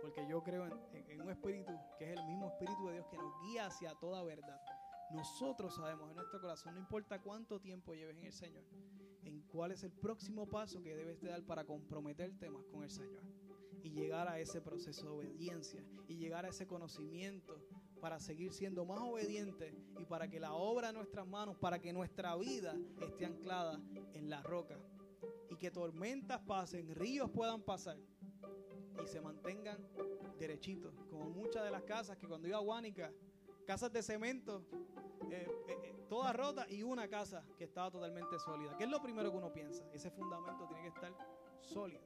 Porque 0.00 0.26
yo 0.28 0.42
creo 0.42 0.66
en, 0.66 1.20
un 1.20 1.30
espíritu 1.30 1.72
que 1.98 2.12
es 2.12 2.18
el 2.18 2.24
mismo 2.26 2.48
espíritu 2.48 2.86
de 2.86 2.94
Dios 2.94 3.06
que 3.10 3.18
nos 3.18 3.32
guía 3.42 3.66
hacia 3.66 3.94
toda 3.96 4.22
verdad. 4.22 4.60
Nosotros 5.10 5.74
sabemos 5.74 6.08
en 6.10 6.16
nuestro 6.16 6.40
corazón, 6.40 6.74
no 6.74 6.80
importa 6.80 7.20
cuánto 7.20 7.60
tiempo 7.60 7.94
lleves 7.94 8.16
en 8.16 8.24
el 8.24 8.32
Señor, 8.32 8.64
en 8.72 9.09
cuál 9.52 9.72
es 9.72 9.82
el 9.82 9.92
próximo 9.92 10.46
paso 10.46 10.82
que 10.82 10.94
debes 10.94 11.20
de 11.20 11.28
dar 11.28 11.42
para 11.44 11.64
comprometerte 11.64 12.48
más 12.50 12.64
con 12.66 12.84
el 12.84 12.90
Señor 12.90 13.22
y 13.82 13.90
llegar 13.90 14.28
a 14.28 14.38
ese 14.38 14.60
proceso 14.60 15.04
de 15.06 15.10
obediencia 15.10 15.82
y 16.06 16.16
llegar 16.16 16.44
a 16.44 16.48
ese 16.48 16.66
conocimiento 16.66 17.60
para 18.00 18.18
seguir 18.18 18.52
siendo 18.52 18.84
más 18.84 19.00
obedientes 19.00 19.74
y 19.98 20.04
para 20.04 20.28
que 20.28 20.40
la 20.40 20.54
obra 20.54 20.88
de 20.88 20.94
nuestras 20.94 21.26
manos, 21.26 21.56
para 21.56 21.78
que 21.78 21.92
nuestra 21.92 22.36
vida 22.36 22.76
esté 23.00 23.26
anclada 23.26 23.80
en 24.14 24.30
la 24.30 24.42
roca 24.42 24.78
y 25.50 25.56
que 25.56 25.70
tormentas 25.70 26.40
pasen, 26.40 26.94
ríos 26.94 27.30
puedan 27.30 27.62
pasar 27.62 27.98
y 29.02 29.06
se 29.06 29.20
mantengan 29.20 29.78
derechitos, 30.38 30.94
como 31.10 31.28
muchas 31.30 31.64
de 31.64 31.70
las 31.70 31.82
casas 31.82 32.16
que 32.16 32.26
cuando 32.26 32.48
iba 32.48 32.56
a 32.56 32.60
Guánica, 32.60 33.12
casas 33.66 33.92
de 33.92 34.02
cemento, 34.02 34.64
eh, 35.30 35.46
eh, 35.68 35.89
todas 36.10 36.34
rotas 36.34 36.68
y 36.68 36.82
una 36.82 37.08
casa 37.08 37.44
que 37.56 37.64
estaba 37.64 37.88
totalmente 37.88 38.36
sólida. 38.40 38.76
¿Qué 38.76 38.82
es 38.82 38.90
lo 38.90 39.00
primero 39.00 39.30
que 39.30 39.36
uno 39.36 39.52
piensa? 39.52 39.84
Ese 39.92 40.10
fundamento 40.10 40.66
tiene 40.66 40.82
que 40.82 40.88
estar 40.88 41.14
sólido. 41.60 42.02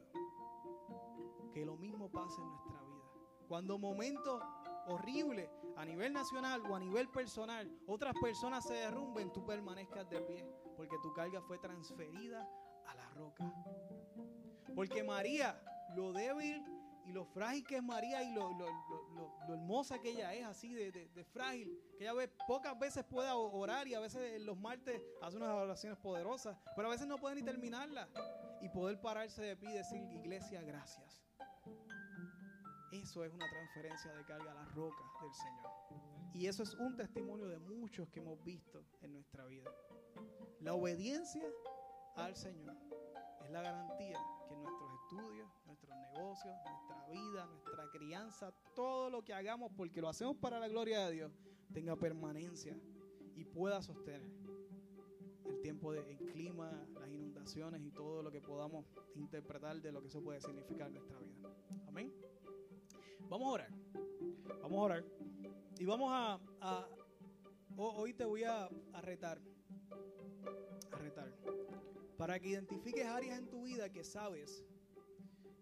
Que 1.55 1.65
lo 1.65 1.79
mismo 1.79 2.11
pase 2.11 2.39
en 2.39 2.49
nuestra 2.51 2.83
vida. 2.83 3.03
Cuando 3.49 3.79
momentos 3.79 4.43
horribles 4.89 5.49
a 5.77 5.87
nivel 5.87 6.13
nacional 6.13 6.63
o 6.71 6.77
a 6.77 6.81
nivel 6.81 7.09
personal, 7.09 7.67
otras 7.87 8.15
personas 8.21 8.67
se 8.67 8.75
derrumben, 8.75 9.33
tú 9.33 9.47
permanezcas 9.47 10.09
de 10.11 10.21
pie, 10.21 10.47
porque 10.77 10.99
tu 11.03 11.11
carga 11.15 11.41
fue 11.41 11.59
transferida 11.59 12.47
a 12.87 12.95
la 12.95 13.09
roca. 13.09 13.51
Porque 14.75 15.03
María, 15.03 15.59
lo 15.97 16.13
débil 16.13 16.63
y 17.07 17.13
lo 17.13 17.25
frágil 17.25 17.65
que 17.65 17.77
es 17.77 17.83
María 17.83 18.23
y 18.23 18.33
lo, 18.33 18.51
hermosa 19.49 19.99
que 19.99 20.11
ella 20.11 20.33
es, 20.35 20.45
así 20.45 20.75
de, 20.75 21.25
frágil, 21.33 21.79
que 21.99 22.05
ella 22.05 22.13
ve, 22.15 22.29
pocas 22.47 22.79
veces 22.79 23.05
puede 23.05 23.31
orar 23.31 23.87
y 23.87 23.95
a 23.95 24.01
veces 24.01 24.41
los 24.43 24.59
martes 24.59 25.01
hace 25.23 25.37
unas 25.37 25.51
oraciones 25.51 25.99
poderosas, 25.99 26.57
pero 26.75 26.89
a 26.89 26.91
veces 26.91 27.07
no 27.07 27.19
puede 27.19 27.37
ni 27.37 27.43
terminarla 27.43 28.09
y 28.63 28.69
poder 28.69 29.01
pararse 29.01 29.43
de 29.43 29.57
pie 29.57 29.71
y 29.71 29.75
decir, 29.75 30.03
iglesia, 30.13 30.63
gracias. 30.63 31.23
Eso 32.93 33.25
es 33.25 33.33
una 33.33 33.49
transferencia 33.51 34.13
de 34.15 34.25
carga 34.25 34.53
a 34.53 34.55
la 34.55 34.65
roca 34.67 35.03
del 35.21 35.35
Señor. 35.35 35.71
Y 36.33 36.47
eso 36.47 36.63
es 36.63 36.75
un 36.75 36.97
testimonio 36.97 37.49
de 37.49 37.59
muchos 37.59 38.09
que 38.09 38.21
hemos 38.21 38.43
visto 38.45 38.85
en 39.03 39.13
nuestra 39.13 39.45
vida. 39.47 39.71
La 40.61 40.75
obediencia 40.75 41.45
al 42.17 42.37
Señor 42.37 42.77
es 43.45 43.51
la 43.51 43.63
garantía 43.63 44.19
que 44.49 44.57
nuestros 44.57 44.94
estudios, 45.05 45.49
nuestros 45.67 45.95
negocios, 45.97 46.55
nuestra 46.65 47.07
vida, 47.09 47.47
nuestra 47.47 47.91
crianza, 47.91 48.53
todo 48.75 49.11
lo 49.11 49.23
que 49.23 49.35
hagamos, 49.35 49.71
porque 49.77 50.01
lo 50.01 50.09
hacemos 50.09 50.37
para 50.37 50.59
la 50.59 50.69
gloria 50.69 51.07
de 51.07 51.13
Dios, 51.13 51.33
tenga 51.73 51.97
permanencia 51.97 52.77
y 53.37 53.45
pueda 53.45 53.83
sostener 53.83 54.23
el 55.45 55.61
tiempo 55.61 55.93
del 55.93 56.17
clima, 56.17 56.87
las 56.95 57.11
inundaciones 57.11 57.83
y 57.83 57.91
todo 57.91 58.23
lo 58.23 58.31
que 58.31 58.41
podamos 58.41 58.87
interpretar 59.15 59.81
de 59.81 59.93
lo 59.93 60.01
que 60.01 60.09
eso 60.09 60.23
puede 60.23 60.41
significar 60.41 60.89
en 60.89 60.95
nuestra 60.95 61.19
vida. 61.19 61.55
Amén. 61.87 62.13
Vamos 63.29 63.49
a 63.49 63.51
orar. 63.51 63.71
Vamos 64.63 64.79
a 64.79 64.83
orar. 64.83 65.05
Y 65.79 65.85
vamos 65.85 66.09
a, 66.13 66.89
hoy 67.77 68.15
te 68.15 68.25
voy 68.25 68.45
a, 68.45 68.69
a 68.93 69.01
retar. 69.03 69.39
A 70.93 70.97
retar. 70.97 71.31
Para 72.17 72.39
que 72.39 72.49
identifiques 72.49 73.05
áreas 73.05 73.39
en 73.39 73.51
tu 73.51 73.65
vida 73.65 73.91
que 73.91 74.05
sabes 74.05 74.65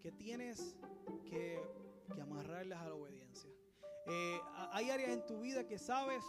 que 0.03 0.13
tienes 0.13 0.77
que, 1.25 1.63
amarrarlas 2.21 2.81
a 2.83 2.89
la 2.89 2.95
obediencia. 2.95 3.51
Eh, 4.07 4.39
hay 4.73 4.91
áreas 4.91 5.11
en 5.11 5.25
tu 5.25 5.41
vida 5.41 5.67
que 5.67 5.79
sabes 5.79 6.23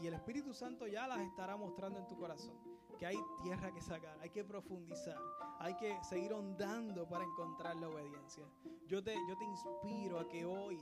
y 0.00 0.06
el 0.06 0.14
Espíritu 0.14 0.54
Santo 0.54 0.86
ya 0.86 1.06
las 1.06 1.20
estará 1.20 1.56
mostrando 1.56 1.98
en 1.98 2.06
tu 2.06 2.16
corazón. 2.16 2.56
Que 2.98 3.06
hay 3.06 3.16
tierra 3.42 3.72
que 3.72 3.80
sacar, 3.80 4.18
hay 4.20 4.30
que 4.30 4.44
profundizar, 4.44 5.18
hay 5.58 5.74
que 5.76 5.96
seguir 6.04 6.32
ondando 6.34 7.08
para 7.08 7.24
encontrar 7.24 7.76
la 7.76 7.88
obediencia. 7.88 8.44
Yo 8.86 9.02
te, 9.02 9.14
yo 9.28 9.38
te 9.38 9.44
inspiro 9.44 10.18
a 10.18 10.28
que 10.28 10.44
hoy 10.44 10.78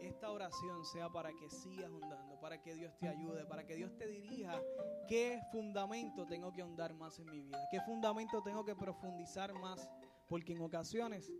esta 0.00 0.30
oración 0.30 0.84
sea 0.84 1.08
para 1.08 1.32
que 1.32 1.48
sigas 1.50 1.90
ondando, 1.90 2.40
para 2.40 2.60
que 2.60 2.74
Dios 2.74 2.92
te 2.98 3.08
ayude, 3.08 3.44
para 3.46 3.64
que 3.64 3.76
Dios 3.76 3.96
te 3.96 4.08
dirija 4.08 4.60
qué 5.06 5.40
fundamento 5.52 6.26
tengo 6.26 6.52
que 6.52 6.64
ondar 6.64 6.94
más 6.94 7.18
en 7.20 7.26
mi 7.26 7.40
vida, 7.40 7.68
qué 7.70 7.80
fundamento 7.82 8.42
tengo 8.42 8.64
que 8.64 8.74
profundizar 8.74 9.52
más, 9.54 9.88
porque 10.28 10.54
en 10.54 10.62
ocasiones 10.62 11.32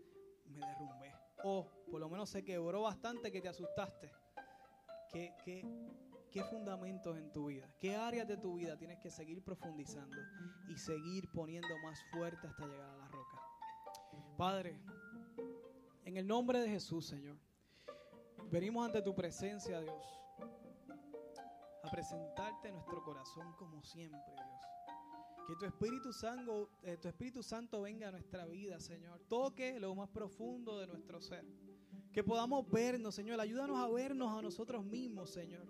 me 0.53 0.67
derrumbé. 0.67 1.13
O 1.45 1.67
por 1.91 2.01
lo 2.01 2.09
menos 2.09 2.31
se 2.31 2.45
quebró 2.45 2.83
bastante 2.83 3.33
que 3.33 3.41
te 3.41 3.49
asustaste. 3.49 4.11
¿Qué, 5.11 5.35
qué, 5.45 5.65
qué 6.31 6.45
fundamentos 6.45 7.17
en 7.19 7.31
tu 7.33 7.47
vida? 7.47 7.69
¿Qué 7.79 7.97
áreas 7.97 8.27
de 8.27 8.37
tu 8.37 8.55
vida 8.55 8.77
tienes 8.77 8.99
que 8.99 9.11
seguir 9.11 9.43
profundizando 9.43 10.17
y 10.69 10.77
seguir 10.79 11.31
poniendo 11.33 11.77
más 11.83 11.99
fuerte 12.13 12.47
hasta 12.47 12.67
llegar 12.67 12.89
a 12.89 12.97
la 12.97 13.09
roca? 13.09 13.41
Padre, 14.37 14.81
en 16.05 16.17
el 16.17 16.27
nombre 16.27 16.61
de 16.61 16.69
Jesús, 16.69 17.07
Señor, 17.07 17.37
venimos 18.51 18.85
ante 18.87 19.03
tu 19.03 19.15
presencia, 19.15 19.81
Dios, 19.81 20.21
a 21.83 21.91
presentarte 21.91 22.73
nuestro 22.73 23.03
corazón 23.03 23.55
como 23.57 23.83
siempre, 23.83 24.33
Dios. 24.35 24.72
Que 25.47 25.57
tu 25.57 25.65
Espíritu 25.65 26.13
Santo, 26.13 26.71
eh, 26.83 26.97
tu 26.97 27.09
Espíritu 27.09 27.43
Santo 27.43 27.83
venga 27.83 28.09
a 28.09 28.11
nuestra 28.13 28.47
vida, 28.47 28.79
Señor. 28.79 29.21
Toque 29.29 29.79
lo 29.81 29.95
más 29.95 30.09
profundo 30.09 30.79
de 30.79 30.87
nuestro 30.87 31.21
ser. 31.21 31.45
Que 32.13 32.23
podamos 32.23 32.69
vernos, 32.71 33.15
Señor. 33.15 33.41
Ayúdanos 33.41 33.77
a 33.79 33.89
vernos 33.89 34.31
a 34.33 34.41
nosotros 34.41 34.85
mismos, 34.85 35.31
Señor. 35.31 35.67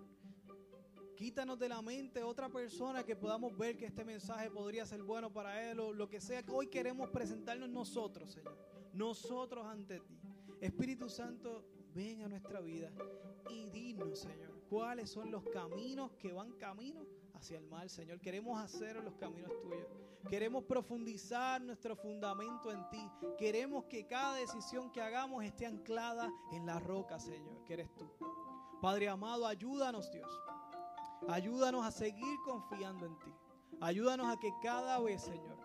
Quítanos 1.15 1.57
de 1.57 1.69
la 1.69 1.81
mente 1.81 2.23
otra 2.23 2.49
persona 2.49 3.03
que 3.03 3.15
podamos 3.15 3.57
ver 3.57 3.77
que 3.77 3.85
este 3.85 4.03
mensaje 4.03 4.51
podría 4.51 4.85
ser 4.85 5.03
bueno 5.03 5.31
para 5.31 5.69
él 5.69 5.79
o 5.79 5.93
lo 5.93 6.09
que 6.09 6.19
sea 6.19 6.43
que 6.43 6.51
hoy 6.51 6.67
queremos 6.67 7.09
presentarnos 7.09 7.69
nosotros, 7.69 8.31
Señor. 8.31 8.57
Nosotros 8.93 9.65
ante 9.65 9.99
ti. 10.01 10.19
Espíritu 10.59 11.09
Santo, 11.09 11.65
ven 11.93 12.21
a 12.23 12.27
nuestra 12.27 12.61
vida 12.61 12.91
y 13.49 13.65
dinos, 13.67 14.19
Señor, 14.19 14.61
cuáles 14.69 15.09
son 15.09 15.31
los 15.31 15.43
caminos 15.49 16.11
que 16.13 16.33
van 16.33 16.53
camino 16.53 17.05
hacia 17.43 17.57
el 17.57 17.67
mal, 17.67 17.89
Señor. 17.89 18.21
Queremos 18.21 18.57
hacer 18.57 18.95
los 19.03 19.15
caminos 19.15 19.51
tuyos. 19.61 19.85
Queremos 20.29 20.63
profundizar 20.63 21.61
nuestro 21.61 21.93
fundamento 21.93 22.71
en 22.71 22.89
ti. 22.89 23.11
Queremos 23.37 23.83
que 23.85 24.07
cada 24.07 24.35
decisión 24.35 24.89
que 24.93 25.01
hagamos 25.01 25.43
esté 25.43 25.65
anclada 25.65 26.31
en 26.53 26.65
la 26.65 26.79
roca, 26.79 27.19
Señor, 27.19 27.65
que 27.65 27.73
eres 27.73 27.93
tú. 27.95 28.09
Padre 28.81 29.09
amado, 29.09 29.45
ayúdanos, 29.45 30.09
Dios. 30.09 30.29
Ayúdanos 31.27 31.85
a 31.85 31.91
seguir 31.91 32.37
confiando 32.45 33.05
en 33.05 33.19
ti. 33.19 33.33
Ayúdanos 33.81 34.27
a 34.27 34.39
que 34.39 34.53
cada 34.61 35.01
vez, 35.01 35.23
Señor, 35.23 35.57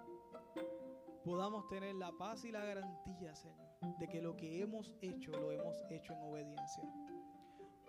podamos 1.25 1.69
tener 1.69 1.95
la 1.95 2.11
paz 2.11 2.45
y 2.45 2.51
la 2.51 2.65
garantía, 2.65 3.37
Señor, 3.37 3.69
de 4.01 4.09
que 4.09 4.21
lo 4.21 4.37
que 4.37 4.63
hemos 4.63 4.93
hecho 5.01 5.31
lo 5.31 5.53
hemos 5.53 5.77
hecho 5.91 6.13
en 6.13 6.23
obediencia. 6.23 6.83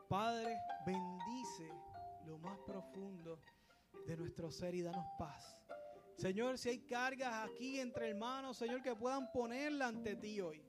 Padre, 0.07 0.55
bendice 0.85 1.69
lo 2.25 2.37
más 2.37 2.59
profundo 2.59 3.39
de 4.05 4.17
nuestro 4.17 4.51
ser 4.51 4.75
y 4.75 4.81
danos 4.81 5.05
paz. 5.17 5.59
Señor, 6.15 6.57
si 6.57 6.69
hay 6.69 6.79
cargas 6.79 7.49
aquí 7.49 7.79
entre 7.79 8.09
hermanos, 8.09 8.57
Señor, 8.57 8.81
que 8.81 8.93
puedan 8.93 9.31
ponerla 9.31 9.87
ante 9.87 10.15
ti 10.15 10.41
hoy. 10.41 10.61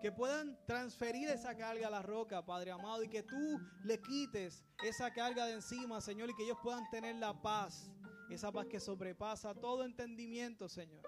Que 0.00 0.10
puedan 0.12 0.58
transferir 0.66 1.28
esa 1.28 1.54
carga 1.56 1.88
a 1.88 1.90
la 1.90 2.02
roca, 2.02 2.44
Padre 2.44 2.70
amado, 2.70 3.02
y 3.02 3.08
que 3.08 3.22
tú 3.22 3.58
le 3.84 4.00
quites 4.00 4.64
esa 4.82 5.12
carga 5.12 5.46
de 5.46 5.54
encima, 5.54 6.00
Señor, 6.00 6.30
y 6.30 6.34
que 6.34 6.44
ellos 6.44 6.58
puedan 6.62 6.88
tener 6.90 7.16
la 7.16 7.34
paz, 7.34 7.90
esa 8.30 8.50
paz 8.50 8.66
que 8.66 8.80
sobrepasa 8.80 9.54
todo 9.54 9.84
entendimiento, 9.84 10.68
Señor. 10.68 11.02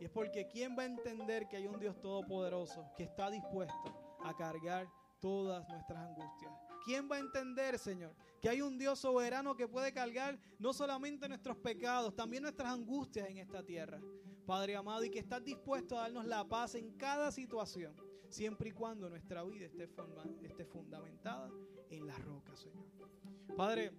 Y 0.00 0.04
es 0.04 0.10
porque 0.10 0.48
¿quién 0.48 0.76
va 0.78 0.82
a 0.82 0.86
entender 0.86 1.46
que 1.46 1.58
hay 1.58 1.66
un 1.66 1.78
Dios 1.78 2.00
todopoderoso 2.00 2.90
que 2.96 3.04
está 3.04 3.30
dispuesto 3.30 4.18
a 4.24 4.34
cargar 4.34 4.88
todas 5.20 5.68
nuestras 5.68 5.98
angustias? 5.98 6.69
¿Quién 6.84 7.10
va 7.10 7.16
a 7.16 7.20
entender, 7.20 7.78
Señor, 7.78 8.14
que 8.40 8.48
hay 8.48 8.62
un 8.62 8.78
Dios 8.78 8.98
soberano 8.98 9.54
que 9.56 9.68
puede 9.68 9.92
cargar 9.92 10.38
no 10.58 10.72
solamente 10.72 11.28
nuestros 11.28 11.56
pecados, 11.58 12.14
también 12.14 12.42
nuestras 12.42 12.72
angustias 12.72 13.28
en 13.28 13.38
esta 13.38 13.62
tierra? 13.62 14.00
Padre 14.46 14.76
amado, 14.76 15.04
y 15.04 15.10
que 15.10 15.18
estás 15.18 15.44
dispuesto 15.44 15.96
a 15.98 16.02
darnos 16.02 16.26
la 16.26 16.44
paz 16.48 16.74
en 16.74 16.92
cada 16.96 17.30
situación, 17.30 17.94
siempre 18.28 18.70
y 18.70 18.72
cuando 18.72 19.08
nuestra 19.08 19.44
vida 19.44 19.66
esté, 19.66 19.88
esté 20.42 20.64
fundamentada 20.64 21.50
en 21.90 22.06
la 22.06 22.16
roca, 22.18 22.56
Señor. 22.56 22.86
Padre, 23.56 23.92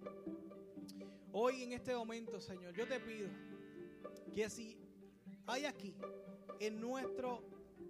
hoy 1.32 1.62
en 1.62 1.72
este 1.72 1.94
momento, 1.94 2.40
Señor, 2.40 2.74
yo 2.74 2.86
te 2.86 3.00
pido 3.00 3.28
que 4.34 4.50
si 4.50 4.76
hay 5.46 5.64
aquí, 5.64 5.94
en 6.60 6.80
nuestro 6.80 7.42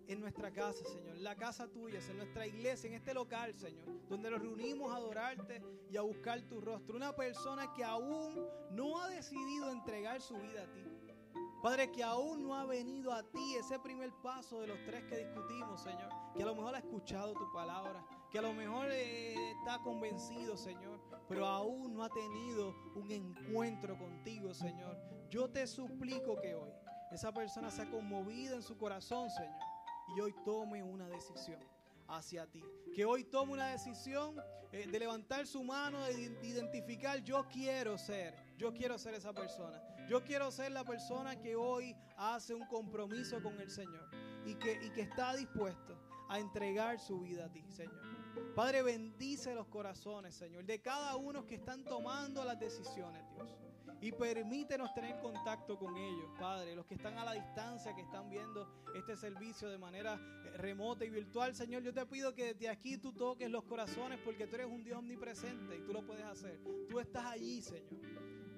en 0.09 0.21
nuestra 0.21 0.51
casa, 0.51 0.85
Señor, 0.85 1.17
la 1.17 1.37
casa 1.37 1.69
tuya, 1.69 1.99
en 2.09 2.17
nuestra 2.17 2.47
iglesia, 2.47 2.89
en 2.89 2.95
este 2.95 3.15
local, 3.15 3.55
Señor, 3.55 3.87
donde 4.09 4.31
nos 4.31 4.41
reunimos 4.41 4.93
a 4.93 4.97
adorarte 4.97 5.63
y 5.91 5.97
a 5.97 6.03
buscar 6.03 6.41
tu 6.43 6.61
rostro. 6.61 6.97
Una 6.97 7.15
persona 7.15 7.73
que 7.75 7.85
aún 7.85 8.47
no 8.71 9.01
ha 9.01 9.09
decidido 9.09 9.71
entregar 9.71 10.21
su 10.21 10.37
vida 10.37 10.63
a 10.63 10.73
ti. 10.73 10.85
Padre, 11.63 11.93
que 11.93 12.03
aún 12.03 12.43
no 12.43 12.57
ha 12.57 12.65
venido 12.65 13.13
a 13.13 13.23
ti 13.23 13.55
ese 13.55 13.79
primer 13.79 14.13
paso 14.23 14.61
de 14.61 14.67
los 14.67 14.79
tres 14.85 15.05
que 15.05 15.19
discutimos, 15.19 15.81
Señor. 15.81 16.11
Que 16.35 16.43
a 16.43 16.47
lo 16.47 16.57
mejor 16.57 16.75
ha 16.75 16.79
escuchado 16.79 17.35
tu 17.35 17.53
palabra, 17.53 18.05
que 18.31 18.39
a 18.39 18.43
lo 18.43 18.53
mejor 18.53 18.89
eh, 18.91 19.53
está 19.53 19.79
convencido, 19.79 20.57
Señor, 20.57 21.01
pero 21.29 21.47
aún 21.47 21.95
no 21.95 22.03
ha 22.03 22.09
tenido 22.09 22.75
un 22.97 23.11
encuentro 23.13 23.97
contigo, 23.97 24.53
Señor. 24.53 24.99
Yo 25.31 25.49
te 25.49 25.67
suplico 25.69 26.41
que 26.41 26.55
hoy 26.55 26.73
esa 27.13 27.33
persona 27.33 27.71
sea 27.71 27.89
conmovida 27.89 28.57
en 28.57 28.63
su 28.63 28.77
corazón, 28.77 29.31
Señor 29.31 29.72
y 30.17 30.21
hoy 30.21 30.35
tome 30.45 30.83
una 30.83 31.09
decisión 31.09 31.59
hacia 32.09 32.47
ti. 32.47 32.63
Que 32.95 33.05
hoy 33.05 33.25
tome 33.25 33.53
una 33.53 33.69
decisión 33.69 34.37
eh, 34.73 34.87
de 34.87 34.99
levantar 34.99 35.47
su 35.47 35.63
mano, 35.63 36.03
de 36.05 36.35
identificar, 36.43 37.23
yo 37.23 37.47
quiero 37.49 37.99
ser, 37.99 38.35
yo 38.57 38.73
quiero 38.73 38.99
ser 38.99 39.15
esa 39.15 39.33
persona. 39.33 39.83
Yo 40.09 40.23
quiero 40.23 40.51
ser 40.51 40.73
la 40.73 40.85
persona 40.85 41.39
que 41.39 41.55
hoy 41.57 41.95
hace 42.17 42.55
un 42.55 42.67
compromiso 42.67 43.43
con 43.43 43.61
el 43.61 43.71
Señor 43.71 44.11
y 44.45 44.55
que, 44.57 44.79
y 44.83 44.91
que 44.91 45.03
está 45.03 45.35
dispuesto 45.37 45.97
a 46.29 46.39
entregar 46.39 46.99
su 46.99 47.21
vida 47.21 47.47
a 47.47 47.53
ti, 47.53 47.63
Señor. 47.71 48.01
Padre, 48.55 48.83
bendice 48.83 49.55
los 49.55 49.69
corazones, 49.69 50.35
Señor, 50.35 50.65
de 50.65 50.81
cada 50.81 51.17
uno 51.17 51.47
que 51.47 51.55
están 51.55 51.85
tomando 51.85 52.45
las 52.45 52.59
decisiones, 52.59 53.23
Dios. 53.35 53.49
Y 54.03 54.11
permítenos 54.11 54.93
tener 54.95 55.21
contacto 55.21 55.79
con 55.79 55.97
ellos, 55.97 56.29
Padre. 56.37 56.75
Los 56.75 56.87
que 56.87 56.95
están 56.95 57.17
a 57.19 57.25
la 57.25 57.35
distancia, 57.35 57.95
que 57.95 58.03
están 58.03 58.29
viendo 58.29 58.69
este 58.97 59.17
servicio 59.17 59.71
de 59.71 59.79
manera 59.79 60.19
eh, 60.45 60.57
remota 60.57 61.05
y 61.05 61.11
virtual, 61.11 61.55
Señor, 61.55 61.85
yo 61.85 61.95
te 61.95 62.05
pido 62.07 62.35
que 62.35 62.53
desde 62.53 62.69
aquí 62.69 62.99
tú 62.99 63.13
toques 63.13 63.49
los 63.49 63.63
corazones 63.63 64.19
porque 64.25 64.49
tú 64.49 64.57
eres 64.57 64.67
un 64.67 64.83
Dios 64.83 64.99
omnipresente 64.99 65.79
y 65.79 65.83
tú 65.83 65.93
lo 65.93 66.05
puedes 66.05 66.25
hacer. 66.25 66.61
Tú 66.91 66.99
estás 66.99 67.27
allí, 67.27 67.63
Señor. 67.63 68.03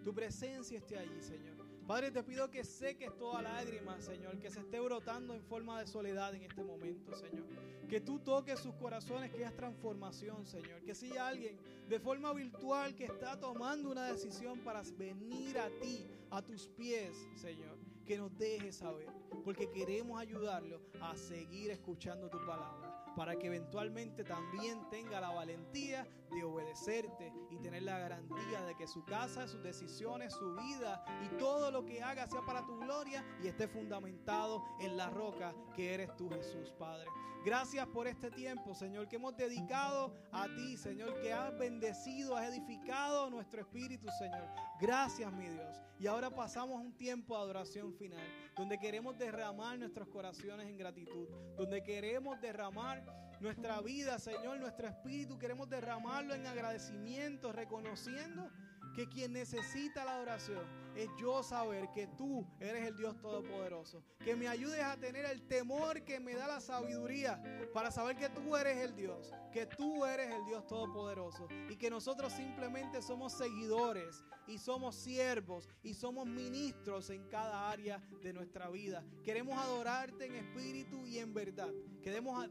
Tu 0.03 0.14
presencia 0.14 0.78
esté 0.78 0.99
allí, 0.99 1.20
Señor. 1.20 1.63
Padre, 1.87 2.11
te 2.11 2.22
pido 2.22 2.51
que 2.51 2.64
seques 2.64 3.14
toda 3.18 3.43
lágrima, 3.43 4.01
Señor, 4.01 4.39
que 4.39 4.51
se 4.51 4.61
esté 4.61 4.80
brotando 4.80 5.35
en 5.35 5.43
forma 5.45 5.78
de 5.80 5.87
soledad 5.87 6.35
en 6.35 6.43
este 6.43 6.64
momento, 6.64 7.14
Señor. 7.14 7.45
Que 7.91 8.01
tú 8.01 8.18
toques 8.20 8.59
sus 8.61 8.74
corazones, 8.76 9.30
que 9.30 9.43
es 9.43 9.55
transformación, 9.55 10.47
Señor. 10.47 10.82
Que 10.82 10.95
si 10.95 11.11
hay 11.12 11.18
alguien 11.18 11.59
de 11.89 12.01
forma 12.01 12.32
virtual 12.32 12.95
que 12.95 13.05
está 13.05 13.39
tomando 13.39 13.91
una 13.91 14.07
decisión 14.07 14.61
para 14.61 14.80
venir 14.97 15.59
a 15.59 15.68
ti, 15.78 16.07
a 16.30 16.41
tus 16.41 16.68
pies, 16.68 17.28
Señor, 17.37 17.76
que 18.07 18.16
nos 18.16 18.35
deje 18.39 18.72
saber, 18.72 19.07
porque 19.44 19.70
queremos 19.70 20.20
ayudarlo 20.20 20.80
a 21.00 21.16
seguir 21.16 21.70
escuchando 21.70 22.28
tu 22.28 22.38
palabra 22.46 22.94
para 23.16 23.36
que 23.36 23.46
eventualmente 23.46 24.24
también 24.24 24.88
tenga 24.90 25.20
la 25.20 25.30
valentía 25.30 26.06
de 26.30 26.44
obedecerte 26.44 27.32
y 27.50 27.58
tener 27.58 27.82
la 27.82 27.98
garantía 27.98 28.62
de 28.66 28.74
que 28.74 28.86
su 28.86 29.04
casa, 29.04 29.46
sus 29.46 29.62
decisiones, 29.62 30.34
su 30.34 30.54
vida 30.56 31.04
y 31.24 31.36
todo 31.38 31.70
lo 31.70 31.84
que 31.84 32.02
haga 32.02 32.26
sea 32.26 32.42
para 32.44 32.66
tu 32.66 32.78
gloria 32.78 33.24
y 33.42 33.48
esté 33.48 33.68
fundamentado 33.68 34.64
en 34.80 34.96
la 34.96 35.10
roca 35.10 35.54
que 35.74 35.94
eres 35.94 36.14
tú 36.16 36.28
Jesús, 36.30 36.72
Padre. 36.78 37.08
Gracias 37.44 37.86
por 37.88 38.08
este 38.08 38.30
tiempo, 38.30 38.74
Señor, 38.74 39.06
que 39.06 39.16
hemos 39.16 39.36
dedicado 39.36 40.16
a 40.32 40.46
ti, 40.46 40.78
Señor, 40.78 41.20
que 41.20 41.30
has 41.30 41.56
bendecido, 41.58 42.36
has 42.36 42.48
edificado 42.48 43.28
nuestro 43.28 43.60
espíritu, 43.60 44.08
Señor. 44.18 44.48
Gracias, 44.80 45.30
mi 45.30 45.48
Dios. 45.48 45.76
Y 45.98 46.06
ahora 46.06 46.30
pasamos 46.30 46.80
un 46.80 46.96
tiempo 46.96 47.36
de 47.36 47.42
adoración 47.42 47.92
final, 47.92 48.26
donde 48.56 48.78
queremos 48.78 49.18
derramar 49.24 49.78
nuestros 49.78 50.08
corazones 50.08 50.68
en 50.68 50.76
gratitud, 50.76 51.28
donde 51.56 51.82
queremos 51.82 52.40
derramar 52.40 53.04
nuestra 53.40 53.80
vida, 53.80 54.18
Señor, 54.18 54.58
nuestro 54.58 54.86
espíritu, 54.88 55.38
queremos 55.38 55.68
derramarlo 55.68 56.34
en 56.34 56.46
agradecimiento, 56.46 57.52
reconociendo 57.52 58.50
que 58.94 59.08
quien 59.08 59.32
necesita 59.32 60.04
la 60.04 60.14
adoración 60.14 60.62
es 60.94 61.08
yo 61.18 61.42
saber 61.42 61.90
que 61.92 62.06
tú 62.06 62.46
eres 62.60 62.86
el 62.86 62.96
Dios 62.96 63.20
Todopoderoso. 63.20 64.04
Que 64.24 64.36
me 64.36 64.46
ayudes 64.46 64.82
a 64.82 64.96
tener 64.96 65.24
el 65.24 65.42
temor 65.48 66.04
que 66.04 66.20
me 66.20 66.34
da 66.34 66.46
la 66.46 66.60
sabiduría 66.60 67.42
para 67.72 67.90
saber 67.90 68.16
que 68.16 68.28
tú 68.28 68.56
eres 68.56 68.78
el 68.78 68.94
Dios, 68.94 69.32
que 69.52 69.66
tú 69.66 70.04
eres 70.04 70.32
el 70.32 70.44
Dios 70.44 70.66
Todopoderoso 70.66 71.48
y 71.68 71.76
que 71.76 71.90
nosotros 71.90 72.32
simplemente 72.32 73.02
somos 73.02 73.32
seguidores 73.32 74.22
y 74.47 74.59
somos 74.59 74.95
siervos 74.95 75.68
y 75.82 75.95
somos 75.95 76.26
ministros 76.26 77.11
en 77.11 77.24
cada 77.28 77.70
área 77.70 78.01
de 78.22 78.32
nuestra 78.32 78.68
vida. 78.68 79.05
Queremos 79.22 79.59
adorarte 79.59 80.26
en 80.26 80.34
espíritu 80.34 81.07
y 81.07 81.18
en 81.18 81.32
verdad. 81.32 81.72
Queremos 82.03 82.49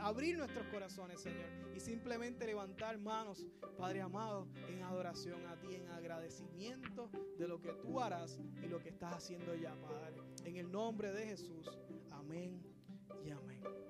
abrir 0.00 0.38
nuestros 0.38 0.66
corazones, 0.68 1.20
Señor, 1.20 1.48
y 1.74 1.80
simplemente 1.80 2.46
levantar 2.46 2.98
manos, 2.98 3.46
Padre 3.76 4.00
amado, 4.00 4.48
en 4.68 4.82
adoración 4.82 5.46
a 5.46 5.60
ti, 5.60 5.74
en 5.74 5.88
agradecimiento 5.88 7.10
de 7.38 7.46
lo 7.46 7.60
que 7.60 7.72
tú 7.74 8.00
harás 8.00 8.38
y 8.62 8.66
lo 8.66 8.80
que 8.80 8.88
estás 8.88 9.14
haciendo 9.14 9.54
ya, 9.54 9.74
Padre. 9.76 10.22
En 10.44 10.56
el 10.56 10.70
nombre 10.70 11.12
de 11.12 11.26
Jesús. 11.26 11.70
Amén 12.10 12.60
y 13.24 13.30
amén. 13.30 13.85